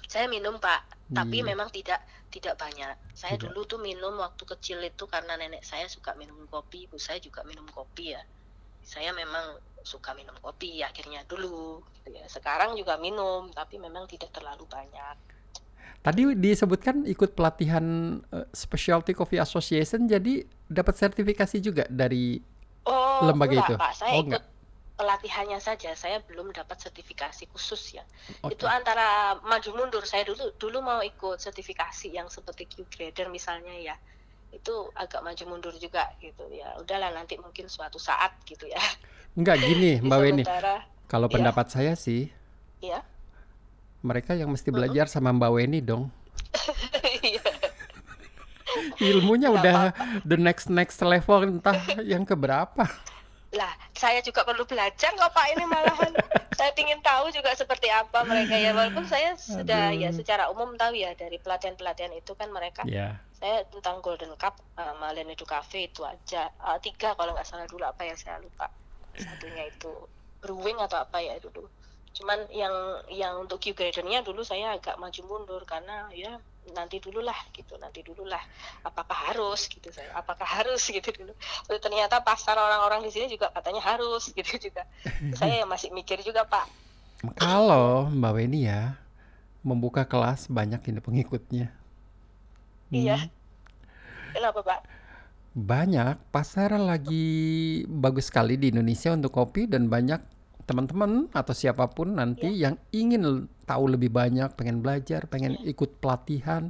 Saya 0.05 0.29
minum 0.29 0.61
Pak, 0.61 0.85
tapi 1.09 1.41
Iya. 1.41 1.47
memang 1.49 1.73
tidak 1.73 1.97
tidak 2.29 2.55
banyak. 2.61 2.93
Saya 3.17 3.35
Tidak. 3.35 3.49
dulu 3.51 3.65
tuh 3.65 3.79
minum 3.81 4.13
waktu 4.21 4.45
kecil 4.45 4.79
itu 4.85 5.09
karena 5.09 5.35
nenek 5.35 5.65
saya 5.65 5.89
suka 5.89 6.13
minum 6.13 6.45
kopi, 6.45 6.85
ibu 6.85 6.95
saya 7.01 7.17
juga 7.17 7.41
minum 7.43 7.65
kopi 7.69 8.13
ya. 8.13 8.21
Saya 8.85 9.11
memang 9.13 9.57
suka 9.81 10.13
minum 10.13 10.33
kopi 10.41 10.81
akhirnya 10.85 11.25
dulu 11.25 11.81
gitu 11.99 12.13
ya. 12.13 12.25
Sekarang 12.29 12.77
juga 12.77 12.95
minum, 13.01 13.49
tapi 13.49 13.81
memang 13.81 14.05
tidak 14.05 14.29
terlalu 14.33 14.65
banyak. 14.69 15.17
Tadi 15.99 16.31
disebutkan 16.37 17.03
ikut 17.03 17.35
pelatihan 17.35 17.83
eh, 18.31 18.47
Specialty 18.55 19.11
Coffee 19.11 19.41
Association, 19.41 20.07
jadi 20.07 20.47
dapat 20.69 20.95
sertifikasi 20.95 21.57
juga 21.59 21.83
dari 21.91 22.39
Oh, 22.87 23.27
Lembaga 23.27 23.51
enggak, 23.53 23.69
itu? 23.69 23.75
Pak. 23.77 23.91
Saya 23.93 24.11
Oh, 24.15 24.21
ikut 24.23 24.41
enggak. 24.41 24.43
Pelatihannya 24.99 25.63
saja. 25.63 25.95
Saya 25.95 26.19
belum 26.27 26.51
dapat 26.51 26.75
sertifikasi 26.75 27.47
khusus 27.47 27.95
ya. 27.95 28.03
Oke. 28.43 28.59
Itu 28.59 28.67
antara 28.67 29.39
maju 29.39 29.69
mundur. 29.79 30.03
Saya 30.03 30.27
dulu 30.27 30.51
dulu 30.59 30.83
mau 30.83 30.99
ikut 30.99 31.39
sertifikasi 31.39 32.11
yang 32.11 32.27
seperti 32.27 32.67
Q 32.67 32.83
grader 32.91 33.31
misalnya 33.31 33.71
ya. 33.79 33.95
Itu 34.51 34.91
agak 34.91 35.23
maju 35.23 35.43
mundur 35.47 35.71
juga 35.79 36.11
gitu 36.19 36.43
ya. 36.51 36.75
Udahlah 36.83 37.15
nanti 37.15 37.39
mungkin 37.39 37.71
suatu 37.71 37.95
saat 37.95 38.35
gitu 38.43 38.67
ya. 38.67 38.81
Enggak 39.39 39.63
gini, 39.63 39.97
Mbak 40.03 40.19
Weni. 40.19 40.43
Kalau 41.07 41.31
Iya. 41.31 41.35
pendapat 41.39 41.65
saya 41.71 41.95
sih, 41.95 42.27
ya. 42.83 43.01
mereka 44.03 44.35
yang 44.35 44.51
mesti 44.51 44.67
belajar 44.69 45.07
sama 45.07 45.31
Mbak 45.31 45.51
Weni 45.55 45.79
dong. 45.79 46.11
Iya. 47.23 47.41
Ilmunya 49.01 49.49
Nggak 49.49 49.63
udah 49.63 49.79
the 50.27 50.37
next 50.37 50.69
next 50.69 51.01
level 51.01 51.41
entah 51.41 51.73
yang 52.05 52.21
keberapa. 52.21 52.85
Lah, 53.49 53.73
saya 53.97 54.21
juga 54.21 54.45
perlu 54.45 54.61
belajar 54.69 55.09
kok 55.09 55.31
Pak 55.33 55.45
ini 55.57 55.65
malahan. 55.65 56.13
saya 56.59 56.75
ingin 56.75 56.99
tahu 56.99 57.31
juga 57.31 57.55
seperti 57.55 57.87
apa 57.89 58.21
mereka 58.27 58.53
ya. 58.53 58.75
Walaupun 58.75 59.07
saya 59.09 59.33
sudah 59.39 59.95
ya 59.95 60.11
Aduh. 60.11 60.17
secara 60.21 60.51
umum 60.53 60.75
tahu 60.75 60.93
ya 60.93 61.15
dari 61.15 61.39
pelatihan-pelatihan 61.41 62.13
itu 62.13 62.35
kan 62.35 62.51
mereka 62.51 62.83
Ya, 62.83 63.15
saya 63.39 63.63
tentang 63.71 64.03
Golden 64.03 64.35
Cup 64.35 64.59
uh, 64.75 64.91
sama 64.91 65.15
Lenedo 65.15 65.47
Cafe 65.47 65.87
itu 65.87 66.03
aja 66.03 66.51
Uh, 66.59 66.75
tiga 66.83 67.15
kalau 67.15 67.31
nggak 67.31 67.47
salah 67.47 67.65
dulu 67.65 67.87
apa 67.87 68.03
yang 68.03 68.19
saya 68.19 68.37
lupa 68.43 68.67
satunya 69.15 69.71
itu 69.71 69.89
brewing 70.43 70.77
atau 70.79 71.01
apa 71.01 71.17
ya 71.23 71.39
dulu 71.39 71.65
cuman 72.13 72.51
yang 72.51 72.73
yang 73.07 73.39
untuk 73.39 73.63
Q 73.63 73.71
gradernya 73.71 74.21
dulu 74.25 74.43
saya 74.43 74.75
agak 74.75 74.99
maju 74.99 75.21
mundur 75.23 75.61
karena 75.63 76.11
ya 76.11 76.35
nanti 76.73 77.01
dulu 77.01 77.19
lah 77.23 77.35
gitu 77.53 77.75
nanti 77.77 78.01
dulu 78.05 78.25
lah 78.25 78.41
apakah 78.85 79.31
harus 79.31 79.67
gitu 79.69 79.89
saya 79.89 80.09
apakah 80.15 80.45
harus 80.45 80.81
gitu 80.95 81.09
dulu. 81.13 81.33
Tapi 81.67 81.79
ternyata 81.81 82.21
pasar 82.23 82.57
orang-orang 82.57 83.05
di 83.05 83.11
sini 83.13 83.31
juga 83.31 83.51
katanya 83.53 83.83
harus 83.83 84.29
gitu 84.37 84.69
juga. 84.69 84.85
Saya 85.35 85.65
masih 85.65 85.93
mikir 85.93 86.21
juga 86.25 86.45
pak. 86.45 86.67
Kalau 87.41 88.07
Mbak 88.07 88.33
Weni 88.35 88.67
ya 88.67 88.95
membuka 89.59 90.07
kelas 90.07 90.47
banyak 90.47 90.79
ini 90.87 90.99
pengikutnya. 91.03 91.67
iya. 92.89 93.19
Hmm, 93.19 93.29
kenapa 94.31 94.59
pak? 94.63 94.79
Banyak. 95.51 96.15
Pasar 96.31 96.71
lagi 96.79 97.83
bagus 97.91 98.31
sekali 98.31 98.55
di 98.55 98.71
Indonesia 98.71 99.11
untuk 99.11 99.35
kopi 99.35 99.67
dan 99.67 99.91
banyak 99.91 100.23
teman-teman 100.69 101.25
atau 101.33 101.49
siapa 101.57 101.89
pun 101.89 102.13
nanti 102.13 102.53
yang 102.53 102.77
ingin 102.93 103.49
tahu 103.65 103.89
lebih 103.89 104.13
banyak, 104.13 104.53
pengen 104.53 104.85
belajar, 104.85 105.25
pengen 105.25 105.57
ikut 105.65 105.97
pelatihan, 105.97 106.69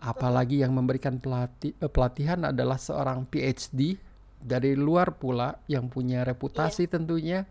apalagi 0.00 0.64
yang 0.64 0.72
memberikan 0.72 1.20
pelati- 1.20 1.76
eh, 1.76 1.92
pelatihan 1.92 2.48
adalah 2.48 2.80
seorang 2.80 3.28
PhD 3.28 4.00
dari 4.40 4.72
luar 4.72 5.12
pula 5.20 5.60
yang 5.68 5.92
punya 5.92 6.24
reputasi 6.24 6.88
tentunya, 6.88 7.44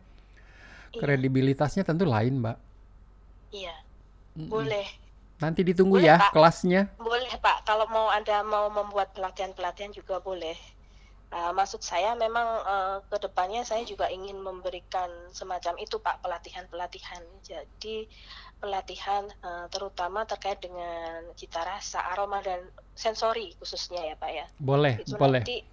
Iya. 0.90 0.98
kredibilitasnya 0.98 1.86
tentu 1.86 2.10
lain, 2.10 2.42
Mbak. 2.42 2.58
iya 3.54 3.76
boleh 4.36 5.06
Nanti 5.36 5.68
ditunggu 5.68 6.00
Boleh, 6.00 6.16
ya 6.16 6.18
Pak. 6.18 6.32
kelasnya. 6.32 6.82
Boleh 6.96 7.36
Pak, 7.44 7.68
kalau 7.68 7.84
mau 7.92 8.08
Anda 8.08 8.40
mau 8.48 8.72
membuat 8.72 9.12
pelatihan-pelatihan 9.12 9.92
juga 9.92 10.24
boleh. 10.24 10.56
Nah, 11.34 11.52
maksud 11.52 11.82
saya 11.82 12.14
memang 12.14 12.48
uh, 12.64 12.98
ke 13.10 13.18
depannya 13.18 13.66
saya 13.66 13.82
juga 13.84 14.08
ingin 14.08 14.40
memberikan 14.40 15.10
semacam 15.34 15.74
itu 15.82 15.98
Pak 15.98 16.22
pelatihan-pelatihan. 16.22 17.24
Jadi 17.42 18.06
pelatihan 18.62 19.28
uh, 19.44 19.66
terutama 19.68 20.24
terkait 20.24 20.62
dengan 20.62 21.26
cita 21.36 21.66
rasa, 21.66 22.02
aroma 22.14 22.40
dan 22.46 22.62
sensori 22.94 23.58
khususnya 23.58 24.14
ya 24.14 24.16
Pak 24.16 24.32
ya. 24.32 24.46
Boleh, 24.62 25.02
itu 25.02 25.18
boleh. 25.18 25.42
Nanti, 25.42 25.66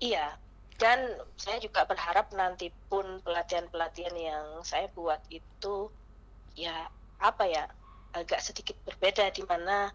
iya. 0.00 0.38
Dan 0.80 0.98
saya 1.38 1.62
juga 1.62 1.86
berharap 1.86 2.34
nanti 2.34 2.72
pun 2.90 3.22
pelatihan-pelatihan 3.22 4.16
yang 4.18 4.46
saya 4.66 4.90
buat 4.90 5.20
itu 5.30 5.86
ya 6.58 6.90
apa 7.22 7.46
ya 7.46 7.64
agak 8.12 8.42
sedikit 8.42 8.74
berbeda 8.84 9.30
di 9.30 9.46
mana 9.46 9.94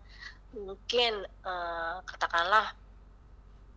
mungkin 0.55 1.28
uh, 1.43 1.99
katakanlah 2.08 2.72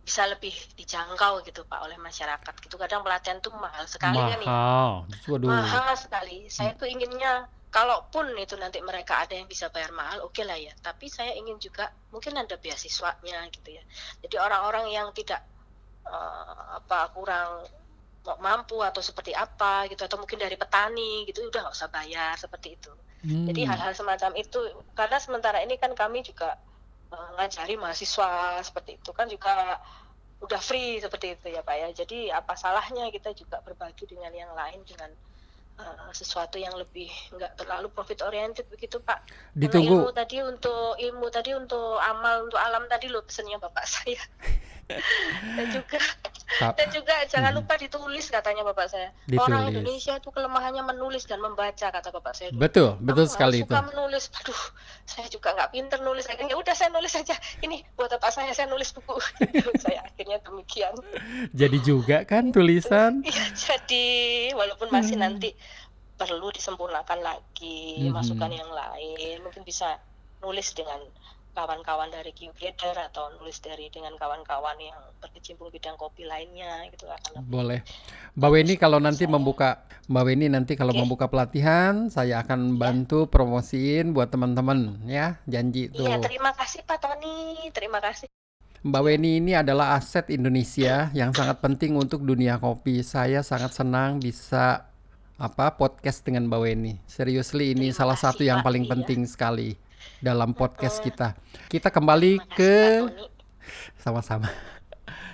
bisa 0.01 0.25
lebih 0.25 0.53
dijangkau 0.75 1.45
gitu 1.45 1.61
Pak 1.69 1.79
oleh 1.85 1.97
masyarakat 2.01 2.53
gitu 2.65 2.75
kadang 2.75 3.05
pelatihan 3.05 3.37
tuh 3.37 3.53
mahal 3.53 3.85
sekali 3.85 4.17
mahal. 4.17 4.31
kan 4.33 4.39
ya 4.41 4.51
Waduh. 5.29 5.47
mahal 5.47 5.93
sekali 5.93 6.49
saya 6.49 6.73
tuh 6.73 6.89
inginnya 6.89 7.45
kalaupun 7.71 8.35
itu 8.35 8.59
nanti 8.59 8.83
mereka 8.83 9.23
ada 9.23 9.37
yang 9.37 9.47
bisa 9.47 9.69
bayar 9.69 9.93
mahal 9.95 10.25
oke 10.27 10.35
okay 10.35 10.43
lah 10.43 10.57
ya 10.59 10.73
tapi 10.83 11.07
saya 11.07 11.37
ingin 11.37 11.55
juga 11.61 11.93
mungkin 12.11 12.35
ada 12.35 12.57
beasiswanya 12.57 13.47
gitu 13.53 13.77
ya 13.77 13.83
jadi 14.25 14.41
orang-orang 14.41 14.91
yang 14.91 15.07
tidak 15.13 15.45
uh, 16.03 16.81
apa 16.81 17.13
kurang 17.15 17.63
mampu 18.37 18.77
atau 18.85 19.01
seperti 19.01 19.33
apa 19.33 19.89
gitu 19.89 20.05
atau 20.05 20.21
mungkin 20.21 20.37
dari 20.37 20.53
petani 20.53 21.25
gitu 21.25 21.41
udah 21.49 21.65
nggak 21.65 21.73
usah 21.73 21.89
bayar 21.89 22.37
seperti 22.37 22.77
itu 22.77 22.91
hmm. 23.25 23.49
jadi 23.49 23.61
hal-hal 23.73 23.93
semacam 23.97 24.37
itu 24.37 24.61
karena 24.93 25.17
sementara 25.17 25.57
ini 25.65 25.77
kan 25.81 25.93
kami 25.97 26.21
juga 26.21 26.53
ngajari 27.11 27.75
mahasiswa 27.75 28.59
seperti 28.63 28.97
itu 28.99 29.11
kan 29.11 29.27
juga 29.27 29.79
udah 30.41 30.61
free 30.61 30.97
seperti 30.97 31.37
itu 31.37 31.53
ya 31.53 31.61
Pak 31.61 31.75
ya. 31.77 31.89
Jadi 31.93 32.33
apa 32.33 32.57
salahnya 32.57 33.07
kita 33.13 33.35
juga 33.37 33.61
berbagi 33.61 34.09
dengan 34.09 34.33
yang 34.33 34.51
lain 34.57 34.81
dengan 34.87 35.11
uh, 35.77 36.09
sesuatu 36.11 36.57
yang 36.57 36.73
lebih 36.73 37.07
nggak 37.37 37.61
terlalu 37.61 37.93
profit 37.93 38.25
oriented 38.25 38.65
begitu 38.73 38.97
Pak. 38.97 39.21
Ditunggu. 39.53 40.01
ilmu 40.01 40.09
tadi 40.15 40.41
untuk 40.41 40.97
ilmu 40.97 41.27
tadi 41.29 41.51
untuk 41.53 42.01
amal 42.01 42.49
untuk 42.49 42.57
alam 42.57 42.89
tadi 42.89 43.07
lo 43.11 43.21
pesennya 43.21 43.61
Bapak 43.61 43.85
saya. 43.93 44.21
Dan 45.55 45.65
juga 45.71 45.99
Tap. 46.59 46.75
dan 46.75 46.87
juga 46.91 47.15
jangan 47.31 47.55
lupa 47.55 47.79
ditulis 47.79 48.27
katanya 48.27 48.67
bapak 48.67 48.91
saya. 48.91 49.09
Ditulis. 49.23 49.47
orang 49.47 49.71
Indonesia 49.71 50.19
itu 50.19 50.29
kelemahannya 50.35 50.83
menulis 50.83 51.23
dan 51.23 51.39
membaca 51.39 51.87
kata 51.87 52.09
bapak 52.11 52.33
saya. 52.35 52.49
Betul 52.51 52.99
betul 52.99 53.25
oh, 53.25 53.31
sekali 53.31 53.63
suka 53.63 53.79
itu. 53.79 53.89
menulis. 53.95 54.23
Aduh 54.43 54.61
saya 55.07 55.27
juga 55.31 55.55
nggak 55.55 55.69
pinter 55.71 55.99
nulis. 56.03 56.27
Akhirnya 56.27 56.55
udah 56.59 56.75
saya 56.75 56.91
nulis 56.91 57.13
aja. 57.15 57.35
Ini 57.63 57.87
buat 57.95 58.11
apa 58.11 58.27
saya 58.29 58.51
saya 58.51 58.67
nulis 58.67 58.91
buku. 58.91 59.15
Saya 59.81 60.03
akhirnya 60.05 60.37
demikian. 60.43 60.93
Jadi 61.55 61.77
juga 61.81 62.27
kan 62.27 62.51
tulisan? 62.51 63.23
Ya, 63.31 63.47
jadi 63.55 64.05
walaupun 64.51 64.91
masih 64.91 65.15
hmm. 65.15 65.23
nanti 65.23 65.49
perlu 66.19 66.51
disempurnakan 66.51 67.23
lagi 67.23 68.05
hmm. 68.05 68.13
masukan 68.13 68.51
yang 68.51 68.67
lain 68.69 69.39
mungkin 69.41 69.63
bisa 69.63 69.97
nulis 70.43 70.75
dengan 70.75 70.99
kawan-kawan 71.51 72.07
dari 72.07 72.31
Qgrader 72.31 73.11
atau 73.11 73.31
nulis 73.39 73.59
dari 73.59 73.91
dengan 73.91 74.15
kawan-kawan 74.15 74.79
yang 74.79 74.97
berkecimpung 75.19 75.67
bidang 75.67 75.99
kopi 75.99 76.23
lainnya 76.23 76.87
gitu 76.91 77.07
akan 77.07 77.43
boleh 77.45 77.83
Mbak 78.39 78.49
Weni 78.51 78.73
kalau 78.79 79.03
nanti 79.03 79.27
saya. 79.27 79.33
membuka 79.35 79.69
Mbak 80.07 80.23
Weni 80.23 80.47
nanti 80.47 80.73
kalau 80.79 80.95
okay. 80.95 81.01
membuka 81.03 81.25
pelatihan 81.27 82.07
saya 82.07 82.41
akan 82.43 82.75
iya. 82.75 82.77
bantu 82.79 83.27
ya. 83.27 83.29
promosiin 83.29 84.15
buat 84.15 84.31
teman-teman 84.31 85.03
ya 85.07 85.39
janji 85.45 85.91
tuh 85.91 86.07
Iya 86.07 86.23
terima 86.23 86.55
kasih 86.55 86.81
Pak 86.87 86.97
Tony 87.03 87.67
terima 87.75 87.99
kasih 87.99 88.31
Mbak 88.81 89.01
Weni 89.05 89.37
ini 89.37 89.53
adalah 89.53 89.93
aset 89.93 90.25
Indonesia 90.33 91.13
yang 91.13 91.37
sangat 91.37 91.61
penting 91.61 91.93
untuk 91.93 92.25
dunia 92.25 92.57
kopi. 92.57 93.05
Saya 93.05 93.45
sangat 93.45 93.77
senang 93.77 94.17
bisa 94.17 94.89
apa 95.37 95.77
podcast 95.77 96.25
dengan 96.25 96.49
Mbak 96.49 96.61
Weni. 96.65 96.97
Seriously 97.05 97.77
ini 97.77 97.93
Terima 97.93 97.97
salah 98.01 98.17
kasih, 98.17 98.25
satu 98.33 98.41
yang 98.41 98.65
Pak, 98.65 98.65
paling 98.65 98.89
iya. 98.89 98.91
penting 98.97 99.21
sekali 99.29 99.77
dalam 100.21 100.53
podcast 100.53 101.01
kita. 101.01 101.33
Kita 101.67 101.89
kembali 101.89 102.37
ke 102.53 103.03
sama-sama. 103.97 104.47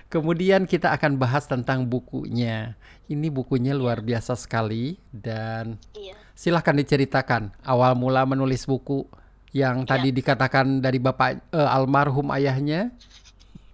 Kemudian 0.08 0.64
kita 0.64 0.96
akan 0.96 1.20
bahas 1.20 1.44
tentang 1.46 1.84
bukunya. 1.84 2.80
Ini 3.12 3.28
bukunya 3.28 3.76
luar 3.76 4.00
biasa 4.00 4.40
sekali 4.40 4.96
dan 5.12 5.76
iya. 5.92 6.16
silahkan 6.32 6.76
diceritakan 6.76 7.52
awal 7.68 7.96
mula 8.00 8.24
menulis 8.24 8.64
buku 8.64 9.04
yang 9.52 9.84
iya. 9.84 9.88
tadi 9.88 10.10
dikatakan 10.16 10.80
dari 10.80 11.00
bapak 11.04 11.52
uh, 11.52 11.76
almarhum 11.76 12.32
ayahnya. 12.32 12.92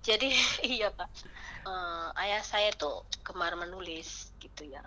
Jadi 0.02 0.34
iya 0.82 0.90
pak, 0.90 1.10
uh, 1.70 2.10
ayah 2.18 2.42
saya 2.42 2.74
tuh 2.74 3.06
kemar 3.22 3.54
menulis 3.54 4.34
gitu 4.42 4.66
ya 4.66 4.82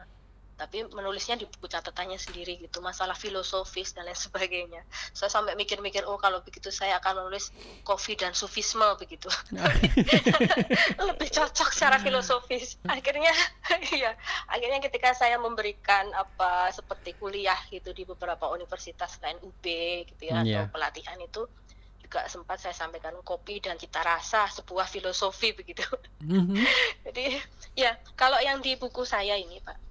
tapi 0.57 0.89
menulisnya 0.89 1.37
di 1.37 1.45
buku 1.45 1.69
catatannya 1.69 2.17
sendiri 2.17 2.57
gitu 2.57 2.81
masalah 2.81 3.13
filosofis 3.13 3.93
dan 3.93 4.09
lain 4.09 4.17
sebagainya 4.17 4.81
saya 5.13 5.29
sampai 5.29 5.53
mikir-mikir 5.53 6.09
oh 6.09 6.17
kalau 6.17 6.41
begitu 6.41 6.73
saya 6.73 6.97
akan 6.97 7.25
menulis 7.25 7.53
kopi 7.85 8.17
dan 8.17 8.33
sufisme 8.33 8.85
begitu 8.97 9.29
lebih 11.09 11.29
cocok 11.29 11.69
secara 11.69 12.01
filosofis 12.01 12.81
akhirnya 12.89 13.37
iya 13.97 14.17
akhirnya 14.49 14.81
ketika 14.81 15.13
saya 15.13 15.37
memberikan 15.37 16.09
apa 16.17 16.73
seperti 16.73 17.13
kuliah 17.21 17.61
gitu 17.69 17.93
di 17.93 18.09
beberapa 18.09 18.49
universitas 18.49 19.21
lain 19.21 19.37
UB 19.45 19.65
gitu 20.09 20.23
ya 20.25 20.41
yeah. 20.41 20.65
atau 20.65 20.81
pelatihan 20.81 21.21
itu 21.21 21.45
juga 22.07 22.23
sempat 22.31 22.63
saya 22.63 22.71
sampaikan 22.71 23.19
kopi 23.27 23.59
dan 23.59 23.75
cita 23.75 23.99
rasa 23.99 24.47
sebuah 24.47 24.87
filosofi 24.87 25.51
begitu. 25.59 25.83
Mm 26.23 26.55
-hmm. 26.55 26.63
Jadi 27.11 27.35
ya 27.75 27.99
kalau 28.15 28.39
yang 28.39 28.63
di 28.63 28.79
buku 28.79 29.03
saya 29.03 29.35
ini 29.35 29.59
pak 29.59 29.86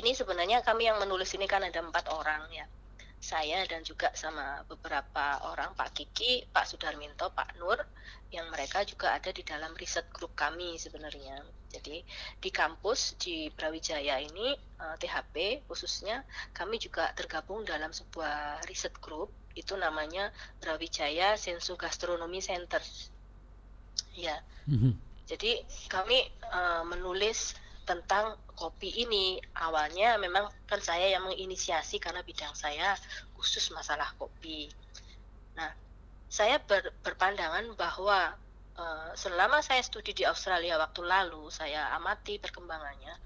ini 0.00 0.16
sebenarnya 0.16 0.64
kami 0.64 0.88
yang 0.88 0.96
menulis 0.96 1.30
ini 1.36 1.44
kan 1.44 1.60
ada 1.60 1.84
empat 1.84 2.08
orang 2.08 2.48
ya 2.50 2.64
saya 3.20 3.68
dan 3.68 3.84
juga 3.84 4.08
sama 4.16 4.64
beberapa 4.64 5.44
orang 5.52 5.76
Pak 5.76 5.92
Kiki, 5.92 6.48
Pak 6.48 6.64
Sudarminto, 6.64 7.28
Pak 7.36 7.60
Nur 7.60 7.76
yang 8.32 8.48
mereka 8.48 8.80
juga 8.88 9.12
ada 9.12 9.28
di 9.28 9.44
dalam 9.44 9.76
riset 9.76 10.08
grup 10.08 10.32
kami 10.32 10.80
sebenarnya. 10.80 11.44
Jadi 11.68 12.00
di 12.40 12.50
kampus 12.50 13.20
di 13.20 13.52
Brawijaya 13.52 14.16
ini 14.24 14.56
eh, 14.56 14.96
THP 14.96 15.68
khususnya 15.68 16.24
kami 16.56 16.80
juga 16.80 17.12
tergabung 17.12 17.62
dalam 17.68 17.92
sebuah 17.92 18.64
riset 18.64 18.96
grup 19.04 19.28
itu 19.52 19.76
namanya 19.76 20.32
Brawijaya 20.64 21.36
Sensu 21.36 21.76
Gastronomi 21.76 22.40
Center. 22.40 22.80
Ya. 24.16 24.40
Mm 24.64 24.78
-hmm. 24.80 24.92
Jadi 25.30 25.62
kami 25.86 26.26
uh, 26.50 26.82
menulis 26.82 27.54
tentang 27.86 28.34
kopi 28.60 28.92
ini 29.08 29.40
awalnya 29.56 30.20
memang 30.20 30.44
kan 30.68 30.84
saya 30.84 31.08
yang 31.16 31.24
menginisiasi 31.24 31.96
karena 31.96 32.20
bidang 32.20 32.52
saya 32.52 32.92
khusus 33.32 33.72
masalah 33.72 34.12
kopi. 34.20 34.68
Nah, 35.56 35.72
saya 36.28 36.60
ber, 36.60 36.92
berpandangan 37.00 37.72
bahwa 37.72 38.36
uh, 38.76 39.10
selama 39.16 39.64
saya 39.64 39.80
studi 39.80 40.12
di 40.12 40.28
Australia 40.28 40.76
waktu 40.76 41.00
lalu 41.00 41.48
saya 41.48 41.88
amati 41.96 42.36
perkembangannya 42.36 43.16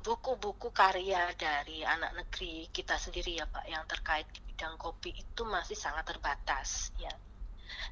buku-buku 0.00 0.72
um, 0.72 0.76
karya 0.76 1.34
dari 1.34 1.82
anak 1.84 2.14
negeri 2.14 2.70
kita 2.72 2.96
sendiri 2.96 3.42
ya 3.42 3.44
Pak 3.50 3.66
yang 3.68 3.84
terkait 3.90 4.24
di 4.32 4.40
bidang 4.54 4.78
kopi 4.78 5.12
itu 5.12 5.42
masih 5.44 5.76
sangat 5.76 6.06
terbatas 6.08 6.94
ya. 6.96 7.12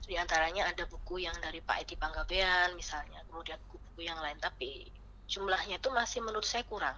Di 0.06 0.14
antaranya 0.16 0.70
ada 0.70 0.86
buku 0.86 1.20
yang 1.20 1.34
dari 1.42 1.60
Pak 1.60 1.84
Edi 1.84 1.98
Panggabean 1.98 2.72
misalnya, 2.78 3.20
kemudian 3.28 3.58
buku-buku 3.66 4.08
yang 4.08 4.16
lain 4.24 4.38
tapi 4.40 4.88
jumlahnya 5.32 5.80
itu 5.80 5.88
masih 5.88 6.20
menurut 6.20 6.44
saya 6.44 6.68
kurang. 6.68 6.96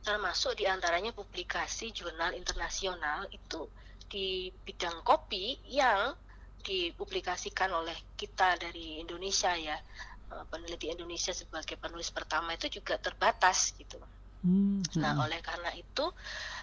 Termasuk 0.00 0.56
di 0.56 0.64
antaranya 0.64 1.12
publikasi 1.12 1.92
jurnal 1.92 2.32
internasional 2.32 3.28
itu 3.28 3.68
di 4.08 4.48
bidang 4.64 5.04
kopi 5.04 5.60
yang 5.68 6.16
dipublikasikan 6.64 7.68
oleh 7.72 7.96
kita 8.16 8.56
dari 8.56 9.00
Indonesia 9.00 9.52
ya 9.52 9.76
eh, 10.32 10.44
peneliti 10.48 10.88
Indonesia 10.88 11.36
sebagai 11.36 11.76
penulis 11.76 12.08
pertama 12.08 12.56
itu 12.56 12.80
juga 12.80 12.96
terbatas 12.96 13.76
gitu. 13.76 14.00
Hmm. 14.40 14.80
Nah 14.96 15.20
oleh 15.20 15.44
karena 15.44 15.68
itu 15.76 16.08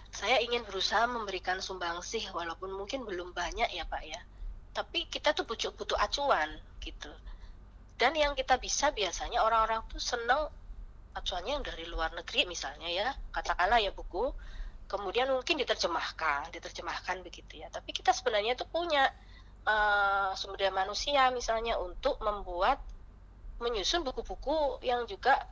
saya 0.10 0.41
ingin 0.41 0.66
berusaha 0.66 1.06
memberikan 1.06 1.62
sumbangsih 1.62 2.26
walaupun 2.34 2.74
mungkin 2.74 3.06
belum 3.06 3.38
banyak 3.38 3.70
ya 3.70 3.86
Pak 3.86 4.04
ya. 4.06 4.22
Tapi 4.74 5.06
kita 5.10 5.38
tuh 5.38 5.45
butuh 5.45 5.74
butuh 5.78 5.98
acuan 5.98 6.58
gitu. 6.82 7.10
Dan 7.98 8.14
yang 8.14 8.34
kita 8.38 8.58
bisa 8.62 8.93
biasanya 8.93 9.41
orang-orang 9.41 9.82
tuh 9.89 10.02
seneng 10.02 10.50
acuannya 11.18 11.59
yang 11.59 11.65
dari 11.65 11.86
luar 11.89 12.13
negeri 12.13 12.45
misalnya 12.45 12.88
ya 12.88 13.07
katakanlah 13.34 13.82
ya 13.82 13.91
buku 13.91 14.32
kemudian 14.88 15.28
mungkin 15.30 15.59
diterjemahkan 15.59 16.49
diterjemahkan 16.55 17.22
begitu 17.22 17.59
ya. 17.59 17.68
Tapi 17.68 17.91
kita 17.91 18.15
sebenarnya 18.15 18.55
itu 18.55 18.63
punya 18.68 19.11
uh, 19.68 20.32
sumber 20.34 20.63
daya 20.68 20.74
manusia 20.74 21.28
misalnya 21.36 21.76
untuk 21.78 22.18
membuat 22.24 22.80
menyusun 23.59 24.07
buku-buku 24.07 24.80
yang 24.86 25.03
juga 25.05 25.43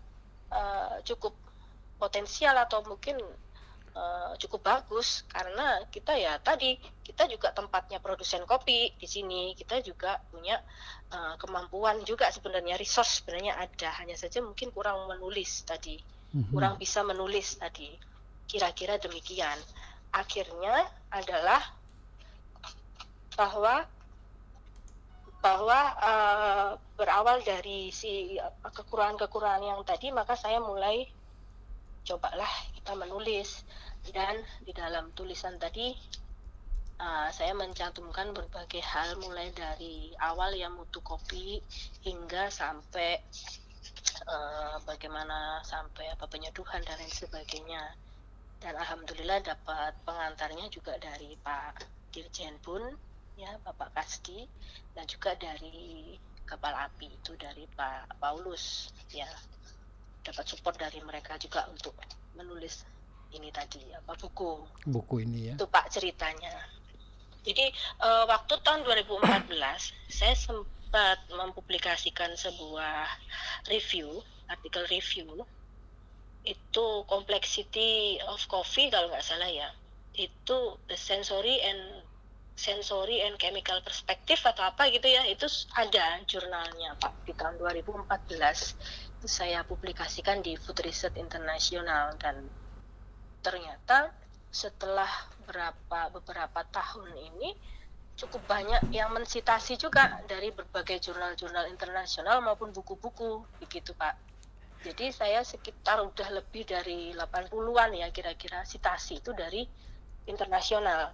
uh, 0.49 1.03
cukup 1.03 1.35
potensial 1.99 2.55
atau 2.55 2.83
mungkin 2.87 3.19
uh, 3.95 4.35
cukup 4.37 4.61
bagus. 4.61 5.23
Karena 5.31 5.81
kita 5.89 6.13
ya 6.19 6.37
tadi 6.37 6.77
kita 7.01 7.25
juga 7.31 7.55
tempatnya 7.55 7.97
produsen 8.03 8.43
kopi 8.43 8.93
di 8.99 9.07
sini. 9.07 9.55
Kita 9.55 9.81
juga 9.81 10.19
punya 10.29 10.59
uh, 11.15 11.39
kemampuan 11.39 12.03
juga 12.03 12.29
sebenarnya 12.29 12.75
resource 12.75 13.23
sebenarnya 13.23 13.57
ada. 13.57 13.89
Hanya 14.03 14.19
saja 14.19 14.43
mungkin 14.43 14.69
kurang 14.75 15.07
menulis 15.09 15.63
tadi. 15.65 15.97
Mm-hmm. 16.35 16.51
kurang 16.51 16.75
bisa 16.75 16.99
menulis 16.99 17.55
tadi. 17.55 17.95
Kira-kira 18.45 18.99
demikian. 18.99 19.55
Akhirnya 20.11 20.83
adalah 21.07 21.63
bahwa 23.39 23.87
bahwa 25.39 25.79
uh, 26.01 26.69
berawal 26.97 27.37
dari 27.45 27.93
si 27.93 28.33
kekurangan-kekurangan 28.65 29.61
yang 29.61 29.81
tadi 29.85 30.09
maka 30.09 30.33
saya 30.33 30.57
mulai 30.57 31.05
cobalah 32.05 32.49
kita 32.77 32.93
menulis. 32.93 33.65
Dan 34.05 34.37
di 34.61 34.69
dalam 34.69 35.09
tulisan 35.17 35.57
tadi 35.57 35.89
uh, 37.01 37.29
saya 37.33 37.57
mencantumkan 37.57 38.31
berbagai 38.37 38.85
hal 38.85 39.17
mulai 39.17 39.49
dari 39.49 40.13
awal 40.21 40.53
yang 40.53 40.77
mutu 40.77 41.01
kopi 41.01 41.57
hingga 42.05 42.53
sampai 42.53 43.17
uh, 44.29 44.77
bagaimana 44.85 45.65
sampai 45.65 46.13
apa 46.13 46.29
penyeduhan 46.29 46.85
dan 46.85 47.01
lain 47.01 47.09
sebagainya. 47.09 47.97
Dan 48.61 48.77
alhamdulillah 48.77 49.41
dapat 49.41 49.97
pengantarnya 50.05 50.69
juga 50.69 50.95
dari 51.01 51.33
Pak 51.41 51.81
Dirjen 52.13 52.55
pun 52.61 52.81
ya 53.35 53.51
Bapak 53.59 53.91
Kasti 53.91 54.47
dan 54.95 55.03
juga 55.11 55.35
dari 55.35 56.15
kapal 56.47 56.71
api 56.71 57.11
itu 57.11 57.35
dari 57.35 57.67
Pak 57.75 58.21
Paulus 58.21 58.93
ya 59.11 59.27
dapat 60.25 60.45
support 60.49 60.75
dari 60.81 60.97
mereka 61.05 61.37
juga 61.37 61.69
untuk 61.69 61.93
menulis 62.33 62.81
ini 63.37 63.53
tadi 63.53 63.81
apa 63.93 64.17
buku. 64.17 64.65
Buku 64.89 65.21
ini 65.21 65.51
ya. 65.51 65.53
Itu 65.53 65.69
Pak 65.69 65.93
ceritanya. 65.93 66.55
Jadi 67.45 67.69
uh, 68.01 68.25
waktu 68.25 68.57
tahun 68.65 68.81
2014 68.89 69.53
saya 70.09 70.33
sempat 70.33 71.21
mempublikasikan 71.29 72.33
sebuah 72.33 73.05
review 73.69 74.25
artikel 74.49 74.85
review. 74.89 75.45
Itu 76.45 77.05
complexity 77.09 78.21
of 78.29 78.41
coffee 78.49 78.93
kalau 78.93 79.09
nggak 79.09 79.25
salah 79.25 79.49
ya. 79.49 79.69
Itu 80.13 80.77
the 80.89 80.97
sensory 80.97 81.61
and 81.61 82.05
sensory 82.55 83.19
and 83.25 83.35
chemical 83.35 83.81
perspective 83.81 84.39
atau 84.45 84.69
apa 84.69 84.89
gitu 84.93 85.05
ya. 85.09 85.25
Itu 85.25 85.49
ada 85.73 86.21
jurnalnya 86.29 86.97
Pak 87.01 87.29
di 87.29 87.33
tahun 87.33 87.57
2014 87.61 88.09
itu 88.09 89.04
saya 89.25 89.65
publikasikan 89.65 90.41
di 90.41 90.57
Food 90.57 90.85
Research 90.85 91.17
International 91.17 92.13
dan 92.17 92.45
ternyata 93.41 94.09
setelah 94.49 95.09
berapa 95.45 96.09
beberapa 96.15 96.61
tahun 96.71 97.11
ini 97.13 97.53
cukup 98.15 98.47
banyak 98.47 98.95
yang 98.95 99.11
mensitasi 99.11 99.75
juga 99.75 100.23
dari 100.25 100.49
berbagai 100.55 101.03
jurnal-jurnal 101.03 101.67
internasional 101.67 102.39
maupun 102.39 102.71
buku-buku 102.71 103.43
begitu 103.59 103.91
Pak. 103.91 104.15
Jadi 104.85 105.11
saya 105.11 105.41
sekitar 105.43 105.99
udah 105.99 106.29
lebih 106.39 106.63
dari 106.63 107.11
80-an 107.11 107.91
ya 107.97 108.07
kira-kira 108.15 108.63
sitasi 108.63 109.19
itu 109.19 109.35
dari 109.35 109.67
internasional 110.29 111.11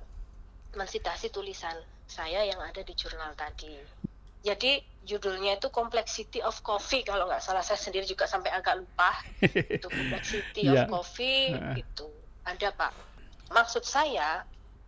mensitasi 0.76 1.34
tulisan 1.34 1.76
saya 2.06 2.44
yang 2.44 2.60
ada 2.60 2.84
di 2.84 2.94
jurnal 2.94 3.32
tadi. 3.34 3.76
Jadi 4.42 4.82
judulnya 5.06 5.58
itu 5.58 5.70
Complexity 5.70 6.42
of 6.42 6.62
Coffee. 6.62 7.06
Kalau 7.06 7.30
nggak 7.30 7.42
salah 7.42 7.66
saya 7.66 7.78
sendiri 7.78 8.06
juga 8.06 8.26
sampai 8.30 8.54
agak 8.54 8.82
lupa 8.82 9.10
itu 9.78 9.88
Complexity 9.88 10.62
yeah. 10.70 10.86
of 10.86 10.90
Coffee 10.90 11.54
itu 11.78 12.08
ada 12.46 12.70
pak. 12.74 12.94
Maksud 13.54 13.86
saya 13.86 14.46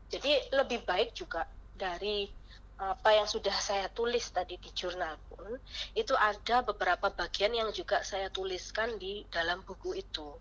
jadi 0.10 0.50
lebih 0.54 0.86
baik 0.86 1.14
juga 1.18 1.46
dari 1.74 2.30
apa 2.78 3.14
yang 3.14 3.30
sudah 3.30 3.54
saya 3.54 3.86
tulis 3.94 4.34
tadi 4.34 4.58
di 4.58 4.74
jurnal 4.74 5.16
pun 5.30 5.56
itu 5.94 6.12
ada 6.18 6.66
beberapa 6.66 7.14
bagian 7.14 7.54
yang 7.54 7.70
juga 7.70 8.02
saya 8.02 8.34
tuliskan 8.34 8.98
di 8.98 9.26
dalam 9.30 9.62
buku 9.66 9.98
itu. 9.98 10.34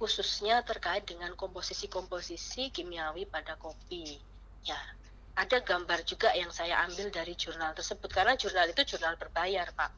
Khususnya 0.00 0.64
terkait 0.64 1.04
dengan 1.04 1.36
komposisi-komposisi 1.36 2.72
kimiawi 2.72 3.28
pada 3.28 3.60
kopi. 3.60 4.16
Ya 4.64 4.80
ada 5.36 5.58
gambar 5.62 6.02
juga 6.02 6.34
yang 6.34 6.50
saya 6.50 6.82
ambil 6.86 7.08
dari 7.10 7.38
jurnal 7.38 7.72
tersebut 7.72 8.10
karena 8.10 8.34
jurnal 8.34 8.66
itu 8.68 8.82
jurnal 8.96 9.14
berbayar 9.16 9.70
pak. 9.72 9.92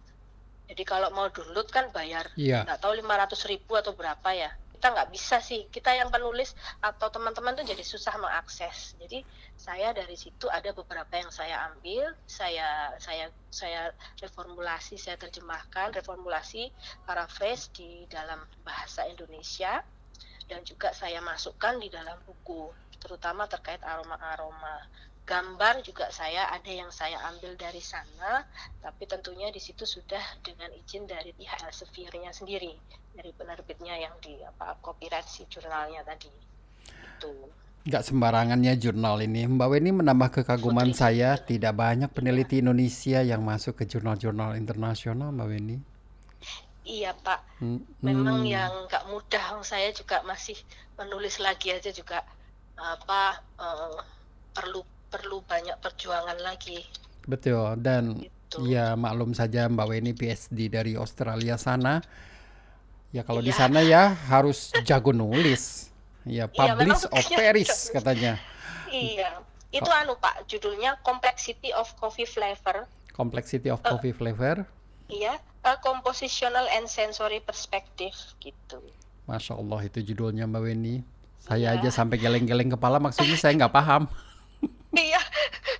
Jadi 0.73 0.83
kalau 0.89 1.13
mau 1.13 1.29
download 1.29 1.69
kan 1.69 1.93
bayar. 1.93 2.33
Yeah. 2.39 2.65
nggak 2.65 2.81
tahu 2.81 2.97
500 2.97 3.51
ribu 3.53 3.73
atau 3.77 3.93
berapa 3.93 4.29
ya. 4.33 4.51
Kita 4.73 4.89
nggak 4.89 5.11
bisa 5.13 5.37
sih. 5.45 5.69
Kita 5.69 5.93
yang 5.95 6.09
penulis 6.09 6.57
atau 6.81 7.13
teman-teman 7.13 7.55
tuh 7.55 7.67
jadi 7.67 7.85
susah 7.85 8.17
mengakses. 8.17 8.97
Jadi 8.97 9.21
saya 9.59 9.93
dari 9.93 10.17
situ 10.17 10.49
ada 10.49 10.73
beberapa 10.73 11.13
yang 11.13 11.29
saya 11.29 11.71
ambil 11.71 12.17
saya 12.25 12.97
saya 12.99 13.29
saya 13.53 13.93
reformulasi 14.19 14.97
saya 14.97 15.21
terjemahkan 15.21 15.93
reformulasi 15.93 16.73
paraphrase 17.05 17.69
di 17.77 18.09
dalam 18.09 18.43
bahasa 18.65 19.07
Indonesia 19.07 19.85
dan 20.51 20.65
juga 20.67 20.91
saya 20.97 21.21
masukkan 21.21 21.79
di 21.79 21.93
dalam 21.93 22.17
buku 22.27 22.73
terutama 23.03 23.51
terkait 23.51 23.83
aroma-aroma. 23.83 24.89
Gambar 25.23 25.87
juga 25.87 26.11
saya 26.11 26.51
ada 26.51 26.67
yang 26.67 26.91
saya 26.91 27.15
ambil 27.31 27.55
dari 27.55 27.79
sana, 27.79 28.43
tapi 28.83 29.07
tentunya 29.07 29.55
di 29.55 29.63
situ 29.63 29.87
sudah 29.87 30.21
dengan 30.43 30.67
izin 30.75 31.07
dari 31.07 31.31
pihak 31.31 31.63
Elsevier-nya 31.63 32.35
sendiri, 32.35 32.75
dari 33.15 33.31
penerbitnya 33.31 34.03
yang 34.03 34.19
di 34.19 34.43
apa 34.43 34.75
copyright 34.83 35.31
si 35.31 35.47
jurnalnya 35.47 36.03
tadi. 36.03 36.27
Itu. 36.91 37.31
Nggak 37.87 38.03
sembarangannya 38.03 38.75
jurnal 38.83 39.23
ini. 39.23 39.47
Mbak 39.47 39.69
Weni 39.71 39.91
menambah 39.95 40.43
kekaguman 40.43 40.91
Putri. 40.91 40.99
saya, 40.99 41.39
tidak 41.39 41.75
banyak 41.79 42.11
peneliti 42.11 42.59
ya. 42.59 42.67
Indonesia 42.67 43.19
yang 43.23 43.47
masuk 43.47 43.79
ke 43.79 43.87
jurnal-jurnal 43.87 44.59
internasional, 44.59 45.31
Mbak 45.31 45.49
Weni. 45.51 45.77
Iya 46.83 47.15
Pak, 47.15 47.63
hmm. 47.63 48.03
memang 48.03 48.43
yang 48.43 48.91
nggak 48.91 49.07
mudah. 49.07 49.63
Saya 49.63 49.95
juga 49.95 50.27
masih 50.27 50.59
menulis 50.99 51.39
lagi 51.39 51.71
aja 51.71 51.95
juga 51.95 52.27
apa 52.75 53.39
uh, 53.63 54.03
perlu 54.51 54.83
perlu 55.13 55.45
banyak 55.45 55.77
perjuangan 55.77 56.41
lagi. 56.41 56.81
Betul 57.29 57.77
dan 57.79 58.25
gitu. 58.25 58.65
ya 58.65 58.97
maklum 58.97 59.37
saja 59.37 59.69
Mbak 59.69 59.87
Weni 59.87 60.13
PhD 60.17 60.73
dari 60.73 60.97
Australia 60.97 61.61
sana. 61.61 62.01
Ya 63.13 63.21
kalau 63.29 63.45
iya. 63.45 63.49
di 63.49 63.53
sana 63.53 63.85
ya 63.85 64.17
harus 64.33 64.73
jago 64.89 65.13
nulis. 65.13 65.93
Ya 66.25 66.49
iya, 66.49 66.49
publish 66.49 67.05
iya, 67.05 67.13
of 67.13 67.25
Paris 67.29 67.73
katanya. 67.93 68.33
Iya. 68.89 69.31
Itu 69.73 69.89
oh. 69.89 70.01
anu 70.01 70.17
Pak, 70.17 70.49
judulnya 70.49 71.01
Complexity 71.05 71.73
of 71.77 71.93
Coffee 71.97 72.29
Flavor. 72.29 72.89
Complexity 73.13 73.69
of 73.69 73.81
uh, 73.85 73.97
Coffee 73.97 74.13
Flavor. 74.13 74.65
Iya, 75.13 75.41
a 75.65 75.77
compositional 75.81 76.69
and 76.73 76.89
sensory 76.89 77.41
perspective 77.41 78.17
gitu. 78.41 78.81
Masya 79.29 79.57
Allah 79.61 79.81
itu 79.85 80.01
judulnya 80.01 80.49
Mbak 80.49 80.63
Weni. 80.65 81.05
Saya 81.43 81.75
ya. 81.75 81.81
aja 81.81 81.91
sampai 81.91 82.17
geleng-geleng 82.23 82.71
kepala 82.71 83.03
maksudnya 83.03 83.37
saya 83.37 83.53
nggak 83.57 83.75
paham. 83.75 84.09
Iya, 84.93 85.21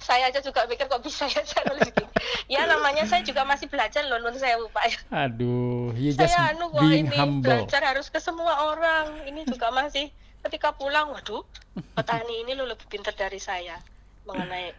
saya 0.01 0.33
aja 0.33 0.41
juga 0.41 0.65
mikir 0.65 0.89
kok 0.89 1.05
bisa 1.05 1.29
ya 1.29 1.45
saya 1.45 1.69
nulis 1.69 1.93
gitu. 1.93 2.09
Ya 2.49 2.65
namanya 2.65 3.05
saya 3.05 3.21
juga 3.21 3.45
masih 3.45 3.69
belajar 3.69 4.01
loh, 4.09 4.17
nun 4.25 4.37
saya 4.41 4.57
lupa 4.57 4.81
ya. 4.89 4.97
Aduh, 5.29 5.93
you 5.93 6.17
just 6.17 6.33
saya 6.33 6.57
anu 6.57 6.73
kok 6.73 6.81
ini 6.81 7.13
humble. 7.13 7.45
belajar 7.45 7.85
harus 7.85 8.09
ke 8.09 8.17
semua 8.17 8.73
orang. 8.73 9.29
Ini 9.29 9.45
juga 9.45 9.69
masih 9.69 10.09
ketika 10.49 10.73
pulang, 10.73 11.13
waduh, 11.13 11.45
petani 11.93 12.41
ini 12.41 12.57
lo 12.57 12.65
lebih 12.65 12.89
pintar 12.89 13.13
dari 13.13 13.37
saya 13.37 13.77
mengenai 14.25 14.73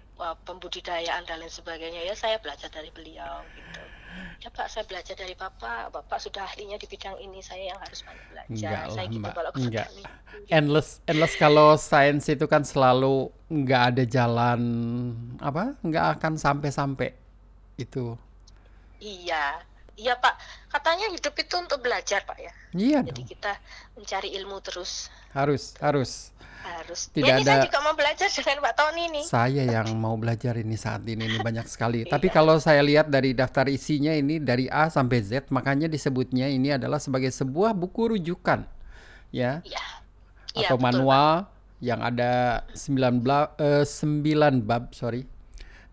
pembudidayaan 0.50 1.30
dan 1.30 1.38
lain 1.38 1.54
sebagainya. 1.54 2.02
Ya 2.02 2.18
saya 2.18 2.42
belajar 2.42 2.74
dari 2.74 2.90
beliau 2.90 3.46
gitu 3.54 3.82
ya 4.44 4.50
Pak 4.52 4.68
saya 4.68 4.84
belajar 4.84 5.16
dari 5.16 5.38
Bapak. 5.38 5.94
Bapak 5.94 6.18
sudah 6.20 6.44
ahlinya 6.44 6.76
di 6.76 6.88
bidang 6.90 7.16
ini. 7.22 7.40
Saya 7.40 7.72
yang 7.72 7.80
harus 7.80 8.04
banyak 8.04 8.26
belajar. 8.34 8.52
Enggak 8.52 8.84
saya 8.92 9.08
gitu 9.08 9.30
kalau 9.30 9.52
enggak. 9.56 9.88
endless 10.50 10.90
endless 11.08 11.34
kalau 11.38 11.78
sains 11.80 12.26
itu 12.28 12.46
kan 12.50 12.66
selalu 12.66 13.30
nggak 13.48 13.82
ada 13.96 14.04
jalan 14.04 14.62
apa? 15.40 15.78
Nggak 15.86 16.06
akan 16.20 16.34
sampai-sampai 16.36 17.14
itu. 17.78 18.18
Iya. 18.98 19.62
Iya 19.94 20.18
Pak. 20.18 20.36
Katanya 20.74 21.06
hidup 21.14 21.38
itu 21.38 21.54
untuk 21.54 21.86
belajar 21.86 22.26
Pak 22.26 22.38
ya. 22.42 22.54
Iya 22.74 23.00
jadi 23.06 23.22
dong. 23.22 23.30
kita 23.30 23.54
mencari 23.94 24.30
ilmu 24.42 24.58
terus. 24.66 25.14
Harus 25.30 25.78
harus 25.78 26.33
harus. 26.64 27.12
Tidak 27.12 27.28
ya, 27.28 27.38
ini 27.40 27.44
ada. 27.44 27.52
Saya 27.60 27.66
juga 27.68 27.80
mau 27.84 27.96
belajar 27.96 28.28
dengan 28.32 28.58
Pak 28.64 28.74
Tony 28.76 29.04
nih. 29.12 29.26
Saya 29.28 29.64
yang 29.68 29.88
mau 30.00 30.16
belajar 30.16 30.54
ini 30.56 30.76
saat 30.80 31.04
ini 31.06 31.24
ini 31.28 31.38
banyak 31.40 31.68
sekali. 31.68 32.00
Tapi 32.14 32.28
iya. 32.32 32.36
kalau 32.36 32.56
saya 32.58 32.82
lihat 32.82 33.12
dari 33.12 33.36
daftar 33.36 33.68
isinya 33.68 34.16
ini 34.16 34.40
dari 34.40 34.72
A 34.72 34.88
sampai 34.88 35.20
Z, 35.22 35.52
makanya 35.52 35.92
disebutnya 35.92 36.48
ini 36.48 36.76
adalah 36.76 36.98
sebagai 36.98 37.30
sebuah 37.30 37.76
buku 37.76 38.18
rujukan, 38.18 38.66
ya. 39.30 39.60
Iya. 39.64 39.86
Atau 40.54 40.78
ya, 40.78 40.82
manual 40.82 41.50
betul, 41.50 41.88
yang 41.88 42.00
ada 42.06 42.64
19 42.78 43.26
uh, 43.60 43.84
9 43.86 44.64
bab, 44.64 44.94
sorry. 44.96 45.26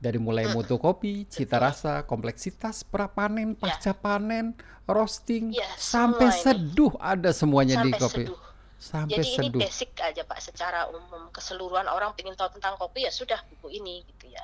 Dari 0.00 0.16
mulai 0.16 0.48
hmm. 0.48 0.56
mutu 0.56 0.80
kopi, 0.80 1.28
cita 1.28 1.60
rasa, 1.60 2.08
kompleksitas, 2.08 2.88
prapanen, 2.88 3.52
pasca 3.52 3.92
ya. 3.92 4.00
panen, 4.00 4.56
roasting, 4.88 5.52
ya, 5.52 5.68
sampai 5.76 6.32
seduh 6.32 6.96
ada 6.96 7.36
semuanya 7.36 7.84
sampai 7.84 7.92
di 7.92 7.92
kopi. 8.00 8.24
Seduh 8.24 8.49
Sampai 8.80 9.20
Jadi 9.20 9.36
ini 9.36 9.48
seduh. 9.52 9.60
basic 9.60 9.92
aja 10.00 10.24
Pak, 10.24 10.40
secara 10.40 10.88
umum 10.88 11.28
keseluruhan 11.36 11.84
orang 11.84 12.16
ingin 12.16 12.32
tahu 12.32 12.56
tentang 12.56 12.80
kopi 12.80 13.04
ya 13.04 13.12
sudah 13.12 13.36
buku 13.52 13.76
ini 13.76 14.00
gitu 14.08 14.32
ya. 14.32 14.40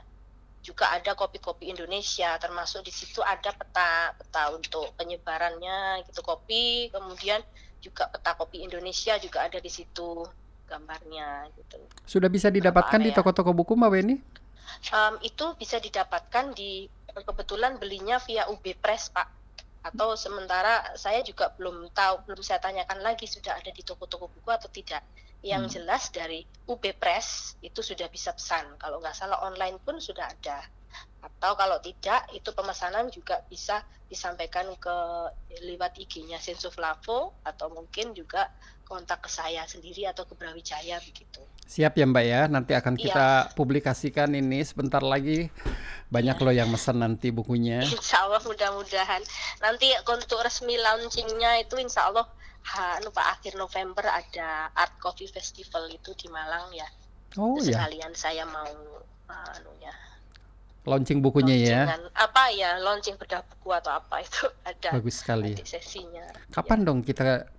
Juga 0.60 0.92
ada 0.92 1.16
kopi-kopi 1.16 1.72
Indonesia, 1.72 2.36
termasuk 2.36 2.84
di 2.84 2.92
situ 2.92 3.24
ada 3.24 3.48
peta 3.56 4.12
peta 4.12 4.52
untuk 4.52 4.92
penyebarannya 5.00 6.04
gitu 6.04 6.20
kopi, 6.20 6.92
kemudian 6.92 7.40
juga 7.80 8.12
peta 8.12 8.36
kopi 8.36 8.60
Indonesia 8.60 9.16
juga 9.16 9.48
ada 9.48 9.56
di 9.56 9.72
situ 9.72 10.28
gambarnya 10.68 11.48
gitu. 11.56 11.80
Sudah 12.04 12.28
bisa 12.28 12.52
didapatkan 12.52 13.00
di 13.00 13.16
toko-toko 13.16 13.56
buku 13.56 13.72
Mbak 13.72 13.88
Weni? 13.88 14.20
Em, 14.92 15.14
itu 15.24 15.46
bisa 15.56 15.80
didapatkan 15.80 16.52
di 16.52 16.84
kebetulan 17.08 17.80
belinya 17.80 18.20
via 18.20 18.44
UB 18.52 18.76
Press 18.76 19.08
Pak 19.08 19.45
atau 19.86 20.18
sementara 20.18 20.82
saya 20.98 21.22
juga 21.22 21.54
belum 21.54 21.90
tahu 21.94 22.26
belum 22.26 22.42
saya 22.42 22.58
tanyakan 22.58 22.98
lagi 23.02 23.30
sudah 23.30 23.54
ada 23.54 23.70
di 23.70 23.82
toko-toko 23.86 24.26
buku 24.26 24.50
atau 24.50 24.66
tidak 24.68 25.02
yang 25.44 25.68
Hmm. 25.68 25.72
jelas 25.72 26.10
dari 26.10 26.42
UB 26.66 26.90
Press 26.98 27.54
itu 27.62 27.78
sudah 27.78 28.10
bisa 28.10 28.34
pesan 28.34 28.66
kalau 28.82 28.98
nggak 28.98 29.14
salah 29.14 29.38
online 29.46 29.78
pun 29.78 30.02
sudah 30.02 30.26
ada 30.26 30.58
atau 31.22 31.52
kalau 31.54 31.76
tidak 31.82 32.24
itu 32.32 32.50
pemesanan 32.50 33.10
juga 33.12 33.42
bisa 33.46 33.82
disampaikan 34.06 34.70
ke 34.78 34.96
lewat 35.62 35.98
IG-nya 35.98 36.38
Senso 36.38 36.70
Flavo 36.70 37.34
atau 37.42 37.68
mungkin 37.68 38.14
juga 38.14 38.48
kontak 38.86 39.26
ke 39.26 39.30
saya 39.30 39.66
sendiri 39.66 40.06
atau 40.06 40.22
ke 40.22 40.38
Brawijaya 40.38 41.02
begitu. 41.02 41.42
Siap 41.66 41.98
ya 41.98 42.06
Mbak 42.06 42.24
ya, 42.24 42.40
nanti 42.46 42.72
akan 42.78 42.94
Iya. 42.94 43.02
kita 43.02 43.28
publikasikan 43.58 44.30
ini 44.38 44.62
sebentar 44.62 45.02
lagi. 45.02 45.50
Banyak 46.06 46.38
loh 46.38 46.54
yang 46.54 46.70
mesen 46.70 47.02
nanti 47.02 47.34
bukunya. 47.34 47.82
Insya 47.82 48.26
Allah 48.26 48.38
mudah-mudahan 48.42 49.22
nanti 49.58 49.90
untuk 50.06 50.38
resmi 50.42 50.78
launchingnya 50.78 51.66
itu 51.66 51.74
Insya 51.82 52.08
Allah 52.08 52.26
ha, 52.74 53.02
lupa 53.02 53.26
akhir 53.34 53.58
November 53.58 54.06
ada 54.06 54.70
Art 54.70 54.94
Coffee 55.02 55.26
Festival 55.26 55.90
itu 55.90 56.14
di 56.14 56.30
Malang 56.30 56.70
ya. 56.70 56.86
Oh 57.36 57.58
Terus 57.58 57.74
ya, 57.74 57.82
Sekalian 57.82 58.12
saya 58.14 58.44
mau 58.46 58.70
anunya 59.26 59.92
launching 60.86 61.18
bukunya 61.18 61.58
ya. 61.58 61.98
apa 62.14 62.46
ya 62.54 62.78
launching 62.78 63.18
bedah 63.18 63.42
buku 63.42 63.74
atau 63.74 63.90
apa 63.90 64.22
itu 64.22 64.46
ada 64.70 64.94
Bagus 64.94 65.18
sekali. 65.20 65.52
nanti 65.52 65.66
sesinya. 65.66 66.22
Kapan 66.54 66.86
dong 66.86 67.02
kita 67.02 67.50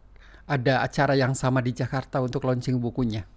ada 0.48 0.76
acara 0.80 1.14
yang 1.20 1.36
sama 1.36 1.60
di 1.60 1.76
Jakarta 1.76 2.24
untuk 2.24 2.48
launching 2.48 2.80
bukunya? 2.80 3.28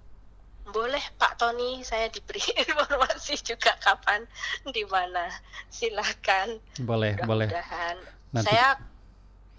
Boleh 0.70 1.02
Pak 1.18 1.38
Tony 1.38 1.82
saya 1.82 2.06
diberi 2.06 2.40
informasi 2.66 3.38
juga 3.42 3.74
kapan 3.78 4.22
di 4.70 4.86
mana. 4.86 5.26
Silakan. 5.66 6.58
Boleh, 6.82 7.18
boleh. 7.26 7.50
Mudah-mudahan. 7.50 7.96
Nanti 8.30 8.46
saya 8.46 8.78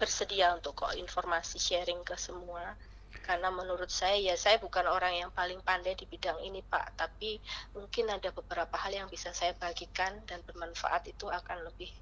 bersedia 0.00 0.56
untuk 0.56 0.74
kok 0.74 0.96
informasi 0.96 1.60
sharing 1.60 2.02
ke 2.02 2.16
semua. 2.16 2.74
Karena 3.22 3.54
menurut 3.54 3.86
saya 3.86 4.18
ya 4.18 4.34
saya 4.34 4.58
bukan 4.58 4.82
orang 4.88 5.14
yang 5.14 5.30
paling 5.30 5.62
pandai 5.62 5.94
di 5.94 6.08
bidang 6.08 6.42
ini 6.42 6.64
Pak. 6.64 6.98
Tapi 6.98 7.38
mungkin 7.76 8.10
ada 8.10 8.32
beberapa 8.34 8.74
hal 8.80 9.04
yang 9.04 9.08
bisa 9.12 9.30
saya 9.30 9.54
bagikan 9.54 10.10
dan 10.26 10.42
bermanfaat 10.42 11.06
itu 11.06 11.30
akan 11.30 11.68
lebih 11.68 11.92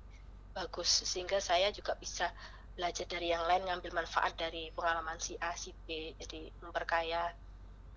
bagus. 0.57 0.89
Sehingga 1.05 1.43
saya 1.43 1.69
juga 1.75 1.93
bisa 1.99 2.31
belajar 2.79 3.05
dari 3.05 3.29
yang 3.29 3.45
lain 3.45 3.69
ngambil 3.69 4.01
manfaat 4.01 4.33
dari 4.39 4.73
pengalaman 4.73 5.21
si 5.21 5.37
A 5.43 5.53
si 5.59 5.75
B. 5.85 6.17
Jadi 6.17 6.49
memperkaya 6.65 7.29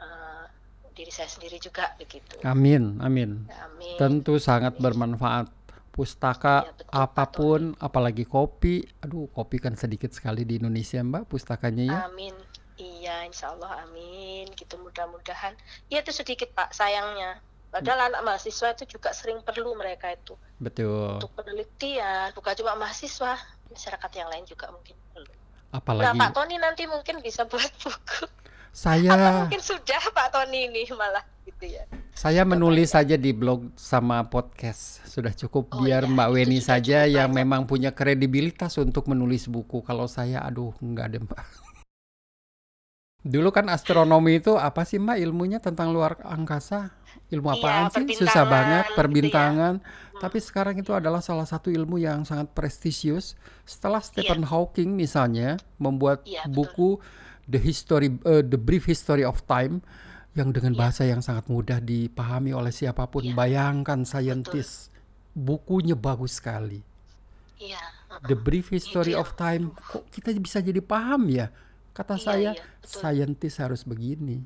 eh, 0.04 0.46
diri 0.94 1.12
saya 1.12 1.28
sendiri 1.28 1.58
juga 1.58 1.98
begitu 1.98 2.38
amin, 2.46 3.02
amin. 3.02 3.50
amin 3.50 3.98
Tentu 3.98 4.38
sangat 4.40 4.78
bermanfaat. 4.78 5.50
Pustaka 5.94 6.66
ya 6.66 6.74
betul 6.74 6.90
apa 6.90 7.24
pun, 7.30 7.62
apalagi 7.78 8.26
kopi. 8.26 8.82
Aduh, 9.06 9.30
kopi 9.30 9.62
kan 9.62 9.78
sedikit 9.78 10.10
sekali 10.10 10.42
di 10.42 10.58
Indonesia, 10.58 10.98
Mbak, 11.06 11.30
pustakanya 11.30 11.84
ya. 11.86 11.98
Amin. 12.10 12.34
Iya, 12.82 13.30
insya 13.30 13.54
Allah 13.54 13.86
amin. 13.86 14.50
Gitu 14.58 14.74
mudah-mudahan. 14.82 15.54
Ya 15.94 16.02
itu 16.02 16.10
sedikit 16.10 16.50
Pak, 16.58 16.74
sayangnya. 16.74 17.38
Padahal 17.70 18.14
anak 18.14 18.22
mahasiswa 18.22 18.78
itu 18.78 18.98
juga 18.98 19.10
sering 19.18 19.42
perlu 19.42 19.74
mereka 19.74 20.14
itu 20.14 20.38
Betul. 20.62 21.18
untuk 21.18 21.34
penelitian, 21.34 22.30
bukan 22.38 22.54
cuma 22.54 22.78
mahasiswa, 22.78 23.34
masyarakat 23.74 24.12
yang 24.14 24.30
lain 24.30 24.46
juga 24.46 24.70
mungkin 24.70 24.94
perlu. 25.10 25.34
Nah, 25.74 25.82
Apalagi 25.82 26.22
Pak 26.22 26.32
Tony 26.38 26.62
nanti 26.62 26.86
mungkin 26.86 27.26
bisa 27.26 27.50
buat 27.50 27.74
buku. 27.82 28.30
Atau 28.74 28.82
saya 28.82 29.32
mungkin 29.32 29.62
sudah 29.62 30.02
Pak 30.18 30.28
Tony 30.34 30.66
ini 30.68 30.84
malah 30.92 31.24
gitu 31.46 31.66
ya. 31.70 31.86
saya 32.14 32.42
Coba 32.42 32.58
menulis 32.58 32.90
ya. 32.90 33.02
saja 33.02 33.16
di 33.16 33.32
blog 33.34 33.70
sama 33.78 34.26
podcast. 34.26 35.02
Sudah 35.06 35.34
cukup 35.34 35.70
Oh 35.72 35.78
biar 35.78 36.04
iya, 36.04 36.10
Mbak 36.10 36.30
Weni 36.34 36.60
saja 36.60 37.06
yang 37.06 37.30
banyak. 37.30 37.38
memang 37.46 37.62
punya 37.66 37.94
kredibilitas 37.94 38.78
untuk 38.78 39.06
menulis 39.08 39.46
buku. 39.46 39.82
Kalau 39.82 40.10
saya 40.10 40.42
aduh 40.42 40.74
enggak 40.82 41.14
deh, 41.14 41.22
Mbak. 41.22 41.42
Dulu 43.24 43.56
kan 43.56 43.72
astronomi 43.72 44.44
itu 44.44 44.60
apa 44.60 44.84
sih 44.84 45.00
Mbak 45.00 45.18
ilmunya 45.22 45.60
tentang 45.64 45.96
luar 45.96 46.20
angkasa? 46.28 46.92
Ilmu 47.32 47.56
Iya, 47.56 47.56
apaan 47.56 47.86
sih? 47.94 48.04
Susah 48.20 48.44
banget, 48.44 48.86
perbintangan 49.00 49.80
gitu 49.80 49.86
ya. 49.88 50.12
Hmm, 50.12 50.22
Tapi 50.22 50.38
sekarang 50.44 50.76
itu 50.76 50.92
adalah 50.92 51.24
salah 51.24 51.48
satu 51.48 51.72
ilmu 51.72 51.98
yang 51.98 52.28
sangat 52.28 52.52
prestisius. 52.52 53.40
Setelah 53.64 54.04
Iya, 54.04 54.08
Stephen 54.12 54.44
Hawking 54.44 54.92
misalnya 54.92 55.56
membuat 55.80 56.28
iya 56.28 56.44
betul. 56.52 57.00
The 57.48 57.60
History 57.60 58.10
eh, 58.24 58.44
The 58.44 58.60
Brief 58.60 58.88
History 58.88 59.28
of 59.28 59.44
Time 59.44 59.84
yang 60.34 60.50
dengan 60.50 60.74
Iya, 60.74 60.80
bahasa 60.80 61.04
yang 61.06 61.22
sangat 61.22 61.46
mudah 61.46 61.78
dipahami 61.78 62.56
oleh 62.58 62.74
siapa 62.74 63.06
pun. 63.06 63.22
iya, 63.22 63.36
Bayangkan 63.38 64.02
saintis, 64.02 64.90
bukunya 65.38 65.94
bagus 65.94 66.42
sekali. 66.42 66.82
Iya, 67.62 67.80
The. 68.26 68.34
Brief 68.38 68.74
History 68.74 69.14
yang 69.14 69.22
of 69.22 69.38
Time, 69.38 69.74
kok 69.78 70.10
kita 70.10 70.34
bisa 70.42 70.60
jadi 70.60 70.82
paham 70.82 71.30
ya? 71.30 71.54
Kata 71.94 72.18
iya 72.18 72.24
saya, 72.26 72.52
iya, 72.58 72.64
saintis 72.82 73.62
harus 73.62 73.86
begini. 73.86 74.42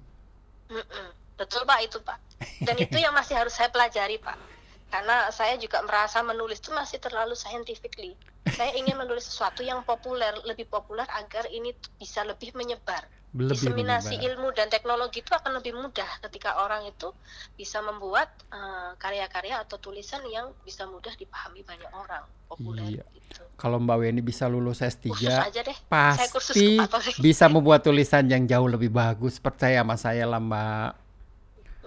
Mm-mm. 0.68 1.08
Betul 1.39 1.64
Pak 1.64 1.80
itu 1.86 1.98
Pak. 2.04 2.20
Dan 2.68 2.76
itu 2.86 2.98
yang 3.00 3.16
masih 3.16 3.39
harus 3.39 3.56
saya 3.56 3.72
pelajari 3.72 4.20
Pak. 4.20 4.57
Karena 4.88 5.28
saya 5.36 5.60
juga 5.60 5.84
merasa 5.84 6.24
menulis 6.24 6.64
itu 6.64 6.72
masih 6.72 6.98
terlalu 7.04 7.36
scientifically. 7.36 8.16
Saya 8.48 8.72
ingin 8.80 8.96
menulis 8.96 9.28
sesuatu 9.28 9.60
yang 9.60 9.84
populer, 9.84 10.32
lebih 10.48 10.72
populer 10.72 11.04
agar 11.20 11.44
ini 11.52 11.76
bisa 12.00 12.24
lebih 12.24 12.56
menyebar. 12.56 13.04
Lebih 13.36 13.52
Diseminasi 13.60 14.16
menyebar. 14.16 14.28
ilmu 14.40 14.48
dan 14.56 14.68
teknologi 14.72 15.20
itu 15.20 15.36
akan 15.36 15.60
lebih 15.60 15.76
mudah 15.76 16.08
ketika 16.24 16.64
orang 16.64 16.88
itu 16.88 17.12
bisa 17.60 17.84
membuat 17.84 18.32
eh, 18.56 18.96
karya-karya 18.96 19.68
atau 19.68 19.76
tulisan 19.76 20.24
yang 20.32 20.56
bisa 20.64 20.88
mudah 20.88 21.12
dipahami 21.20 21.60
banyak 21.68 21.92
orang, 21.92 22.24
populer 22.48 22.88
Iya. 22.88 23.04
gitu. 23.12 23.44
Kalau 23.60 23.84
Mbak 23.84 23.98
Weni 24.00 24.22
bisa 24.24 24.48
lulus 24.48 24.80
Kursus 24.80 25.04
S3, 25.04 25.52
aja 25.52 25.62
deh. 25.68 25.78
Pasti 25.92 26.80
bisa 27.20 27.52
membuat 27.52 27.84
tulisan 27.84 28.24
yang 28.32 28.48
jauh 28.48 28.72
lebih 28.72 28.88
bagus. 28.88 29.36
Percaya 29.44 29.84
sama 29.84 30.00
saya 30.00 30.24
lah, 30.24 30.40
Mbak. 30.40 30.90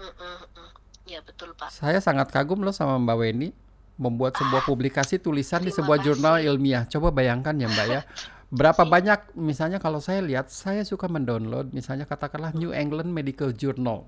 Mm-mm, 0.01 0.13
mm. 0.13 0.50
Ya 1.11 1.19
betul 1.19 1.51
Pak. 1.51 1.75
Saya 1.75 1.99
sangat 1.99 2.31
kagum 2.31 2.63
loh 2.63 2.71
sama 2.71 2.95
Mbak 2.95 3.17
Weni 3.19 3.49
membuat 3.99 4.33
sebuah 4.33 4.63
Ah, 4.63 4.65
publikasi 4.65 5.19
tulisan 5.19 5.59
di 5.59 5.69
sebuah 5.69 5.99
jurnal 5.99 6.39
kasih. 6.39 6.47
ilmiah. 6.49 6.83
Coba 6.87 7.11
bayangkan 7.11 7.51
ya, 7.53 7.67
Mbak 7.67 7.87
ya. 7.91 8.01
Berapa 8.51 8.83
banyak 8.83 9.35
misalnya 9.35 9.77
kalau 9.77 9.99
saya 9.99 10.19
lihat, 10.19 10.47
saya 10.47 10.83
suka 10.83 11.07
mendownload 11.07 11.71
misalnya 11.71 12.03
katakanlah 12.03 12.51
New 12.51 12.71
England 12.71 13.11
Medical 13.11 13.51
Journal. 13.51 14.07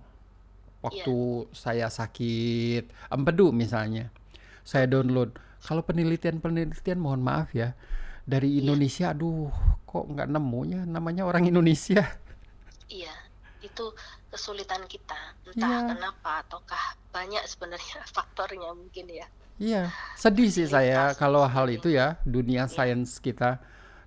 Waktu 0.80 1.16
saya 1.52 1.88
sakit 1.88 2.92
empedu 3.08 3.52
misalnya. 3.52 4.12
Saya 4.64 4.88
download. 4.88 5.36
Kalau 5.60 5.80
penelitian-penelitian 5.80 7.00
mohon 7.00 7.24
maaf 7.24 7.56
ya. 7.56 7.72
Dari 8.24 8.48
Iya. 8.52 8.68
Indonesia 8.68 9.06
aduh 9.12 9.52
kok 9.84 10.08
nggak 10.08 10.28
nemunya 10.28 10.84
namanya 10.84 11.24
orang 11.24 11.48
Indonesia. 11.48 12.04
Iya, 12.88 13.12
itu 13.64 13.86
kesulitan 14.30 14.84
kita. 14.86 15.18
Entah 15.48 15.88
Iya. 15.88 15.90
kenapa 15.96 16.44
ataukah 16.44 16.84
banyak 17.10 17.44
sebenarnya 17.48 18.04
faktornya 18.16 18.70
mungkin 18.76 19.08
ya. 19.10 19.28
Iya, 19.58 19.94
sedih 20.18 20.50
sih 20.50 20.66
saya 20.66 21.14
Fasilitas 21.14 21.20
kalau 21.22 21.46
hal 21.46 21.68
itu 21.70 21.88
ya, 21.88 22.18
dunia 22.26 22.66
Iya. 22.68 22.72
sains 22.72 23.18
kita. 23.18 23.64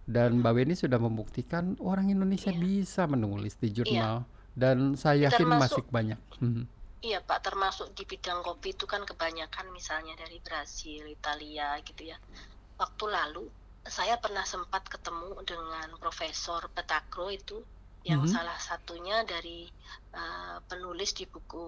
Dan 0.07 0.39
Mbak 0.39 0.53
Weni 0.55 0.75
sudah 0.79 1.03
membuktikan 1.03 1.75
orang 1.83 2.15
Indonesia 2.15 2.55
Iya. 2.55 2.63
bisa 2.63 3.03
menulis 3.11 3.59
di 3.59 3.71
Iya. 3.71 3.75
jurnal. 3.75 4.17
Dan 4.55 4.95
saya 4.95 5.29
yakin 5.29 5.47
masih 5.51 5.83
Termasuk 5.83 5.87
banyak. 5.91 6.21
Mhm. 6.41 6.65
iya 7.03 7.21
Pak, 7.21 7.45
termasuk 7.45 7.93
di 7.93 8.03
bidang 8.03 8.43
kopi 8.43 8.75
itu 8.75 8.83
kan 8.83 9.05
kebanyakan 9.05 9.71
misalnya 9.71 10.17
dari 10.17 10.41
Brasil, 10.41 11.07
Italia 11.07 11.79
gitu 11.85 12.09
ya. 12.09 12.19
Waktu 12.77 13.05
lalu 13.07 13.47
saya 13.87 14.19
pernah 14.19 14.43
sempat 14.43 14.89
ketemu 14.91 15.39
dengan 15.47 15.95
Profesor 16.03 16.67
Petacro 16.75 17.31
itu 17.31 17.63
yang 18.11 18.23
Mhm. 18.25 18.33
salah 18.35 18.59
satunya 18.69 19.17
dari 19.33 19.61
eh, 20.21 20.57
penulis 20.71 21.11
di 21.19 21.25
buku 21.33 21.67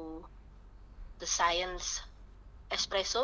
The 1.21 1.27
Science 1.27 1.87
Espresso. 2.77 3.23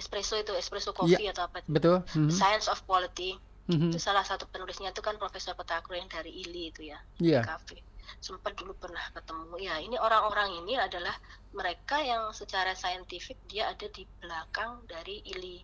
Espresso 0.00 0.34
itu 0.42 0.52
espresso 0.62 0.90
Iya, 1.06 1.18
coffee 1.18 1.28
atau 1.32 1.42
apa 1.48 1.56
itu? 1.62 1.70
betul. 1.74 1.96
The 2.28 2.34
Mhm. 2.34 2.38
Science 2.40 2.66
of 2.72 2.78
Quality. 2.88 3.30
Mhm. 3.68 3.92
itu 3.92 3.98
salah 4.08 4.24
satu 4.30 4.44
penulisnya 4.52 4.90
itu 4.94 5.02
kan 5.08 5.16
Profesor 5.22 5.54
Petacro 5.60 5.94
yang 6.00 6.08
dari 6.16 6.30
ILI 6.42 6.64
itu 6.72 6.82
ya 6.92 6.98
Iya, 7.20 7.42
kafe 7.46 7.78
sempat 8.26 8.52
dulu 8.58 8.72
pernah 8.82 9.04
ketemu 9.16 9.54
ya 9.68 9.74
ini 9.86 9.96
orang-orang 10.06 10.50
ini 10.60 10.74
adalah 10.86 11.14
mereka 11.58 11.96
yang 12.10 12.22
secara 12.40 12.72
saintifik 12.76 13.38
dia 13.50 13.64
ada 13.72 13.86
di 13.96 14.04
belakang 14.20 14.72
dari 14.92 15.20
ILI 15.32 15.56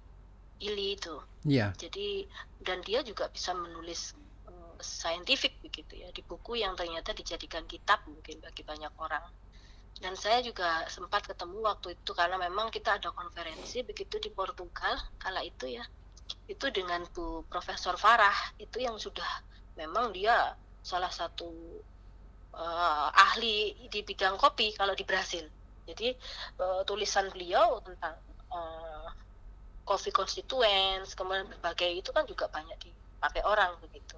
ILI 0.66 0.88
itu 0.98 1.16
iya, 1.44 1.72
jadi 1.82 2.08
dan 2.66 2.78
dia 2.88 3.00
juga 3.10 3.24
bisa 3.36 3.52
menulis 3.56 4.00
eh, 4.84 4.92
scientific 5.00 5.56
begitu 5.64 6.04
ya 6.04 6.12
di 6.12 6.20
buku 6.20 6.60
yang 6.60 6.76
ternyata 6.76 7.16
dijadikan 7.16 7.64
kitab 7.64 8.04
mungkin 8.04 8.44
bagi 8.44 8.60
banyak 8.60 8.92
orang. 9.00 9.24
Dan 9.94 10.18
saya 10.18 10.42
juga 10.44 10.84
sempat 10.90 11.24
ketemu 11.24 11.64
waktu 11.64 11.96
itu 11.96 12.12
karena 12.12 12.36
memang 12.36 12.68
kita 12.68 13.00
ada 13.00 13.14
konferensi 13.14 13.80
begitu 13.80 14.20
di 14.20 14.28
Portugal 14.28 15.00
kala 15.16 15.40
itu 15.40 15.70
ya. 15.70 15.84
Itu 16.44 16.68
dengan 16.68 17.06
Bu 17.14 17.46
Profesor 17.48 17.96
Farah 17.96 18.34
itu 18.60 18.82
yang 18.82 19.00
sudah 19.00 19.28
memang 19.80 20.12
dia 20.12 20.52
salah 20.84 21.08
satu 21.08 21.80
uh, 22.52 23.08
ahli 23.14 23.88
di 23.88 24.00
bidang 24.04 24.36
kopi 24.36 24.74
kalau 24.76 24.92
di 24.92 25.06
Brasil. 25.06 25.46
Jadi 25.88 26.12
uh, 26.60 26.82
tulisan 26.84 27.30
beliau 27.30 27.78
tentang 27.80 28.18
uh, 28.50 29.08
coffee 29.84 30.12
constituents 30.12 31.12
kemudian 31.12 31.46
berbagai 31.46 32.02
itu 32.02 32.10
kan 32.10 32.24
juga 32.24 32.48
banyak 32.48 32.76
dipakai 32.80 33.44
orang 33.44 33.76
begitu 33.84 34.16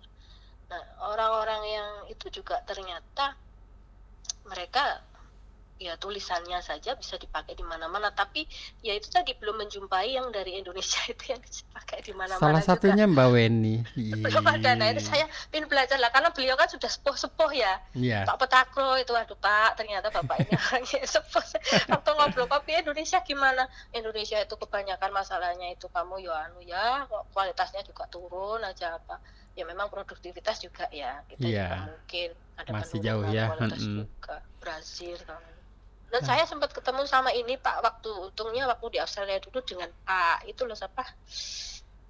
Nah, 0.66 0.82
orang-orang 1.06 1.62
yang 1.66 1.90
itu 2.10 2.26
juga 2.42 2.58
ternyata 2.66 3.38
mereka 4.46 5.02
ya 5.76 5.92
tulisannya 6.00 6.56
saja 6.64 6.96
bisa 6.96 7.20
dipakai 7.20 7.52
di 7.52 7.60
mana-mana 7.60 8.08
tapi 8.08 8.48
ya 8.80 8.96
itu 8.96 9.12
tadi 9.12 9.36
belum 9.36 9.60
menjumpai 9.60 10.16
yang 10.16 10.32
dari 10.32 10.56
Indonesia 10.56 11.04
itu 11.12 11.36
yang 11.36 11.40
dipakai 11.44 12.00
di 12.00 12.16
mana-mana 12.16 12.40
salah 12.40 12.62
satunya 12.64 13.04
juga. 13.04 13.12
Mbak 13.12 13.28
Weni. 13.28 13.76
Belum 14.24 14.44
ada. 14.48 14.72
Nah 14.72 14.88
itu 14.96 15.04
saya 15.04 15.28
ingin 15.52 15.68
belajar 15.68 16.00
lah 16.00 16.08
karena 16.08 16.32
beliau 16.32 16.56
kan 16.56 16.68
sudah 16.72 16.88
sepuh-sepuh 16.88 17.50
ya. 17.52 17.76
Yeah. 17.92 18.24
Pak 18.24 18.40
Petakro 18.40 18.96
itu 18.96 19.12
aduh 19.12 19.36
Pak 19.36 19.76
ternyata 19.76 20.08
Bapak 20.08 20.48
ini 20.48 20.56
orangnya 20.72 21.04
sepuh. 21.04 21.44
Waktu 21.92 22.10
ngobrol 22.16 22.48
kopi 22.48 22.72
Indonesia 22.80 23.20
gimana? 23.20 23.68
Indonesia 23.92 24.40
itu 24.40 24.56
kebanyakan 24.56 25.12
masalahnya 25.12 25.76
itu 25.76 25.92
kamu 25.92 26.24
ya 26.24 26.48
anu 26.48 26.64
ya 26.64 27.04
kualitasnya 27.36 27.84
juga 27.84 28.08
turun 28.08 28.64
aja 28.64 28.96
apa 28.96 29.20
ya 29.56 29.64
memang 29.64 29.88
produktivitas 29.88 30.60
juga 30.60 30.84
ya 30.92 31.24
kita 31.32 31.48
yeah. 31.48 31.72
juga 31.72 31.88
mungkin 31.96 32.28
ada 32.60 32.70
masih 32.76 32.98
jauh 33.00 33.24
ya 33.32 33.44
kualitas 33.56 33.82
hmm. 33.82 33.98
juga 34.04 34.36
Brazil 34.60 35.16
kan 35.24 35.42
dan 36.12 36.20
hmm. 36.22 36.28
saya 36.28 36.44
sempat 36.44 36.70
ketemu 36.76 37.02
sama 37.08 37.32
ini 37.32 37.56
Pak 37.56 37.80
waktu 37.80 38.10
untungnya 38.12 38.68
waktu 38.68 38.94
di 38.94 38.98
Australia 39.00 39.40
dulu 39.40 39.64
dengan 39.64 39.88
Pak 40.04 40.44
itu 40.46 40.62
loh 40.68 40.76
siapa 40.76 41.02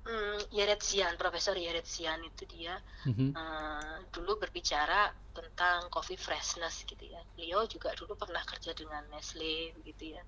hmm, 0.07 0.55
Yeretsian, 0.55 1.19
Profesor 1.19 1.59
Yeretsian 1.59 2.23
itu 2.23 2.47
dia 2.47 2.79
mm-hmm. 3.05 3.31
uh, 3.35 3.99
dulu 4.15 4.39
berbicara 4.39 5.11
tentang 5.35 5.93
coffee 5.93 6.17
freshness 6.17 6.87
gitu 6.89 7.05
ya. 7.05 7.21
Beliau 7.37 7.69
juga 7.69 7.93
dulu 7.93 8.17
pernah 8.17 8.41
kerja 8.47 8.73
dengan 8.73 9.05
Nestle 9.13 9.77
gitu 9.85 10.17
ya. 10.17 10.23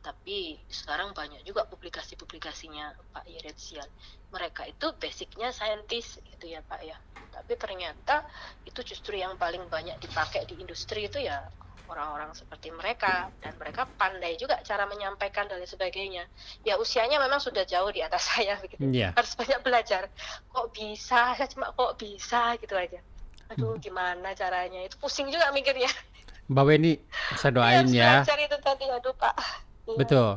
Tapi 0.00 0.56
sekarang 0.70 1.12
banyak 1.12 1.44
juga 1.44 1.68
publikasi-publikasinya 1.68 3.12
Pak 3.12 3.26
Yeretsian. 3.28 3.86
Mereka 4.32 4.70
itu 4.70 4.86
basicnya 4.96 5.52
saintis 5.52 6.16
gitu 6.24 6.48
ya 6.48 6.64
Pak 6.64 6.80
ya. 6.80 6.96
Tapi 7.34 7.52
ternyata 7.58 8.24
itu 8.64 8.80
justru 8.86 9.18
yang 9.18 9.36
paling 9.36 9.66
banyak 9.68 9.98
dipakai 10.00 10.46
di 10.46 10.56
industri 10.62 11.10
itu 11.10 11.18
ya 11.20 11.44
orang-orang 11.88 12.32
seperti 12.32 12.72
mereka 12.72 13.28
dan 13.44 13.54
mereka 13.60 13.84
pandai 14.00 14.34
juga 14.40 14.60
cara 14.64 14.88
menyampaikan 14.88 15.46
dan 15.46 15.60
sebagainya. 15.64 16.24
Ya 16.64 16.80
usianya 16.80 17.20
memang 17.20 17.38
sudah 17.38 17.62
jauh 17.68 17.90
di 17.92 18.00
atas 18.00 18.26
saya 18.32 18.56
begitu 18.60 18.80
yeah. 18.90 19.12
harus 19.12 19.36
banyak 19.36 19.60
belajar. 19.60 20.08
Kok 20.50 20.72
bisa? 20.72 21.36
Saya 21.36 21.48
cuma 21.48 21.70
kok 21.72 21.96
bisa 22.00 22.56
gitu 22.58 22.74
aja. 22.74 23.00
Aduh 23.52 23.76
hmm. 23.76 23.82
gimana 23.84 24.32
caranya? 24.32 24.80
Itu 24.84 24.96
pusing 24.98 25.28
juga 25.28 25.52
mikirnya. 25.52 25.90
Mbak 26.44 26.64
Weni 26.68 27.00
saya 27.40 27.52
doain 27.56 27.88
ya. 27.88 28.20
belajar 28.20 28.38
itu 28.40 28.56
tadi. 28.60 28.84
Aduh 28.88 29.14
Pak. 29.16 29.34
Iya. 29.88 29.96
betul. 30.00 30.28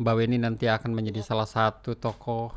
Mbak 0.00 0.14
Weni 0.16 0.36
nanti 0.40 0.64
akan 0.68 0.96
menjadi 0.96 1.20
salah 1.20 1.48
satu 1.48 1.96
tokoh 1.96 2.52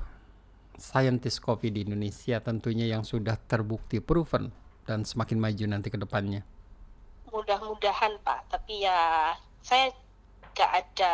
scientist 0.80 1.44
kopi 1.44 1.70
di 1.70 1.86
Indonesia 1.86 2.40
tentunya 2.40 2.90
yang 2.90 3.04
sudah 3.06 3.36
terbukti 3.36 4.02
proven 4.02 4.50
dan 4.84 5.08
semakin 5.08 5.40
maju 5.40 5.64
nanti 5.70 5.88
ke 5.94 6.00
depannya 6.00 6.44
mudah-mudahan 7.34 8.22
Pak. 8.22 8.54
Tapi 8.54 8.86
ya 8.86 9.34
saya 9.66 9.90
gak 10.54 10.70
ada 10.70 11.14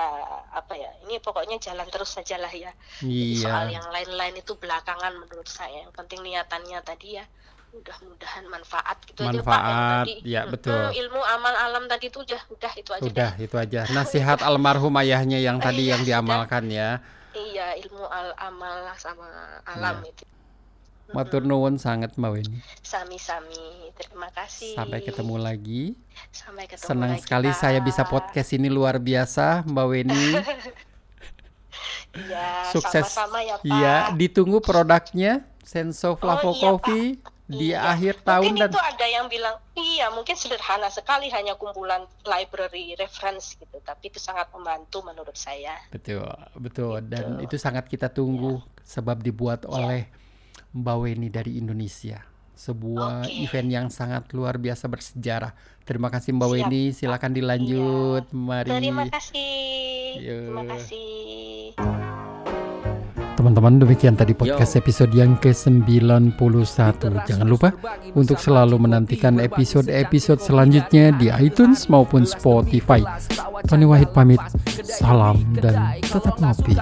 apa 0.51 0.75
ya 0.75 0.91
ini 1.07 1.15
pokoknya 1.23 1.55
jalan 1.63 1.87
terus 1.87 2.11
saja 2.11 2.35
lah 2.35 2.51
ya 2.51 2.75
iya. 3.07 3.39
soal 3.39 3.71
yang 3.71 3.87
lain-lain 3.87 4.35
itu 4.35 4.53
belakangan 4.59 5.15
menurut 5.15 5.47
saya. 5.47 5.87
Yang 5.87 5.95
penting 5.95 6.27
niatannya 6.27 6.79
tadi 6.83 7.15
ya 7.15 7.25
mudah-mudahan 7.69 8.45
manfaat 8.49 8.97
gitu 9.07 9.21
manfaat, 9.23 9.39
aja 9.39 9.47
Pak. 9.47 9.61
Yang 9.63 9.79
tadi 9.79 10.13
ya 10.27 10.41
betul. 10.43 10.75
hmm, 10.75 10.99
ilmu 11.05 11.21
amal 11.23 11.55
alam 11.55 11.83
tadi 11.87 12.05
itu 12.11 12.19
udah 12.19 12.41
udah 12.51 12.73
itu 12.75 12.91
aja 12.91 13.03
udah 13.07 13.31
deh. 13.39 13.45
itu 13.47 13.55
aja. 13.55 13.81
Nasihat 13.95 14.39
almarhum 14.43 14.93
ayahnya 14.99 15.39
yang 15.39 15.57
tadi 15.63 15.87
iya, 15.87 15.95
yang 15.95 16.01
diamalkan 16.03 16.67
ya. 16.67 16.99
Iya 17.31 17.77
ilmu 17.87 18.03
al 18.09 18.35
amal 18.41 18.89
sama 18.99 19.29
alam 19.63 20.03
ya. 20.03 20.11
itu 20.11 20.23
Matur 21.09 21.41
nuwun 21.41 21.81
sangat 21.81 22.13
Mbak 22.15 22.31
Weni. 22.31 22.59
Sami-sami. 22.85 23.89
Terima 23.97 24.29
kasih. 24.31 24.77
Sampai 24.77 25.01
ketemu 25.01 25.35
lagi. 25.41 25.83
Sampai 26.29 26.69
ketemu 26.69 26.87
Senang 26.87 27.13
lagi, 27.17 27.23
sekali 27.25 27.49
Pak. 27.51 27.57
saya 27.57 27.79
bisa 27.81 28.05
podcast 28.05 28.49
ini 28.53 28.69
luar 28.69 29.01
biasa 29.01 29.65
Mbak 29.65 29.87
Weni. 29.89 30.25
Iya, 32.09 32.65
sukses. 32.73 33.05
Sama-sama 33.05 33.37
ya 33.45 33.55
Pak. 33.61 33.69
Iya, 33.69 33.95
ditunggu 34.17 34.57
produknya 34.65 35.45
Senso 35.61 36.17
Flavo 36.17 36.49
oh, 36.49 36.53
iya, 36.57 36.61
Coffee 36.65 37.07
Pak. 37.21 37.29
di 37.45 37.69
iya. 37.69 37.93
akhir 37.93 38.25
tahun 38.25 38.57
mungkin 38.57 38.61
dan 38.65 38.71
itu 38.73 38.81
ada 38.81 39.05
yang 39.05 39.25
bilang 39.29 39.55
iya 39.77 40.09
mungkin 40.09 40.33
sederhana 40.33 40.89
sekali 40.89 41.29
hanya 41.29 41.53
kumpulan 41.57 42.05
library 42.25 42.97
reference 42.97 43.53
gitu 43.57 43.77
tapi 43.85 44.09
itu 44.09 44.17
sangat 44.17 44.49
membantu 44.53 45.01
menurut 45.05 45.33
saya 45.33 45.77
betul 45.93 46.29
betul 46.57 46.97
gitu. 47.01 47.09
dan 47.09 47.41
itu 47.41 47.57
sangat 47.57 47.85
kita 47.85 48.09
tunggu 48.09 48.61
ya. 48.61 48.81
sebab 48.85 49.21
dibuat 49.21 49.65
ya. 49.65 49.69
oleh 49.69 50.01
Mbak 50.73 50.97
Weni 51.01 51.27
dari 51.33 51.57
Indonesia. 51.57 52.21
Sebuah 52.59 53.23
okay. 53.23 53.47
event 53.47 53.69
yang 53.71 53.87
sangat 53.87 54.27
luar 54.35 54.59
biasa 54.59 54.91
bersejarah. 54.91 55.55
Terima 55.87 56.11
kasih 56.11 56.35
Mbak 56.35 56.49
Siap. 56.49 56.55
Weni, 56.59 56.83
silakan 56.91 57.31
dilanjut. 57.31 58.23
Iya. 58.27 58.35
Mari. 58.35 58.69
Terima 58.69 59.05
kasih. 59.07 59.55
Yo. 60.19 60.37
Terima 60.51 60.63
kasih. 60.75 61.98
Teman-teman 63.39 63.79
demikian 63.79 64.19
tadi 64.19 64.35
podcast 64.35 64.75
episode 64.75 65.15
yang 65.15 65.39
ke-91. 65.39 66.35
Jangan 67.23 67.47
lupa 67.47 67.71
untuk 68.11 68.35
selalu 68.35 68.75
menantikan 68.75 69.39
episode-episode 69.39 70.43
selanjutnya 70.43 71.15
di 71.15 71.31
iTunes 71.31 71.87
maupun 71.87 72.27
Spotify. 72.27 72.99
Tony 73.63 73.87
Wahid 73.87 74.11
pamit, 74.11 74.43
salam 74.83 75.39
dan 75.55 76.03
tetap 76.03 76.35
ngopi. 76.35 76.75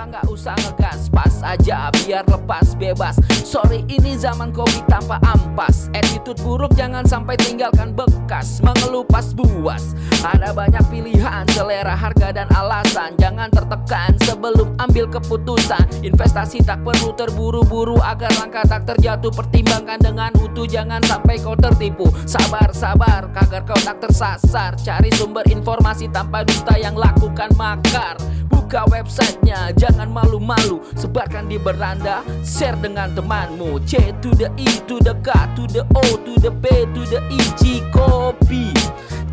Pas 1.13 1.35
aja 1.45 1.93
biar 1.93 2.25
lepas 2.25 2.73
bebas. 2.77 3.21
Sorry 3.45 3.85
ini 3.89 4.17
zaman 4.17 4.49
kopi 4.49 4.81
tanpa 4.89 5.21
ampas. 5.29 5.93
Attitude 5.93 6.41
buruk 6.41 6.73
jangan 6.73 7.05
sampai 7.05 7.37
tinggalkan 7.37 7.93
bekas 7.93 8.61
Mengelupas 8.65 9.33
buas. 9.37 9.97
Ada 10.23 10.55
banyak 10.55 10.81
pilihan 10.89 11.43
selera 11.53 11.97
harga 11.97 12.31
dan 12.31 12.47
alasan. 12.55 13.13
Jangan 13.19 13.51
tertekan 13.51 14.15
sebelum 14.23 14.77
ambil 14.79 15.11
keputusan. 15.11 16.05
Investasi 16.05 16.46
Investasi 16.47 16.63
tak 16.63 16.79
perlu 16.79 17.11
terburu-buru 17.11 17.99
agar 17.99 18.31
langkah 18.39 18.63
tak 18.63 18.87
terjatuh 18.87 19.35
Pertimbangkan 19.35 19.99
dengan 19.99 20.31
utuh 20.39 20.63
jangan 20.63 21.03
sampai 21.03 21.43
kau 21.43 21.59
tertipu 21.59 22.07
Sabar 22.23 22.71
sabar 22.71 23.27
agar 23.35 23.67
kau 23.67 23.75
tak 23.75 23.99
tersasar 23.99 24.79
Cari 24.79 25.11
sumber 25.11 25.43
informasi 25.51 26.07
tanpa 26.07 26.47
dusta 26.47 26.79
yang 26.79 26.95
lakukan 26.95 27.51
makar 27.59 28.15
Buka 28.47 28.87
websitenya 28.87 29.75
jangan 29.75 30.07
malu-malu 30.07 30.79
Sebarkan 30.95 31.51
di 31.51 31.59
beranda 31.59 32.23
Share 32.47 32.79
dengan 32.79 33.11
temanmu 33.11 33.83
C 33.83 34.15
to 34.23 34.31
the 34.31 34.47
E 34.55 34.71
to 34.87 35.03
the 35.03 35.19
K 35.19 35.35
to 35.59 35.67
the 35.67 35.83
O 35.99 36.03
to 36.15 36.33
the 36.39 36.51
P 36.63 36.87
to 36.95 37.01
the 37.11 37.19
E 37.27 37.43
G 37.59 37.83
copy 37.91 38.71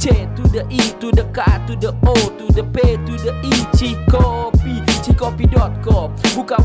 C 0.03 0.27
to 0.35 0.43
the 0.51 0.67
E 0.67 0.83
to 0.99 1.15
the 1.15 1.23
K 1.31 1.47
to 1.71 1.79
the 1.79 1.95
O 2.11 2.15
to 2.43 2.51
the 2.51 2.67
P 2.75 2.99
to 3.07 3.15
the 3.23 3.31
E 3.47 3.55
C 3.79 3.95
copy 4.11 4.83
cikopi.com 5.05 6.17
Buka 6.35 6.57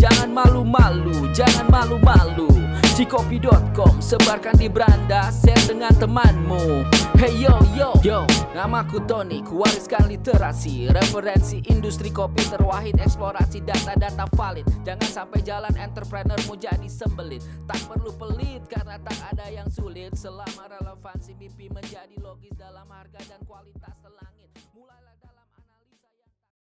Jangan 0.00 0.30
malu-malu 0.32 1.28
Jangan 1.36 1.66
malu-malu. 1.68 2.48
Cikopi.com 2.94 3.98
Sebarkan 3.98 4.54
di 4.54 4.70
beranda 4.70 5.28
Share 5.28 5.58
dengan 5.66 5.90
temanmu. 5.98 6.86
Hey 7.18 7.34
yo 7.42 7.58
yo. 7.74 7.90
Yo 8.06 8.22
Namaku 8.54 9.02
Tony 9.02 9.42
Kuwariskan 9.42 10.06
literasi 10.06 10.88
Referensi 10.88 11.58
industri 11.68 12.14
kopi 12.14 12.46
terwahid 12.46 12.96
Eksplorasi 13.02 13.66
data-data 13.66 14.24
valid. 14.32 14.66
Jangan 14.86 15.10
sampai 15.10 15.42
jalan 15.42 15.74
entrepreneurmu 15.74 16.54
jadi 16.56 16.86
sembelit. 16.86 17.42
Tak 17.66 17.82
perlu 17.90 18.14
pelit 18.14 18.64
Karena 18.70 18.96
tak 19.02 19.18
ada 19.34 19.50
yang 19.50 19.66
sulit. 19.68 20.14
Selama 20.14 20.70
relevansi 20.70 21.34
mimpi 21.34 21.68
menjadi 21.68 22.14
logis 22.22 22.54
Dalam 22.54 22.86
harga 22.88 23.20
dan 23.26 23.42